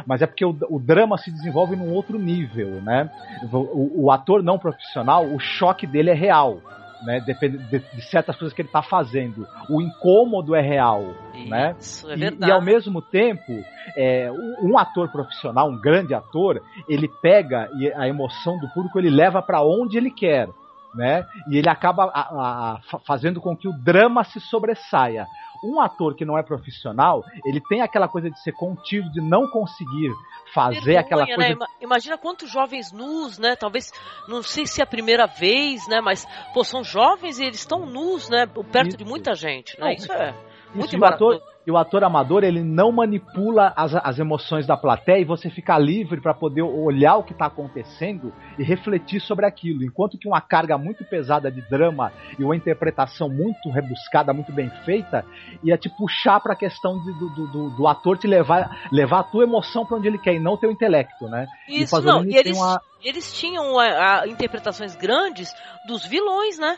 [0.05, 3.09] mas é porque o, o drama se desenvolve num outro nível, né?
[3.51, 6.59] O, o ator não profissional, o choque dele é real.
[7.03, 9.47] Né, depende de, de certas coisas que ele está fazendo.
[9.67, 11.15] O incômodo é real.
[11.47, 11.75] né?
[11.79, 12.51] Isso, é E- verdade.
[12.51, 13.51] E, ao mesmo tempo,
[13.97, 14.31] é,
[14.61, 19.41] um ator profissional, um grande ator, ele pega e a emoção do público, ele leva
[19.41, 20.47] para onde ele quer.
[20.93, 21.25] Né?
[21.49, 25.25] E ele acaba a- a- a- fa- fazendo com que o drama se sobressaia.
[25.63, 29.47] Um ator que não é profissional, ele tem aquela coisa de ser contido, de não
[29.47, 30.11] conseguir
[30.53, 31.35] fazer Vergonha, aquela né?
[31.35, 31.51] coisa.
[31.53, 33.55] Ima- Imagina quantos jovens nus, né?
[33.55, 33.91] Talvez,
[34.27, 36.01] não sei se é a primeira vez, né?
[36.01, 38.45] Mas, pô, são jovens e eles estão nus, né?
[38.71, 38.97] Perto Isso.
[38.97, 39.85] de muita gente, né?
[39.85, 40.33] Não, Isso é
[40.73, 41.50] muito e o ator, embaraçoso.
[41.65, 45.77] E o ator amador, ele não manipula as, as emoções da plateia e você fica
[45.77, 49.83] livre para poder olhar o que está acontecendo e refletir sobre aquilo.
[49.83, 54.69] Enquanto que uma carga muito pesada de drama e uma interpretação muito rebuscada, muito bem
[54.83, 55.23] feita,
[55.63, 59.23] ia te puxar para a questão de- do, do, do- ator te levar, levar a
[59.23, 61.45] tua emoção para onde ele quer e não o teu intelecto, né?
[61.67, 62.35] E Isso, Pasolini não.
[62.35, 65.53] E eles, uma- eles tinham a, a, interpretações grandes
[65.85, 66.77] dos vilões, né?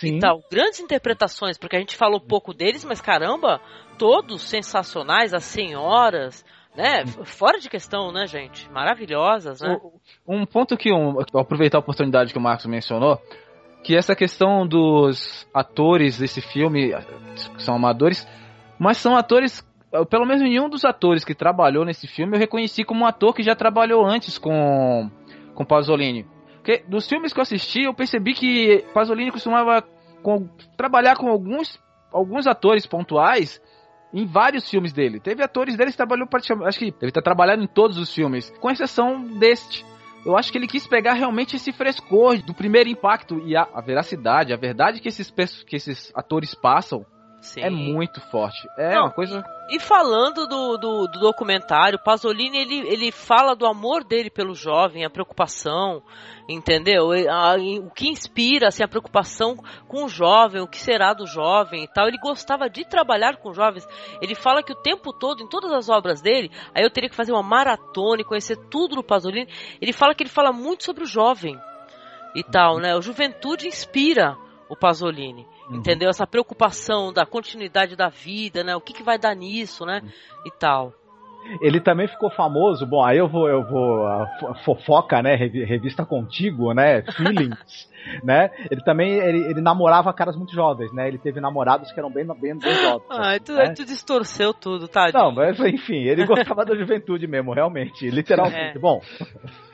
[0.00, 0.42] Sim, E tal.
[0.50, 3.60] Grandes interpretações, porque a gente falou pouco deles, mas caramba,
[3.98, 6.44] todos sensacionais, as senhoras,
[6.74, 7.04] né?
[7.24, 8.70] Fora de questão, né, gente?
[8.70, 9.78] Maravilhosas, né?
[10.26, 13.20] Um ponto que um, eu vou aproveitar a oportunidade que o Marcos mencionou,
[13.84, 16.92] que essa questão dos atores desse filme
[17.56, 18.26] que são amadores,
[18.78, 19.62] mas são atores
[20.08, 23.42] pelo menos nenhum dos atores que trabalhou nesse filme eu reconheci como um ator que
[23.42, 25.10] já trabalhou antes com,
[25.54, 26.24] com Pasolini.
[26.62, 29.82] Porque dos filmes que eu assisti, eu percebi que Pasolini costumava
[30.22, 31.76] com, trabalhar com alguns,
[32.12, 33.60] alguns atores pontuais
[34.14, 35.18] em vários filmes dele.
[35.18, 36.68] Teve atores dele que trabalhou praticamente.
[36.68, 39.84] Acho que deve estar trabalhando em todos os filmes, com exceção deste.
[40.24, 43.80] Eu acho que ele quis pegar realmente esse frescor do primeiro impacto e a, a
[43.80, 45.32] veracidade, a verdade que esses,
[45.66, 47.04] que esses atores passam
[47.42, 47.60] Sim.
[47.60, 48.68] é muito forte.
[48.78, 49.44] É Não, uma coisa.
[49.68, 54.54] E, e falando do, do, do, documentário, Pasolini ele, ele fala do amor dele pelo
[54.54, 56.04] jovem, a preocupação,
[56.48, 57.10] entendeu?
[57.28, 59.56] A, o que inspira assim, a preocupação
[59.88, 62.06] com o jovem, o que será do jovem e tal.
[62.06, 63.84] Ele gostava de trabalhar com jovens.
[64.20, 67.16] Ele fala que o tempo todo, em todas as obras dele, aí eu teria que
[67.16, 69.48] fazer uma maratona e conhecer tudo do Pasolini.
[69.80, 71.58] Ele fala que ele fala muito sobre o jovem
[72.36, 72.94] e tal, né?
[72.94, 74.36] A juventude inspira
[74.68, 75.44] o Pasolini.
[75.72, 75.78] Uhum.
[75.78, 76.10] Entendeu?
[76.10, 78.76] Essa preocupação da continuidade da vida, né?
[78.76, 80.02] O que, que vai dar nisso, né?
[80.44, 80.92] E tal.
[81.60, 84.06] Ele também ficou famoso, bom, aí eu vou, eu vou,
[84.64, 87.88] fofoca, né, revista Contigo, né, Feelings,
[88.22, 92.10] né, ele também, ele, ele, namorava caras muito jovens, né, ele teve namorados que eram
[92.10, 93.06] bem, bem, bem jovens.
[93.10, 93.74] Ah, tu, né?
[93.74, 95.10] tu distorceu tudo, tá?
[95.12, 98.80] Não, mas enfim, ele gostava da juventude mesmo, realmente, literalmente, é.
[98.80, 99.00] bom...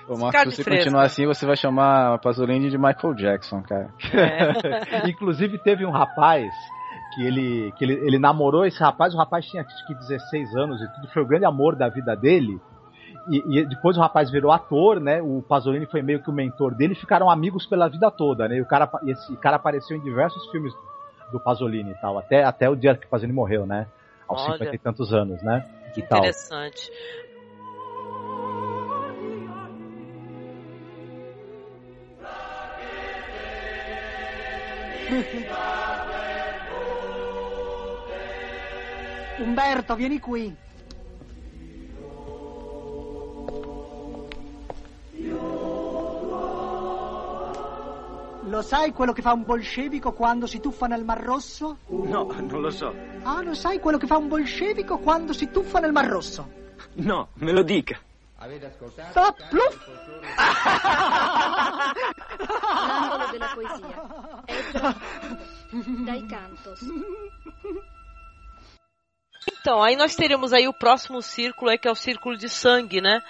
[0.09, 3.91] Ô, Marcos, se você continuar assim, você vai chamar a Pasolini de Michael Jackson, cara.
[4.15, 5.05] É.
[5.07, 6.51] Inclusive, teve um rapaz
[7.19, 10.81] que ele, que ele, ele namorou esse rapaz, o rapaz tinha acho que 16 anos
[10.81, 12.61] e tudo, foi o grande amor da vida dele.
[13.29, 15.21] E, e, depois o rapaz virou ator, né?
[15.21, 18.59] O Pasolini foi meio que o mentor dele, ficaram amigos pela vida toda, né?
[18.59, 20.73] E o cara, esse cara apareceu em diversos filmes
[21.33, 23.89] do Pasolini e tal, até, até o dia que o Pasolini morreu, né?
[24.29, 25.69] Aos Olha, 50 e tantos anos, né?
[25.93, 26.89] Que interessante.
[35.49, 35.89] Tal.
[39.39, 40.55] Umberto, vieni qui.
[48.49, 51.79] Lo sai quello che fa un bolscevico quando si tuffa nel Mar Rosso?
[51.89, 52.95] No, non lo so.
[53.23, 56.51] Ah, lo sai quello che fa un bolscevico quando si tuffa nel Mar Rosso?
[56.95, 57.99] No, me lo dica.
[58.41, 59.13] Avete ascoltato?
[59.13, 59.89] Fa pluff!
[62.79, 64.43] L'angolo della poesia.
[64.47, 64.95] Ecco,
[66.05, 66.81] dai cantos.
[69.61, 73.21] Então, aí nós teremos aí o próximo círculo que é o círculo de sangue, né?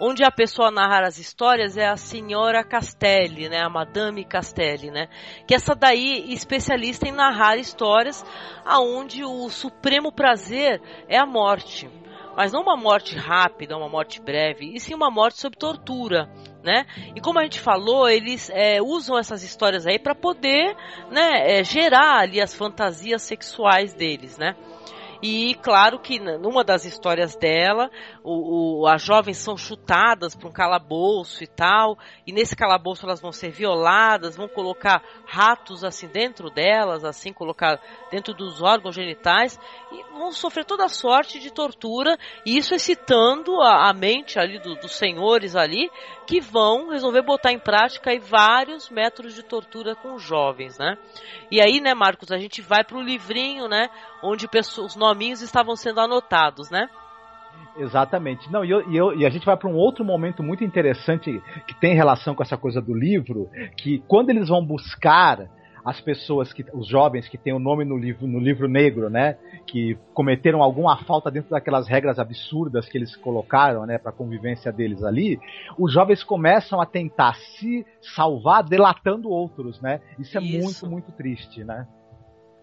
[0.00, 3.62] Onde a pessoa narrar as histórias é a senhora Castelli, né?
[3.62, 5.08] A Madame Castelli, né?
[5.46, 8.24] Que essa daí especialista em narrar histórias
[8.64, 11.88] aonde o supremo prazer é a morte.
[12.36, 16.28] Mas não uma morte rápida, uma morte breve, e sim uma morte sob tortura,
[16.62, 16.84] né?
[17.14, 20.76] E como a gente falou, eles é, usam essas histórias aí para poder,
[21.10, 24.54] né, é, gerar ali as fantasias sexuais deles, né?
[25.22, 27.90] E claro que numa das histórias dela,
[28.22, 33.20] o, o as jovens são chutadas para um calabouço e tal, e nesse calabouço elas
[33.20, 37.80] vão ser violadas, vão colocar ratos assim dentro delas, assim, colocar
[38.10, 39.58] dentro dos órgãos genitais,
[39.92, 44.74] e vão sofrer toda sorte de tortura, e isso excitando a, a mente ali do,
[44.76, 45.90] dos senhores ali,
[46.26, 50.98] que vão resolver botar em prática aí vários métodos de tortura com jovens, né?
[51.50, 53.88] E aí, né, Marcos, a gente vai para o livrinho, né,
[54.22, 54.46] onde
[54.78, 56.88] os nominhos estavam sendo anotados, né?
[57.78, 58.50] Exatamente.
[58.50, 61.42] Não, e, eu, e, eu, e a gente vai para um outro momento muito interessante
[61.66, 65.48] que tem relação com essa coisa do livro, que quando eles vão buscar
[65.84, 69.36] as pessoas que os jovens que têm o nome no livro no livro negro, né,
[69.66, 75.02] que cometeram alguma falta dentro daquelas regras absurdas que eles colocaram, né, para convivência deles
[75.02, 75.38] ali,
[75.78, 80.00] os jovens começam a tentar se salvar delatando outros, né?
[80.18, 80.86] Isso é Isso.
[80.86, 81.86] muito muito triste, né?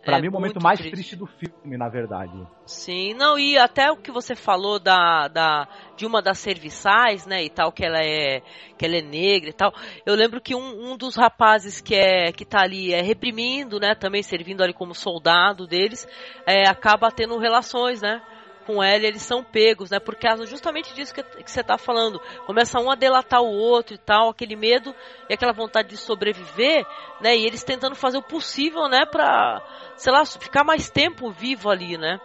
[0.04, 0.94] Para é mim, o momento mais triste.
[0.94, 1.16] triste.
[1.16, 2.34] do filme, na verdade.
[2.66, 7.44] Sim, não, e até o que você falou da, da de uma das serviçais, né,
[7.44, 8.42] e tal, que ela é
[8.78, 9.74] que ela é negra e tal.
[10.06, 13.96] Eu lembro que um, um dos rapazes que é que tá ali é reprimindo, né,
[13.96, 16.06] também servindo ali como soldado deles,
[16.46, 18.22] é, acaba tendo relações, né,
[18.64, 20.00] com ela, eles são pegos, né?
[20.00, 22.20] Por causa justamente disso que, que você está falando.
[22.46, 24.94] Começa um a delatar o outro e tal, aquele medo
[25.30, 26.86] e aquela vontade de sobreviver,
[27.22, 27.36] né?
[27.36, 29.06] E eles tentando fazer o possível, né?
[29.06, 29.62] Pra,
[29.96, 32.20] sei lá, ficar mais tempo vivo ali, né?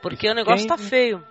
[0.00, 0.76] Porque o negócio Quem...
[0.76, 1.24] tá feio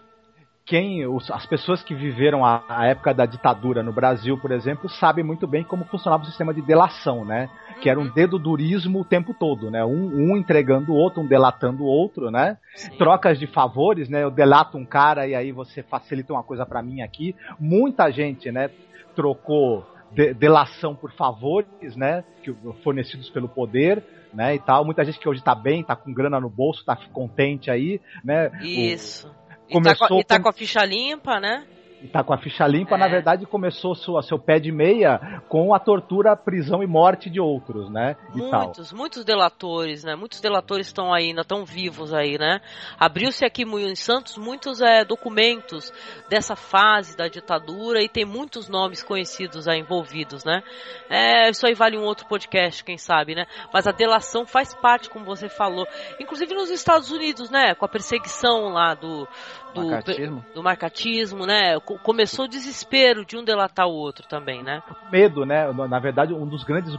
[0.65, 4.89] quem os, as pessoas que viveram a, a, época da ditadura no Brasil, por exemplo,
[4.89, 7.49] sabem muito bem como funcionava o sistema de delação, né?
[7.81, 8.13] Que era um uhum.
[8.13, 9.83] dedo durismo o tempo todo, né?
[9.83, 12.57] Um, um entregando o outro, um delatando o outro, né?
[12.75, 12.95] Sim.
[12.97, 14.23] Trocas de favores, né?
[14.23, 17.35] Eu delato um cara e aí você facilita uma coisa para mim aqui.
[17.59, 18.69] Muita gente, né?
[19.15, 22.23] Trocou de, delação por favores, né?
[22.43, 22.53] Que,
[22.83, 24.03] fornecidos pelo poder,
[24.33, 24.53] né?
[24.53, 24.85] E tal.
[24.85, 28.51] Muita gente que hoje tá bem, tá com grana no bolso, tá contente aí, né?
[28.61, 29.27] Isso.
[29.67, 31.65] O, começou e, tá com, e tá com a ficha limpa, né?
[32.03, 32.97] E tá com a ficha limpa, É.
[32.97, 37.39] na verdade começou sua, seu pé de meia com a tortura, prisão e morte de
[37.39, 38.15] outros, né?
[38.33, 40.15] Muitos, muitos delatores, né?
[40.15, 42.61] Muitos delatores estão ainda estão vivos aí, né?
[42.99, 45.91] Abriu-se aqui em Santos muitos é, documentos
[46.29, 50.63] dessa fase da ditadura e tem muitos nomes conhecidos aí envolvidos, né?
[51.09, 53.45] É, isso aí vale um outro podcast, quem sabe, né?
[53.73, 55.85] Mas a delação faz parte, como você falou,
[56.19, 57.75] inclusive nos Estados Unidos, né?
[57.75, 59.27] Com a perseguição lá do
[59.73, 60.45] do, Macartismo.
[60.53, 61.79] do marcatismo, né?
[61.79, 64.81] Co- Começou o desespero de um delatar o outro também, né?
[65.11, 65.71] medo, né?
[65.71, 66.93] Na verdade, um dos grandes,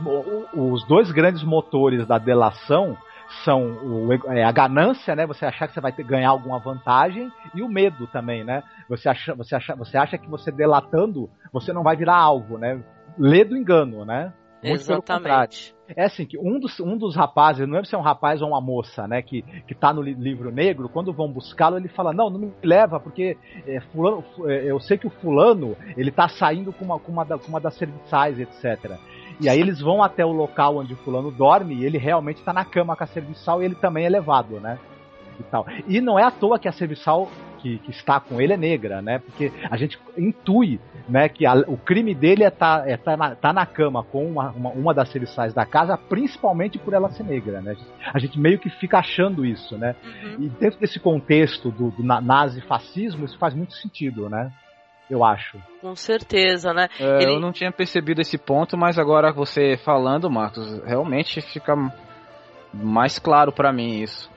[0.55, 2.97] os dois grandes motores da delação
[3.45, 5.27] são o é, a ganância, né?
[5.27, 8.63] Você achar que você vai ter, ganhar alguma vantagem e o medo também, né?
[8.89, 12.83] Você acha, você acha, você acha que você delatando você não vai virar alvo, né?
[13.19, 14.33] Lê do engano, né?
[14.63, 15.25] Muito pelo contrário.
[15.25, 15.75] Exatamente.
[15.97, 18.49] É assim, que um dos, um dos rapazes, não lembro se é um rapaz ou
[18.49, 22.13] uma moça, né, que, que tá no li- livro negro, quando vão buscá-lo, ele fala,
[22.13, 23.37] não, não me leva, porque
[23.67, 27.13] é, fulano, fu- é, eu sei que o fulano, ele tá saindo com uma, com
[27.13, 28.97] uma, da- com uma das serviçais, etc.
[29.41, 32.53] E aí eles vão até o local onde o fulano dorme e ele realmente tá
[32.53, 34.79] na cama com a serviçal e ele também é levado, né?
[35.41, 35.67] E, tal.
[35.89, 37.29] e não é à toa que a serviçal
[37.63, 39.19] que, que está com ele é negra, né?
[39.21, 43.35] Porque a gente intui né, que a- o crime dele é tá, é tá, na,
[43.35, 47.25] tá na cama com uma, uma, uma das serviçais da casa, principalmente por ela ser
[47.25, 47.77] negra, né?
[48.13, 49.95] A gente meio que fica achando isso, né?
[50.05, 50.37] Uhum.
[50.45, 54.51] E dentro desse contexto do, do na- nazifascismo, isso faz muito sentido, né?
[55.11, 55.59] Eu acho.
[55.81, 56.89] Com certeza, né?
[56.99, 61.75] É, Ele- Eu não tinha percebido esse ponto, mas agora você falando, Marcos, realmente fica
[62.73, 64.31] mais claro pra mim isso.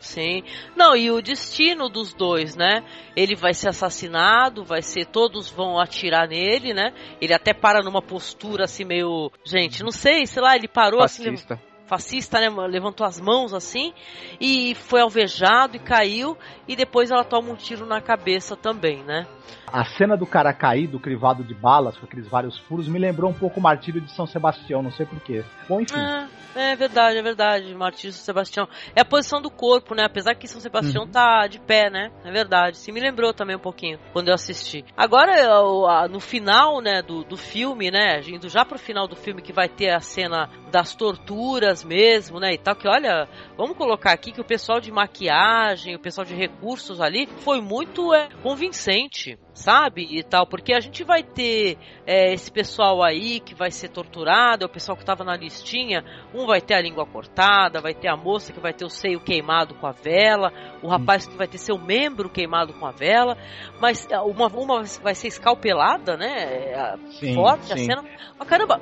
[0.00, 0.42] Sim.
[0.74, 2.82] Não, e o destino dos dois, né?
[3.14, 5.04] Ele vai ser assassinado, vai ser.
[5.04, 6.92] Todos vão atirar nele, né?
[7.20, 9.30] Ele até para numa postura assim, meio.
[9.44, 11.24] Gente, não sei, sei lá, ele parou assim.
[11.24, 11.60] Fascista.
[11.86, 12.48] Fascista, né?
[12.68, 13.92] Levantou as mãos assim
[14.40, 16.38] e foi alvejado e caiu.
[16.66, 19.26] E depois ela toma um tiro na cabeça também, né?
[19.66, 23.34] A cena do cara caído, crivado de balas, com aqueles vários furos, me lembrou um
[23.34, 25.44] pouco o martírio de São Sebastião, não sei porquê.
[25.68, 25.98] Bom, enfim.
[25.98, 27.74] É, é verdade, é verdade.
[27.74, 28.68] Martírio São Sebastião.
[28.94, 30.04] É a posição do corpo, né?
[30.04, 32.10] Apesar que São Sebastião tá de pé, né?
[32.24, 32.76] É verdade.
[32.76, 34.84] Se me lembrou também um pouquinho quando eu assisti.
[34.96, 38.20] Agora, eu, a- no final, né, do, do filme, né?
[38.26, 42.52] Indo já pro final do filme que vai ter a cena das torturas mesmo, né?
[42.52, 46.34] E tal, que olha, vamos colocar aqui que o pessoal de maquiagem, o pessoal de
[46.34, 49.38] recursos ali foi muito é, convincente.
[49.52, 50.06] Sabe?
[50.10, 54.64] E tal, porque a gente vai ter é, esse pessoal aí que vai ser torturado,
[54.64, 56.02] é o pessoal que tava na listinha,
[56.32, 59.20] um vai ter a língua cortada, vai ter a moça que vai ter o seio
[59.20, 60.52] queimado com a vela,
[60.82, 63.36] o rapaz que vai ter seu membro queimado com a vela,
[63.80, 66.70] mas é, uma, uma vai ser escalpelada, né?
[66.72, 67.84] É, Sim, forte a sim.
[67.84, 68.04] cena.
[68.38, 68.80] Mas caramba,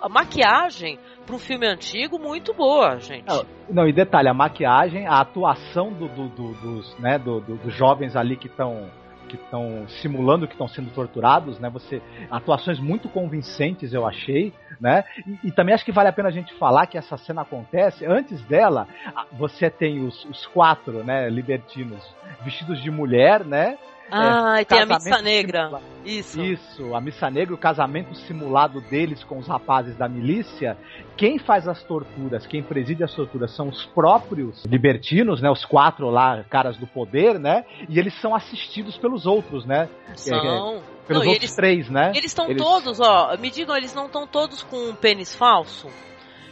[0.00, 3.26] a maquiagem para um filme antigo muito boa, gente.
[3.26, 7.74] Não, não, e detalhe, a maquiagem, a atuação do, do- do- dos, né, do- dos
[7.74, 8.88] jovens ali que estão
[9.28, 11.68] que estão simulando que estão sendo torturados, né?
[11.70, 12.00] Você
[12.30, 15.04] atuações muito convincentes eu achei, né?
[15.26, 18.04] E, e também acho que vale a pena a gente falar que essa cena acontece
[18.06, 18.86] antes dela.
[19.14, 22.02] a- Você tem os, os quatro, né, libertinos
[22.42, 23.78] vestidos de mulher, né?
[24.10, 25.80] Ah, e tem a missa negra.
[26.04, 26.40] Isso.
[26.40, 30.76] Isso, a missa negra, o casamento simulado deles com os rapazes da milícia.
[31.16, 35.50] Quem faz as torturas, quem preside as torturas são os próprios libertinos, né?
[35.50, 37.64] Os quatro lá, caras do poder, né?
[37.88, 39.88] E eles são assistidos pelos outros, né?
[40.14, 40.80] São.
[41.06, 42.10] Pelos Não, outros eles- três, né?
[42.10, 45.88] Eles estão Eles- todos, ó, me digam, eles não estão todos com um pênis falso?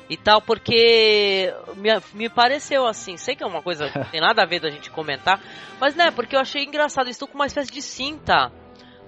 [0.09, 4.43] E tal, porque me, me pareceu assim, sei que é uma coisa que tem nada
[4.43, 5.41] a ver da gente comentar,
[5.81, 8.53] mas né, porque eu achei engraçado, estão com uma espécie de cinta.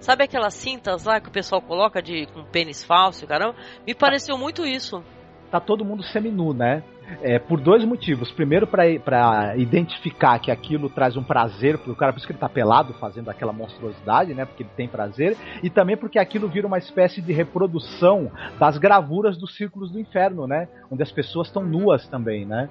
[0.00, 3.56] Sabe aquelas cintas lá que o pessoal coloca de com pênis falso, caramba?
[3.86, 5.02] Me pareceu muito isso.
[5.50, 6.82] tá todo mundo seminu, né?
[7.22, 8.30] É, por dois motivos.
[8.32, 12.48] Primeiro, para identificar que aquilo traz um prazer pro cara, por isso que ele tá
[12.48, 14.44] pelado fazendo aquela monstruosidade, né?
[14.44, 15.36] Porque ele tem prazer.
[15.62, 20.46] E também porque aquilo vira uma espécie de reprodução das gravuras dos círculos do inferno,
[20.46, 20.68] né?
[20.90, 22.68] Onde as pessoas estão nuas também, né?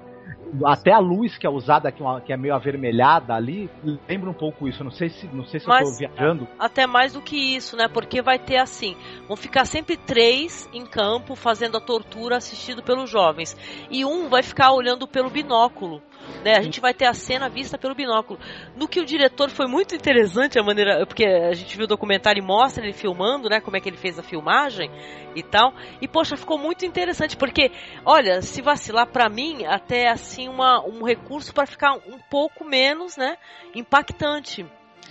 [0.64, 3.68] Até a luz que é usada, que é que é meio avermelhada ali,
[4.08, 4.82] lembra um pouco isso.
[4.82, 6.48] Não sei se, não sei se eu Mas- tô viajando.
[6.58, 7.88] Até mais do que isso, né?
[7.88, 8.96] Porque vai ter assim,
[9.26, 13.56] vão ficar sempre três em campo fazendo a tortura assistido pelos jovens.
[13.90, 16.02] E um vai ficar olhando pelo binóculo.
[16.44, 16.56] Né?
[16.56, 18.38] A gente vai ter a cena vista pelo binóculo.
[18.76, 21.06] No que o diretor foi muito interessante a maneira.
[21.06, 23.60] Porque a gente viu o documentário e mostra ele filmando, né?
[23.60, 24.90] Como é que ele fez a filmagem
[25.34, 25.72] e tal.
[26.00, 27.36] E, poxa, ficou muito interessante.
[27.36, 27.70] Porque,
[28.04, 33.16] olha, se vacilar, pra mim, até assim, uma, um recurso para ficar um pouco menos,
[33.16, 33.36] né?
[33.74, 34.66] Impactante.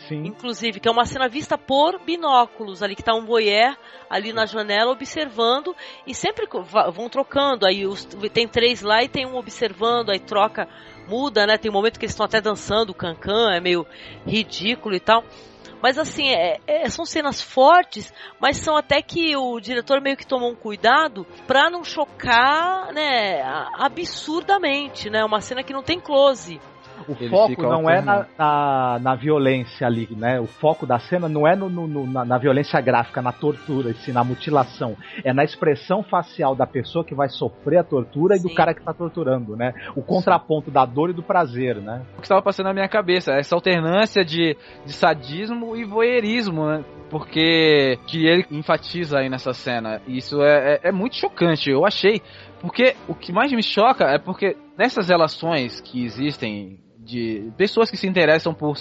[0.07, 0.25] Sim.
[0.25, 3.75] Inclusive, que é uma cena vista por binóculos, ali que tá um voyeur
[4.09, 5.75] ali na janela observando
[6.05, 6.47] e sempre
[6.93, 7.65] vão trocando.
[7.65, 10.67] Aí os- tem três lá e tem um observando, aí troca
[11.07, 11.57] muda, né?
[11.57, 13.86] Tem um momento que eles estão até dançando o cancan, é meio
[14.26, 15.23] ridículo e tal.
[15.82, 20.26] Mas assim, é, é, são cenas fortes, mas são até que o diretor meio que
[20.26, 25.23] tomou um cuidado pra não chocar, né, absurdamente, né?
[25.23, 26.60] Uma cena que não tem close.
[27.07, 30.40] O Ele foco não é na, na, na, violência ali, né?
[30.40, 34.11] O foco da cena não é no, no na, na, violência gráfica, na tortura, assim,
[34.11, 34.95] na mutilação.
[35.23, 38.48] É na expressão facial da pessoa que vai sofrer a tortura Sim.
[38.48, 39.73] e do cara que está torturando, né?
[39.95, 42.02] O contraponto da dor e do prazer, né?
[42.18, 46.84] O que estava passando na minha cabeça, essa alternância de, de sadismo e voyeurismo, né?
[47.10, 50.02] Porque que ele enfatiza aí nessa cena.
[50.07, 52.22] Isso é, é, é muito chocante, eu achei.
[52.60, 57.98] Porque o que mais me choca é porque nessas relações que existem de pessoas que
[57.98, 58.76] se interessam por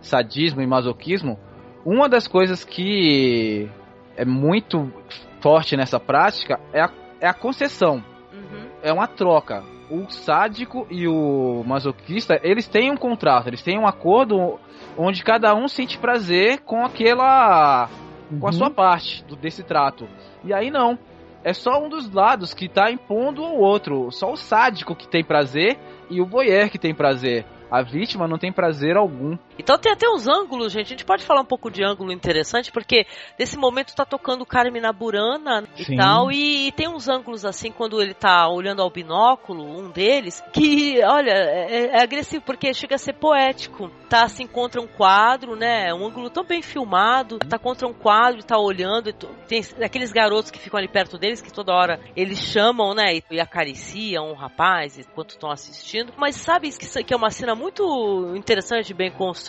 [0.00, 1.38] sadismo e masoquismo,
[1.84, 3.68] uma das coisas que
[4.16, 4.92] é muito
[5.40, 6.90] forte nessa prática é a,
[7.20, 8.02] é a concessão.
[8.32, 8.68] Uhum.
[8.82, 9.62] É uma troca.
[9.88, 14.58] O sádico e o masoquista, eles têm um contrato, eles têm um acordo
[14.98, 17.88] onde cada um sente prazer com aquela.
[18.30, 18.40] Uhum.
[18.40, 18.56] com a uhum.
[18.56, 20.08] sua parte do, desse trato.
[20.42, 20.98] E aí não.
[21.44, 24.10] É só um dos lados que está impondo o outro.
[24.10, 25.78] Só o sádico que tem prazer
[26.10, 27.44] e o voyeur que tem prazer.
[27.70, 29.36] A vítima não tem prazer algum.
[29.58, 30.86] Então tem até uns ângulos, gente.
[30.86, 33.06] A gente pode falar um pouco de ângulo interessante, porque
[33.38, 35.96] nesse momento tá tocando Carmina Burana e Sim.
[35.96, 36.30] tal.
[36.30, 41.02] E, e, tem uns ângulos assim, quando ele tá olhando ao binóculo, um deles, que,
[41.04, 43.90] olha, é, é agressivo, porque chega a ser poético.
[44.08, 45.92] Tá assim contra um quadro, né?
[45.92, 49.12] Um ângulo tão bem filmado, tá contra um quadro, tá olhando.
[49.48, 53.20] Tem aqueles garotos que ficam ali perto deles, que toda hora eles chamam, né?
[53.30, 56.12] E acariciam o rapaz enquanto estão assistindo.
[56.16, 59.45] Mas sabe que é uma cena muito interessante, bem construída.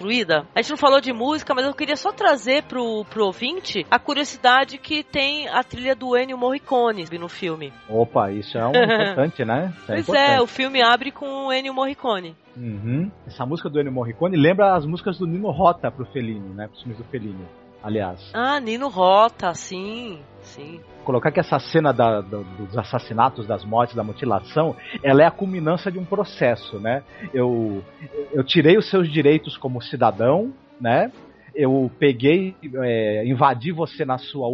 [0.56, 4.00] A gente não falou de música, mas eu queria só trazer pro, pro ouvinte a
[4.00, 7.74] curiosidade que tem a trilha do Ennio Morricone no filme.
[7.90, 9.74] Opa, isso é um importante, né?
[9.76, 10.32] Isso é pois é, importante.
[10.32, 12.36] é, o filme abre com o Ennio Morricone.
[12.56, 13.12] Uhum.
[13.26, 16.68] Essa música do Ennio Morricone lembra as músicas do Nino Rota pro Fellini, né?
[16.68, 17.46] Pros filmes do Fellini,
[17.84, 18.32] aliás.
[18.34, 23.96] Ah, Nino Rota, sim, sim colocar que essa cena da, da, dos assassinatos, das mortes,
[23.96, 27.02] da mutilação, ela é a culminância de um processo, né?
[27.34, 27.82] Eu,
[28.34, 30.52] eu tirei os seus direitos como cidadão,
[30.82, 31.10] né?
[31.58, 34.48] Eu peguei, é, invadi você na sua,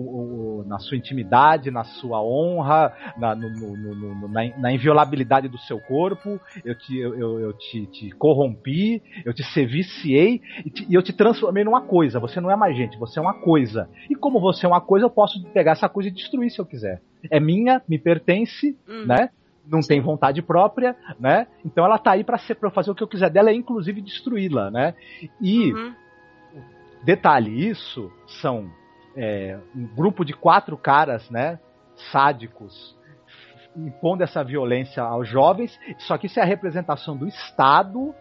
[0.66, 5.80] na sua intimidade, na sua honra, na, no, no, no, na, na, inviolabilidade do seu
[5.82, 11.04] corpo, eu te, eu, eu te, te corrompi, eu te serviciei e, te, e, eu
[11.04, 12.22] te transformei numa coisa.
[12.22, 13.90] Você não é mais gente, você é uma coisa.
[14.10, 16.66] E como você é uma coisa, eu posso pegar essa coisa e destruir se eu
[16.66, 17.02] quiser.
[17.30, 19.06] É minha, me pertence, hum.
[19.06, 19.30] né?
[19.66, 21.48] não tem vontade própria, né?
[21.64, 22.38] Então ela tá aí para
[22.70, 24.94] fazer o que eu quiser dela, inclusive destruí-la, né?
[25.40, 25.94] E uhum.
[27.04, 28.12] Detalhe, isso
[28.42, 28.72] são
[29.16, 31.60] é, um grupo de quatro caras, né,
[32.12, 32.98] sádicos,
[33.76, 38.14] impondo essa violência aos jovens, só que isso é a representação do Estado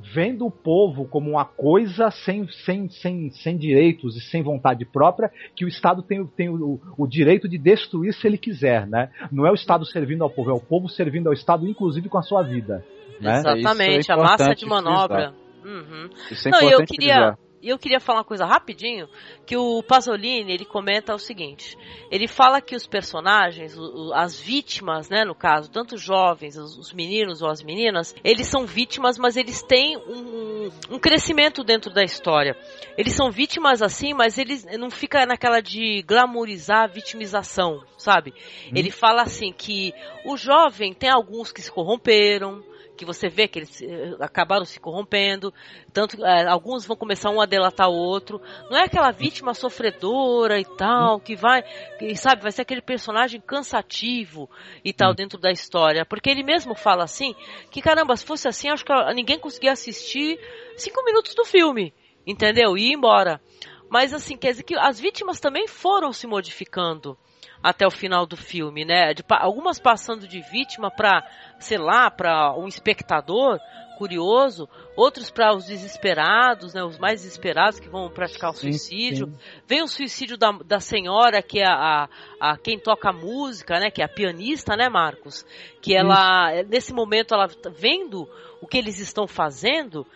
[0.00, 5.30] vendo o povo como uma coisa sem, sem, sem, sem direitos e sem vontade própria,
[5.54, 9.10] que o Estado tem, tem o, o direito de destruir se ele quiser, né?
[9.30, 12.18] Não é o Estado servindo ao povo, é o povo servindo ao Estado, inclusive com
[12.18, 12.84] a sua vida.
[13.20, 13.38] Né?
[13.38, 15.34] Exatamente, é a massa de manobra.
[15.64, 16.08] Uhum.
[16.30, 19.08] Isso é Não, eu queria, e eu queria falar uma coisa rapidinho,
[19.46, 21.76] que o Pasolini, ele comenta o seguinte,
[22.10, 23.76] ele fala que os personagens,
[24.14, 28.66] as vítimas, né, no caso, tanto os jovens, os meninos ou as meninas, eles são
[28.66, 32.56] vítimas, mas eles têm um, um crescimento dentro da história.
[32.96, 38.32] Eles são vítimas assim, mas eles não fica naquela de glamourizar a vitimização, sabe?
[38.66, 38.72] Hum.
[38.74, 39.92] Ele fala assim que
[40.24, 42.62] o jovem tem alguns que se corromperam,
[42.98, 45.54] que você vê que eles eh, acabaram se corrompendo,
[45.92, 48.42] tanto é, alguns vão começar um a delatar o outro.
[48.68, 51.62] Não é aquela vítima sofredora e tal, que vai,
[51.98, 54.50] que, sabe, vai ser aquele personagem cansativo
[54.84, 56.04] e tal dentro da história.
[56.04, 57.34] Porque ele mesmo fala assim,
[57.70, 60.38] que caramba, se fosse assim, acho que ninguém conseguia assistir
[60.76, 61.94] cinco minutos do filme,
[62.26, 62.76] entendeu?
[62.76, 63.40] E ir embora.
[63.88, 67.16] Mas assim, quer dizer que as vítimas também foram se modificando
[67.62, 69.12] até o final do filme, né?
[69.14, 71.26] De, algumas passando de vítima para,
[71.58, 73.58] sei lá, para um espectador
[73.98, 76.84] curioso, outros para os desesperados, né?
[76.84, 79.26] Os mais desesperados que vão praticar o suicídio.
[79.26, 79.62] Sim, sim.
[79.66, 82.08] Vem o suicídio da, da senhora que é a,
[82.40, 83.90] a, a, quem toca música, né?
[83.90, 85.44] Que é a pianista, né, Marcos?
[85.82, 86.68] Que ela, Isso.
[86.68, 88.28] nesse momento, ela tá vendo
[88.60, 90.06] o que eles estão fazendo,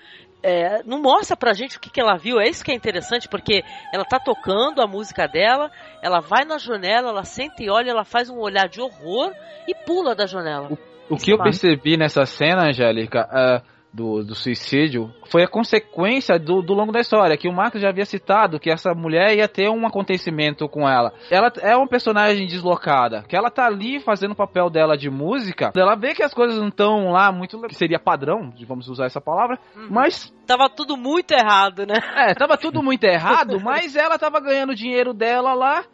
[0.43, 2.41] é, não mostra pra gente o que, que ela viu.
[2.41, 3.63] É isso que é interessante, porque
[3.93, 5.71] ela tá tocando a música dela,
[6.03, 9.33] ela vai na janela, ela senta e olha, ela faz um olhar de horror
[9.69, 10.69] e pula da janela.
[11.09, 16.39] O, o que eu percebi nessa cena, Angélica, uh, do, do suicídio foi a consequência
[16.39, 19.47] do, do longo da história, que o Marcos já havia citado que essa mulher ia
[19.47, 21.13] ter um acontecimento com ela.
[21.31, 25.73] Ela é uma personagem deslocada, que ela tá ali fazendo o papel dela de música,
[25.77, 29.21] ela vê que as coisas não estão lá muito, que seria padrão, vamos usar essa
[29.21, 29.89] palavra, Uhum.
[29.91, 31.95] mas Tava tudo muito errado, né?
[32.17, 35.85] é, tava tudo muito errado, mas ela tava ganhando o dinheiro dela lá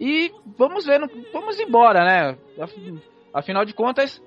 [0.00, 1.00] e vamos ver,
[1.32, 2.36] vamos embora, né?
[2.60, 2.74] Af-
[3.32, 4.20] Afinal de contas,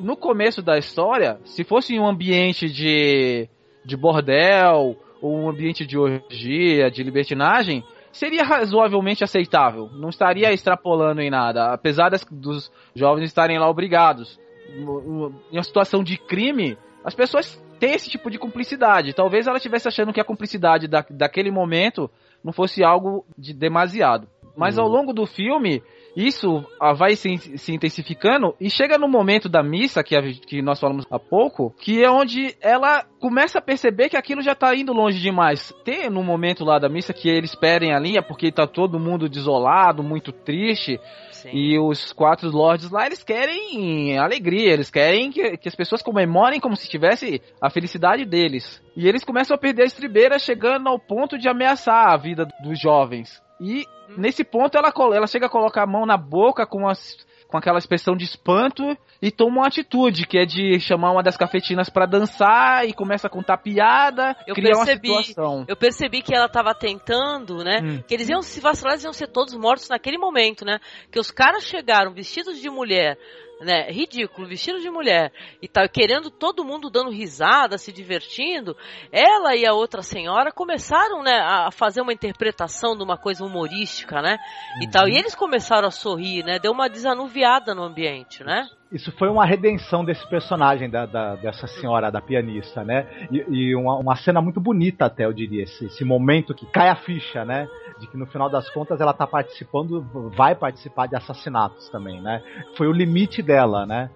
[0.00, 3.48] no começo da história, se fosse em um ambiente de,
[3.84, 9.88] de bordel ou um ambiente de orgia, de libertinagem, seria razoavelmente aceitável.
[9.92, 14.40] Não estaria extrapolando em nada, apesar das- dos jovens estarem lá obrigados.
[14.74, 19.12] Em uma situação de crime, as pessoas têm esse tipo de cumplicidade.
[19.12, 22.10] Talvez ela estivesse achando que a cumplicidade da, daquele momento
[22.42, 24.26] não fosse algo de demasiado.
[24.56, 25.82] Mas ao longo do filme,
[26.16, 26.64] isso
[26.96, 31.04] vai se, se intensificando e chega no momento da missa, que, a- que nós falamos
[31.10, 35.20] há pouco, que é onde ela começa a perceber que aquilo já tá indo longe
[35.20, 35.74] demais.
[35.84, 39.28] Tem no momento lá da missa que eles perdem a linha porque tá todo mundo
[39.28, 40.98] desolado, muito triste.
[41.32, 41.50] Sim.
[41.52, 46.58] E os quatro lords lá, eles querem alegria, eles querem que, que as pessoas comemorem
[46.60, 48.82] como se tivesse a felicidade deles.
[48.96, 52.80] E eles começam a perder a estribeira, chegando ao ponto de ameaçar a vida dos
[52.80, 53.44] jovens.
[53.60, 57.16] E nesse ponto ela, ela chega a colocar a mão na boca com, as,
[57.48, 61.36] com aquela expressão de espanto e toma uma atitude, que é de chamar uma das
[61.36, 65.10] cafetinas pra dançar e começa a contar piada, Eu criar percebi.
[65.10, 65.64] uma situação.
[65.66, 67.80] Eu percebi que ela tava tentando, né?
[67.82, 68.02] Hum.
[68.06, 70.78] Que eles iam se vacilar, eles iam ser todos mortos naquele momento, né?
[71.10, 73.18] Que os caras chegaram vestidos de mulher,
[73.60, 73.90] né?
[73.90, 75.32] Ridículo, vestido de mulher.
[75.60, 78.76] E tá querendo todo mundo dando risada, se divertindo.
[79.10, 84.20] Ela e a outra senhora começaram, né, a fazer uma interpretação de uma coisa humorística,
[84.20, 84.38] né?
[84.82, 85.08] E tal.
[85.08, 86.58] E eles começaram a sorrir, né?
[86.58, 88.68] Deu uma desanuviada no ambiente, né?
[88.92, 93.06] Isso foi uma redenção desse personagem, da, da- dessa senhora, da pianista, né?
[93.32, 96.88] E, e uma, uma cena muito bonita, até, eu diria, esse, esse momento que cai
[96.88, 97.68] a ficha, né?
[97.98, 100.02] De que no final das contas ela tá participando,
[100.36, 102.42] vai participar de assassinatos também, né?
[102.76, 104.08] Foi o limite dela, né?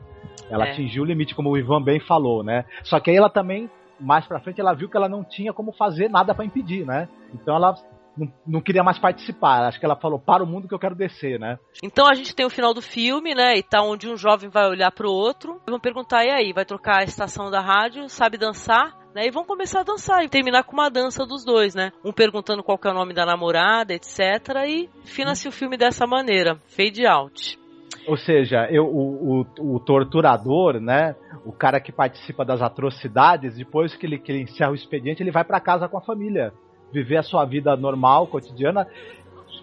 [0.49, 0.71] Ela É.
[0.73, 2.65] atingiu o limite, como o Ivan bem falou, né?
[2.85, 3.69] Só que aí ela também,
[3.99, 7.09] mais pra frente, ela viu que ela não tinha como fazer nada pra impedir, né?
[7.35, 7.75] Então ela
[8.17, 9.67] não, não queria mais participar.
[9.67, 11.59] Acho que ela falou, para o mundo que eu quero descer, né?
[11.83, 13.57] Então a gente tem o final do filme, né?
[13.57, 15.61] E tá onde um jovem vai olhar pro outro.
[15.69, 18.99] Vão perguntar, e aí, vai trocar a estação da rádio, sabe dançar?
[19.15, 19.27] Né?
[19.27, 21.91] E vão começar a dançar e terminar com uma dança dos dois, né?
[22.05, 24.21] Um perguntando qual que é o nome da namorada, etc.
[24.67, 26.57] E fina-se o filme dessa maneira.
[26.69, 27.59] Fade out.
[28.07, 31.15] Ou seja, eu, o, o, o torturador, né?
[31.45, 35.31] O cara que participa das atrocidades, depois que ele, que ele encerra o expediente, ele
[35.31, 36.53] vai pra casa com a família.
[36.93, 38.87] Viver a sua vida normal, cotidiana.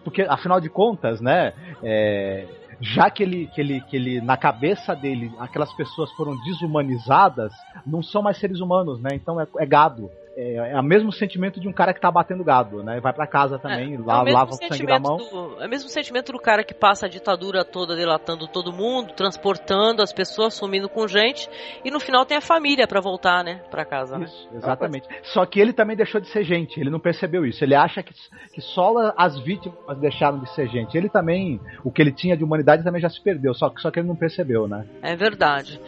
[0.03, 1.53] Porque, afinal de contas, né?
[1.83, 2.45] é,
[2.79, 7.51] já que ele, que, ele, que ele, na cabeça dele, aquelas pessoas foram desumanizadas,
[7.85, 9.09] não são mais seres humanos, né?
[9.13, 10.09] Então é, é gado.
[10.39, 12.99] É, é o mesmo sentimento de um cara que tá batendo gado, né?
[12.99, 15.17] Vai pra casa também, É lá, mesmo lava o sangue da mão.
[15.17, 19.13] do- é o mesmo sentimento do cara que passa a ditadura toda delatando todo mundo,
[19.13, 21.49] transportando as pessoas, sumindo com gente,
[21.83, 23.61] e no final tem a família pra voltar, né?
[23.71, 24.25] Pra casa, né?
[24.25, 25.07] Isso, exatamente.
[25.23, 27.63] Só que ele também deixou de ser gente, ele não percebeu isso.
[27.63, 28.13] Ele acha que,
[28.53, 30.95] que só as vítimas deixaram de ser gente.
[30.95, 33.89] Ele também, o que ele tinha de humanidade também já se perdeu, só, que- só
[33.89, 34.85] que ele não percebeu, né?
[35.01, 35.81] É verdade.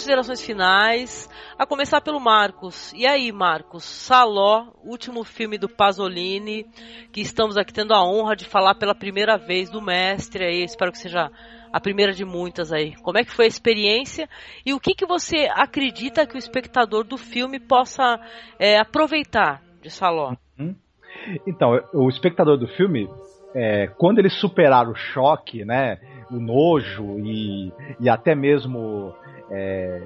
[0.00, 1.28] Considerações finais,
[1.58, 2.90] a começar pelo Marcos.
[2.94, 3.84] E aí, Marcos?
[3.84, 6.64] Saló, último filme do Pasolini,
[7.12, 10.90] que estamos aqui tendo a honra de falar pela primeira vez do mestre aí, espero
[10.90, 11.30] que seja
[11.70, 12.96] a primeira de muitas aí.
[13.02, 14.26] Como é que foi a experiência
[14.64, 18.18] e o que, que você acredita que o espectador do filme possa
[18.58, 20.32] é, aproveitar de Saló?
[21.46, 23.06] Então, o espectador do filme,
[23.54, 25.98] é, quando ele superar o choque, né,
[26.30, 27.70] o nojo e,
[28.00, 29.12] e até mesmo
[29.50, 30.02] é,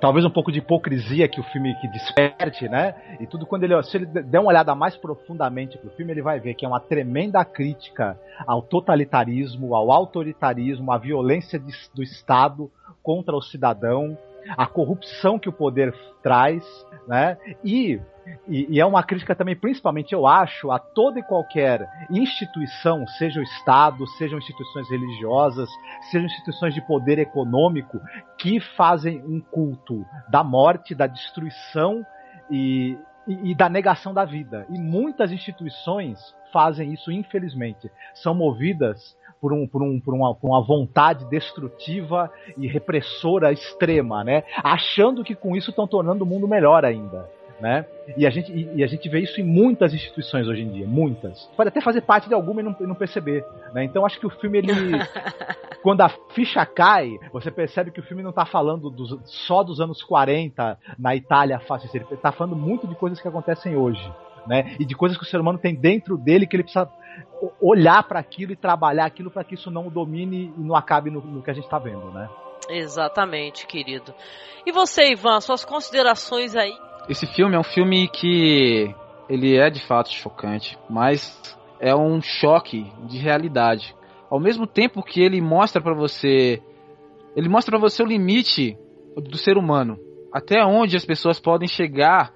[0.00, 2.94] talvez um pouco de hipocrisia que o filme que desperte, né?
[3.20, 6.40] E tudo quando ele, se ele der uma olhada mais profundamente pro filme, ele vai
[6.40, 12.70] ver que é uma tremenda crítica ao totalitarismo, ao autoritarismo, à violência de- do Estado
[13.02, 14.16] contra o cidadão,
[14.56, 16.64] a corrupção que o poder traz,
[17.06, 17.36] né?
[17.64, 18.00] E
[18.48, 23.40] e, e é uma crítica também, principalmente, eu acho, a toda e qualquer instituição, seja
[23.40, 25.68] o Estado, sejam instituições religiosas,
[26.10, 28.00] sejam instituições de poder econômico,
[28.38, 32.04] que fazem um culto da morte, da destruição
[32.50, 32.96] e,
[33.26, 34.66] e, e da negação da vida.
[34.70, 36.18] E muitas instituições
[36.52, 37.90] fazem isso, infelizmente.
[38.14, 44.24] São movidas por, um, por, um, por, uma, por uma vontade destrutiva e repressora extrema,
[44.24, 44.44] né?
[44.56, 47.28] Achando que com isso estão tornando o mundo melhor ainda.
[47.60, 47.86] Né?
[48.16, 50.86] E, a gente, e, e, a gente vê isso em muitas instituições hoje em dia,
[50.86, 51.48] muitas.
[51.56, 53.44] Pode até fazer parte de alguma e não, não perceber.
[53.72, 53.84] Né?
[53.84, 54.72] Então acho que o filme, ele.
[55.82, 59.80] quando a ficha cai, você percebe que o filme não está falando dos, só dos
[59.80, 64.02] anos 40 na Itália fascista, ele está falando muito de coisas que acontecem hoje.
[64.46, 64.76] Né?
[64.78, 66.88] E de coisas que o ser humano tem dentro dele que ele precisa
[67.60, 71.10] olhar para aquilo e trabalhar aquilo para que isso não o domine e não acabe
[71.10, 72.28] no, no que a gente está vendo, né?
[72.68, 74.14] Exatamente, querido.
[74.66, 76.74] E você, Ivan, suas considerações aí
[77.08, 78.94] esse filme é um filme que
[79.28, 81.38] ele é de fato chocante, mas
[81.78, 83.94] é um choque de realidade.
[84.30, 86.62] Ao mesmo tempo que ele mostra para você,
[87.36, 88.76] ele mostra para você o limite
[89.16, 89.98] do ser humano,
[90.32, 92.32] até onde as pessoas podem chegar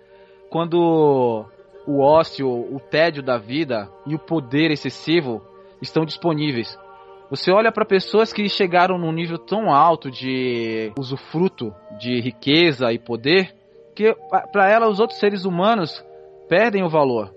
[0.50, 1.46] quando
[1.88, 5.42] o ócio, o tédio da vida e o poder excessivo
[5.80, 6.78] estão disponíveis.
[7.30, 12.98] Você olha para pessoas que chegaram num nível tão alto de usufruto de riqueza e
[12.98, 13.58] poder
[13.98, 14.16] porque
[14.52, 16.04] para ela os outros seres humanos
[16.48, 17.34] perdem o valor.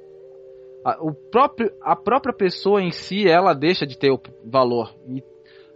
[0.85, 4.93] A, o próprio, a própria pessoa em si, ela deixa de ter o valor.
[5.07, 5.23] E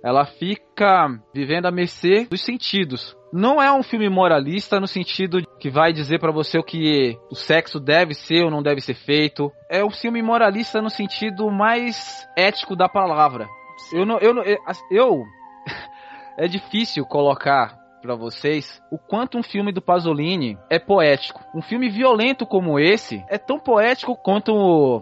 [0.05, 3.17] ela fica vivendo à mercê dos sentidos.
[3.33, 7.35] Não é um filme moralista no sentido que vai dizer para você o que o
[7.35, 9.51] sexo deve ser ou não deve ser feito.
[9.67, 13.47] É um filme moralista no sentido mais ético da palavra.
[13.91, 14.57] Eu não, eu, eu,
[14.91, 15.23] eu
[16.37, 17.75] é difícil colocar
[18.05, 21.43] para vocês o quanto um filme do Pasolini é poético.
[21.55, 24.53] Um filme violento como esse é tão poético quanto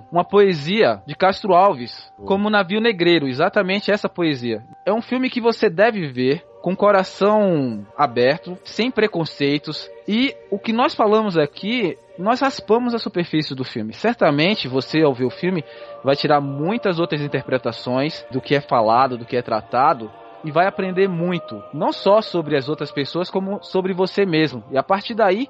[0.10, 4.64] uma poesia de Castro Alves, como Navio Negreiro, exatamente essa poesia.
[4.86, 9.90] É um filme que você deve ver com coração aberto, sem preconceitos.
[10.08, 13.92] E o que nós falamos aqui, nós raspamos a superfície do filme.
[13.92, 15.62] Certamente você, ao ver o filme,
[16.06, 20.10] vai tirar muitas outras interpretações do que é falado, do que é tratado,
[20.44, 24.64] e vai aprender muito, não só sobre as outras pessoas, como sobre você mesmo.
[24.72, 25.48] E a partir daí,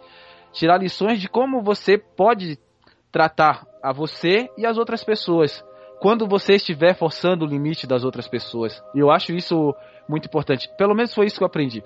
[0.51, 2.59] tirar lições de como você pode
[3.11, 5.63] tratar a você e as outras pessoas
[6.03, 8.83] quando você estiver forçando o limite das outras pessoas.
[8.93, 9.73] E eu acho isso
[10.05, 10.69] muito importante.
[10.77, 11.81] Pelo menos foi isso que eu aprendi.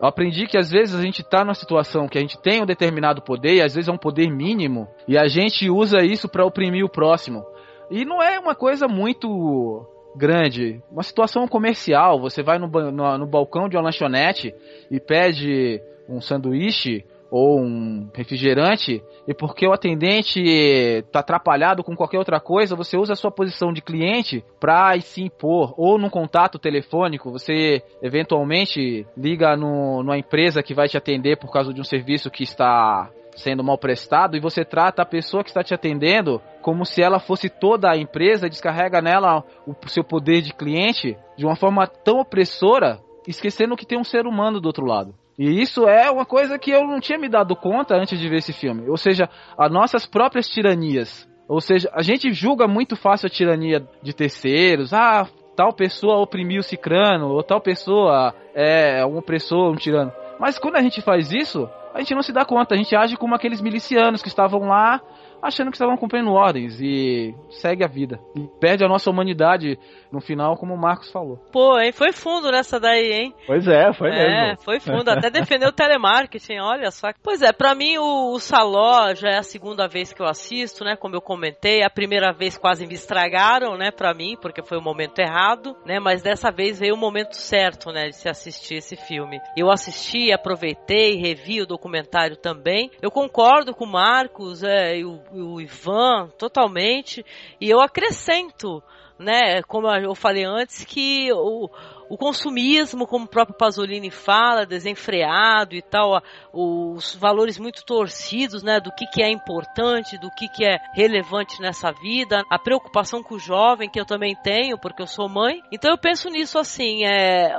[0.00, 2.66] Eu aprendi que às vezes a gente está numa situação que a gente tem um
[2.66, 6.44] determinado poder, e às vezes é um poder mínimo, e a gente usa isso para
[6.44, 7.44] oprimir o próximo.
[7.90, 9.84] E não é uma coisa muito
[10.18, 14.52] grande, uma situação comercial, você vai no, no, no balcão de uma lanchonete
[14.90, 22.18] e pede um sanduíche ou um refrigerante e porque o atendente está atrapalhado com qualquer
[22.18, 26.58] outra coisa, você usa a sua posição de cliente para se impor ou num contato
[26.58, 31.84] telefônico, você eventualmente liga no, numa empresa que vai te atender por causa de um
[31.84, 36.40] serviço que está sendo mal prestado e você trata a pessoa que está te atendendo
[36.60, 41.46] como se ela fosse toda a empresa, descarrega nela o seu poder de cliente de
[41.46, 45.14] uma forma tão opressora, esquecendo que tem um ser humano do outro lado.
[45.38, 48.38] E isso é uma coisa que eu não tinha me dado conta antes de ver
[48.38, 48.90] esse filme.
[48.90, 51.28] Ou seja, as nossas próprias tiranias.
[51.48, 54.92] Ou seja, a gente julga muito fácil a tirania de terceiros.
[54.92, 60.12] Ah, tal pessoa oprimiu o cicrano, ou tal pessoa é um opressor, um tirano.
[60.38, 63.16] Mas quando a gente faz isso, a gente não se dá conta, a gente age
[63.16, 65.00] como aqueles milicianos que estavam lá
[65.42, 68.18] achando que estavam cumprindo ordens e segue a vida.
[68.36, 69.78] E perde a nossa humanidade
[70.10, 71.38] no final, como o Marcos falou.
[71.52, 71.92] Pô, hein?
[71.92, 73.34] Foi fundo nessa daí, hein?
[73.46, 74.30] Pois é, foi é, mesmo.
[74.30, 75.08] É, foi fundo.
[75.08, 77.08] Até defendeu o telemarketing, olha só.
[77.22, 80.84] Pois é, pra mim o, o Saló já é a segunda vez que eu assisto,
[80.84, 80.96] né?
[80.96, 83.90] Como eu comentei, a primeira vez quase me estragaram, né?
[83.90, 85.98] Pra mim, porque foi o momento errado, né?
[86.00, 88.08] Mas dessa vez veio o momento certo, né?
[88.08, 89.40] De se assistir esse filme.
[89.56, 92.90] Eu assisti, aproveitei, revi o documentário também.
[93.02, 97.24] Eu concordo com o Marcos é, e o, o Ivan totalmente.
[97.60, 98.82] E eu acrescento
[99.18, 101.68] né, como eu falei antes, que o,
[102.08, 106.22] o consumismo, como o próprio Pasolini fala, desenfreado e tal,
[106.52, 111.60] os valores muito torcidos, né, do que, que é importante, do que, que é relevante
[111.60, 115.60] nessa vida, a preocupação com o jovem, que eu também tenho, porque eu sou mãe.
[115.72, 117.54] Então eu penso nisso assim, é,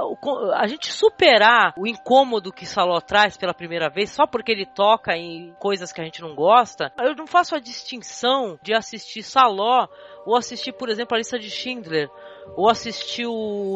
[0.55, 5.15] a gente superar o incômodo que Saló traz pela primeira vez, só porque ele toca
[5.15, 9.87] em coisas que a gente não gosta, eu não faço a distinção de assistir Saló
[10.25, 12.09] ou assistir, por exemplo, a lista de Schindler,
[12.55, 13.31] ou assistiu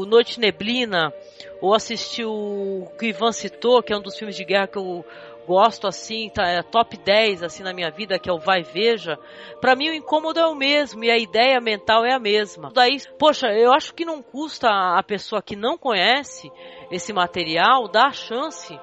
[0.07, 1.13] Noite Neblina,
[1.61, 5.05] ou assistiu o que Ivan citou, que é um dos filmes de guerra que eu
[5.47, 9.17] gosto assim, tá, é top 10 assim na minha vida, que é o Vai Veja.
[9.59, 12.71] Para mim o incômodo é o mesmo e a ideia mental é a mesma.
[12.73, 16.51] Daí, poxa, eu acho que não custa a pessoa que não conhece
[16.91, 18.77] esse material dar a chance,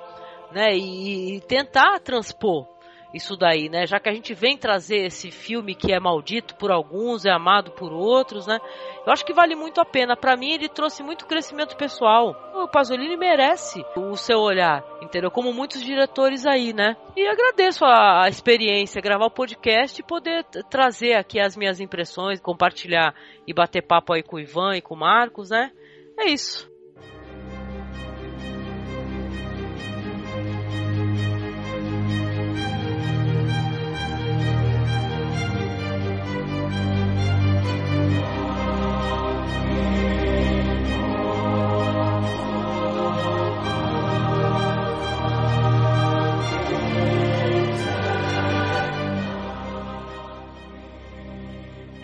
[0.52, 2.66] né, e, e tentar transpor
[3.12, 3.86] isso daí, né?
[3.86, 7.72] Já que a gente vem trazer esse filme que é maldito por alguns, é amado
[7.72, 8.58] por outros, né?
[9.04, 10.16] Eu acho que vale muito a pena.
[10.16, 12.36] Para mim, ele trouxe muito crescimento pessoal.
[12.54, 15.30] O Pasolini merece o seu olhar, entendeu?
[15.30, 16.96] Como muitos diretores aí, né?
[17.16, 22.40] E agradeço a, a experiência, gravar o podcast e poder trazer aqui as minhas impressões,
[22.40, 23.14] compartilhar
[23.46, 25.72] e bater papo aí com o Ivan e com o Marcos, né?
[26.16, 26.69] É isso.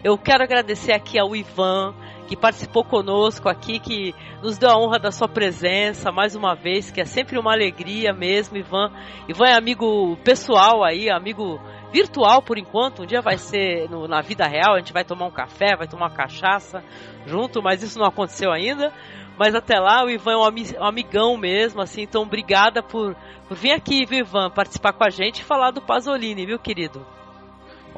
[0.07, 1.93] Eu quero agradecer aqui ao Ivan,
[2.29, 6.93] que participou conosco aqui, que nos deu a honra da sua presença mais uma vez,
[6.93, 8.93] que é sempre uma alegria mesmo, Ivan.
[9.29, 11.61] Ivan é amigo pessoal aí, amigo
[11.91, 13.03] virtual por enquanto.
[13.03, 15.89] Um dia vai ser no, na vida real, a gente vai tomar um café, vai
[15.89, 16.85] tomar uma cachaça
[17.27, 18.93] junto, mas isso não aconteceu ainda.
[19.37, 23.17] Mas até lá, o Ivan é um, amigão mesmo, assim, então obrigada por,
[23.49, 27.05] por vir aqui, viu, Ivan, participar com a gente e falar do Pasolini, viu, querido?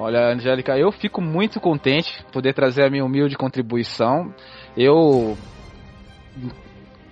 [0.00, 4.32] Olha, Angélica, eu fico muito contente poder trazer a minha humilde contribuição.
[4.76, 5.36] Eu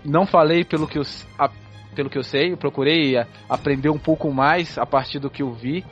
[0.04, 1.02] não falei pelo que eu,
[1.36, 1.50] a,
[1.96, 3.16] pelo que eu sei, eu procurei
[3.48, 5.84] aprender um pouco mais a partir do que eu vi,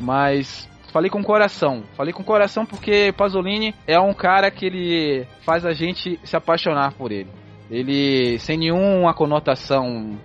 [0.00, 1.84] mas falei com coração.
[1.94, 6.94] Falei com coração porque Pasolini é um cara que ele faz a gente se apaixonar
[6.94, 7.30] por ele.
[7.70, 10.18] Ele, sem nenhuma conotação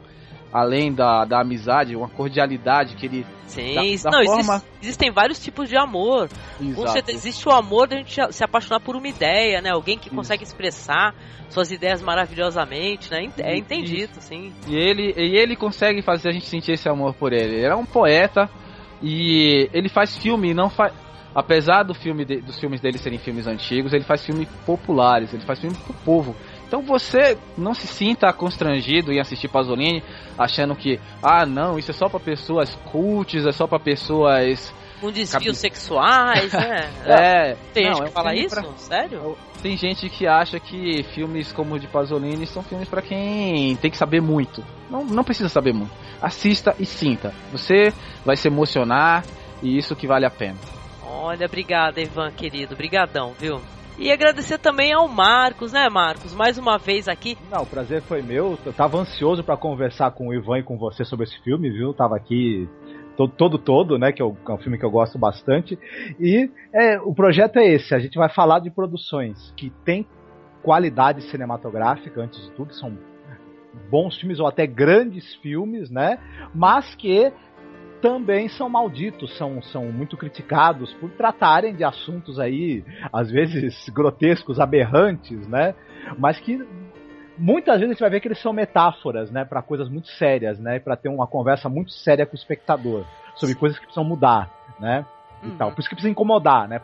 [0.55, 3.25] além da, da amizade, uma cordialidade que ele.
[3.45, 4.55] Sim, da, da não, forma...
[4.55, 6.29] existe, existem vários tipos de amor.
[6.61, 7.11] Exato.
[7.11, 9.71] existe o amor de a gente se apaixonar por uma ideia, né?
[9.71, 10.15] Alguém que Isso.
[10.15, 11.13] consegue expressar
[11.49, 13.29] suas ideias maravilhosamente, né?
[13.39, 14.21] É entendido, Isso.
[14.21, 14.53] sim.
[14.65, 17.55] E ele, e ele consegue fazer a gente sentir esse amor por ele.
[17.55, 18.49] Ele é um poeta
[19.03, 20.93] e ele faz filme, não faz.
[21.35, 25.43] Apesar do filme de, dos filmes dele serem filmes antigos, ele faz filmes populares, ele
[25.43, 26.33] faz filme pro povo.
[26.67, 30.03] Então você não se sinta constrangido em assistir Pasolini
[30.37, 35.11] achando que, ah, não, isso é só para pessoas cultes, é só para pessoas com
[35.11, 36.89] desvios sexuais, né?
[37.05, 37.57] é.
[37.73, 38.55] Tem não, gente que é fala isso?
[38.55, 38.77] Pra...
[38.77, 39.37] Sério?
[39.61, 43.91] Tem gente que acha que filmes como o de Pasolini são filmes para quem tem
[43.91, 44.63] que saber muito.
[44.89, 45.93] Não, não precisa saber muito.
[46.21, 47.33] Assista e sinta.
[47.51, 47.93] Você
[48.23, 49.23] vai se emocionar
[49.61, 50.57] e isso que vale a pena.
[51.03, 52.75] Olha, obrigada, Ivan, querido.
[52.75, 53.61] Brigadão, viu?
[53.97, 56.33] E agradecer também ao Marcos, né, Marcos?
[56.33, 57.37] Mais uma vez aqui.
[57.49, 58.57] Não, o prazer foi meu.
[58.65, 61.93] Eu tava ansioso para conversar com o Ivan e com você sobre esse filme, viu?
[61.93, 62.67] Tava aqui
[63.15, 64.11] todo, todo, todo né?
[64.11, 65.79] Que é, é um filme que eu gosto bastante.
[66.19, 70.05] E é, o projeto é esse: a gente vai falar de produções que têm
[70.61, 72.97] qualidade cinematográfica, antes de tudo, são
[73.89, 76.19] bons filmes ou até grandes filmes, né?
[76.53, 77.31] Mas que
[78.05, 84.59] também são malditos, são, são muito criticados por tratarem de assuntos aí, às vezes grotescos,
[84.59, 85.73] aberrantes, né?
[86.19, 86.63] Mas que
[87.35, 90.59] muitas vezes a gente vai ver que eles são metáforas, né, para coisas muito sérias,
[90.59, 93.05] né, para ter uma conversa muito séria com o espectador
[93.37, 95.03] sobre coisas que precisam mudar, né?
[95.41, 95.57] E uhum.
[95.57, 95.71] tal.
[95.71, 96.79] Por isso que precisa incomodar, né?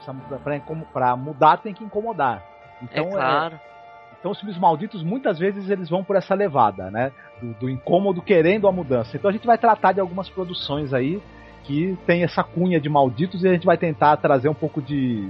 [0.92, 2.44] Para mudar tem que incomodar.
[2.82, 3.56] Então, é claro.
[3.56, 3.71] É,
[4.22, 7.12] então os filmes malditos muitas vezes eles vão por essa levada, né?
[7.42, 9.18] Do, do, incômodo querendo a mudança.
[9.18, 11.20] Então a gente vai tratar de algumas produções aí
[11.64, 15.28] que tem essa cunha de malditos e a gente vai tentar trazer um pouco de,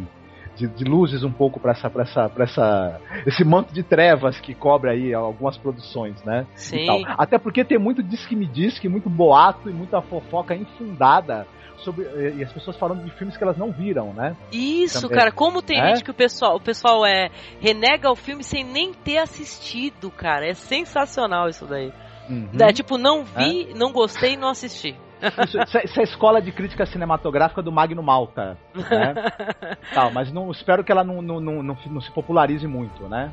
[0.56, 4.40] de, de luzes um pouco para essa, pra essa, pra essa, esse manto de trevas
[4.40, 6.46] que cobre aí algumas produções, né?
[6.56, 7.04] Sim.
[7.06, 11.48] Até porque tem muito disque me disque, muito boato e muita fofoca infundada
[11.78, 12.06] sobre
[12.38, 14.36] e as pessoas falando de filmes que elas não viram, né?
[14.52, 15.18] Isso, Também.
[15.18, 15.88] cara, como tem é?
[15.90, 17.30] gente que o pessoal, o pessoal é
[17.60, 20.48] renega o filme sem nem ter assistido, cara.
[20.48, 21.92] É sensacional isso daí.
[22.30, 22.50] Uhum.
[22.60, 23.74] É, tipo, não vi, é?
[23.74, 24.96] não gostei, não assisti.
[25.22, 28.58] Isso, isso, é, isso, é a escola de crítica cinematográfica do Magno Malta.
[28.74, 29.14] Né?
[29.94, 33.32] Tal, mas não, espero que ela não, não, não, não, não se popularize muito, né?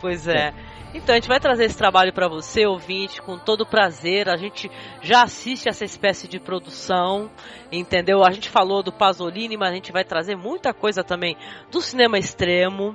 [0.00, 0.52] Pois é.
[0.92, 4.28] Então a gente vai trazer esse trabalho para você, ouvinte, com todo prazer.
[4.28, 4.70] A gente
[5.02, 7.30] já assiste essa espécie de produção,
[7.72, 8.22] entendeu?
[8.22, 11.36] A gente falou do Pasolini, mas a gente vai trazer muita coisa também
[11.70, 12.94] do cinema extremo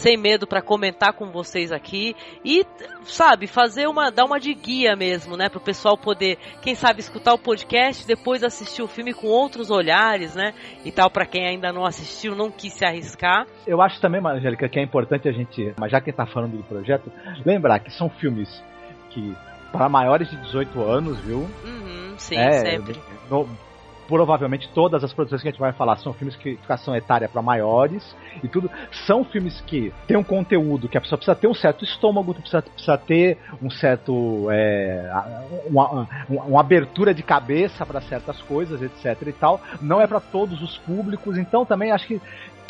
[0.00, 2.64] sem medo para comentar com vocês aqui e,
[3.02, 7.34] sabe, fazer uma, dar uma de guia mesmo, né, pro pessoal poder, quem sabe, escutar
[7.34, 10.54] o podcast, depois assistir o filme com outros olhares, né,
[10.86, 13.46] e tal, para quem ainda não assistiu, não quis se arriscar.
[13.66, 16.62] Eu acho também, Angélica, que é importante a gente, mas já que tá falando do
[16.62, 17.12] projeto,
[17.44, 18.48] lembrar que são filmes
[19.10, 19.36] que
[19.70, 21.46] para maiores de 18 anos, viu?
[21.62, 22.98] Uhum, sim, é, sempre.
[23.30, 23.46] No,
[24.10, 27.40] provavelmente todas as produções que a gente vai falar são filmes que classificação etária para
[27.40, 28.68] maiores e tudo.
[29.06, 32.60] São filmes que têm um conteúdo que a pessoa precisa ter um certo estômago, precisa,
[32.60, 34.48] precisa ter um certo.
[34.50, 35.10] É,
[35.66, 39.60] uma, uma, uma abertura de cabeça para certas coisas, etc e tal.
[39.80, 42.20] Não é para todos os públicos, então também acho que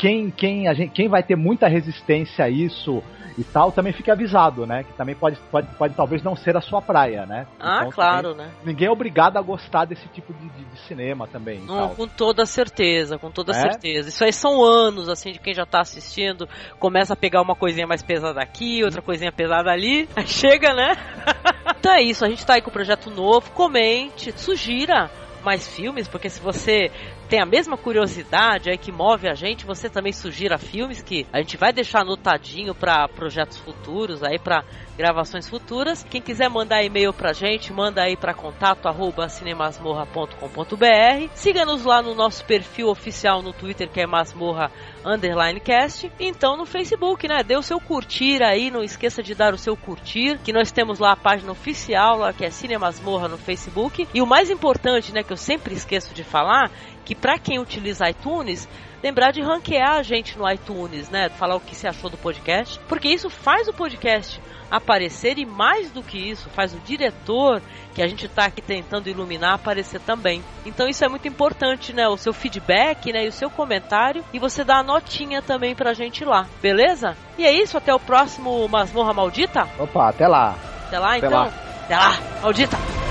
[0.00, 3.02] quem, quem, a gente, quem vai ter muita resistência a isso
[3.36, 4.82] e tal, também fique avisado, né?
[4.82, 7.46] Que também pode, pode, pode talvez não ser a sua praia, né?
[7.60, 8.52] Ah, então, claro, também, né?
[8.64, 11.60] Ninguém é obrigado a gostar desse tipo de, de, de cinema também.
[11.60, 13.60] Não, com toda certeza, com toda É?
[13.60, 14.08] certeza.
[14.08, 16.48] Isso aí são anos, assim, de quem já tá assistindo,
[16.78, 20.96] começa a pegar uma coisinha mais pesada aqui, outra coisinha pesada ali, chega, né?
[21.78, 25.10] então é isso, a gente tá aí com o projeto novo, comente, sugira
[25.44, 26.90] mais filmes, porque se você
[27.30, 31.38] tem a mesma curiosidade aí que move a gente, você também sugira filmes que a
[31.38, 34.64] gente vai deixar anotadinho para projetos futuros, aí para
[34.98, 36.04] gravações futuras.
[36.10, 38.88] Quem quiser mandar e-mail pra gente, manda aí para contato
[39.30, 41.28] cinemasmorra.com.br.
[41.34, 44.72] Siga-nos lá no nosso perfil oficial no Twitter, que é masmorra
[45.04, 46.10] underline cast.
[46.18, 47.42] Então no Facebook, né?
[47.44, 50.98] Dê o seu curtir aí, não esqueça de dar o seu curtir, que nós temos
[50.98, 54.06] lá a página oficial, lá que é Cinemasmorra no Facebook.
[54.12, 56.70] E o mais importante, né, que eu sempre esqueço de falar,
[57.04, 58.68] que para quem utiliza iTunes,
[59.02, 61.28] lembrar de ranquear a gente no iTunes, né?
[61.28, 64.40] Falar o que você achou do podcast, porque isso faz o podcast
[64.70, 67.60] aparecer e mais do que isso, faz o diretor
[67.92, 70.42] que a gente está aqui tentando iluminar aparecer também.
[70.64, 72.06] Então isso é muito importante, né?
[72.06, 73.24] O seu feedback, né?
[73.24, 77.16] E o seu comentário e você dá a notinha também pra gente lá, beleza?
[77.36, 79.68] E é isso, até o próximo Masmorra Maldita.
[79.78, 80.54] Opa, até lá.
[80.86, 81.30] Até lá, Até então.
[81.30, 81.52] lá.
[81.84, 83.09] Até lá, maldita.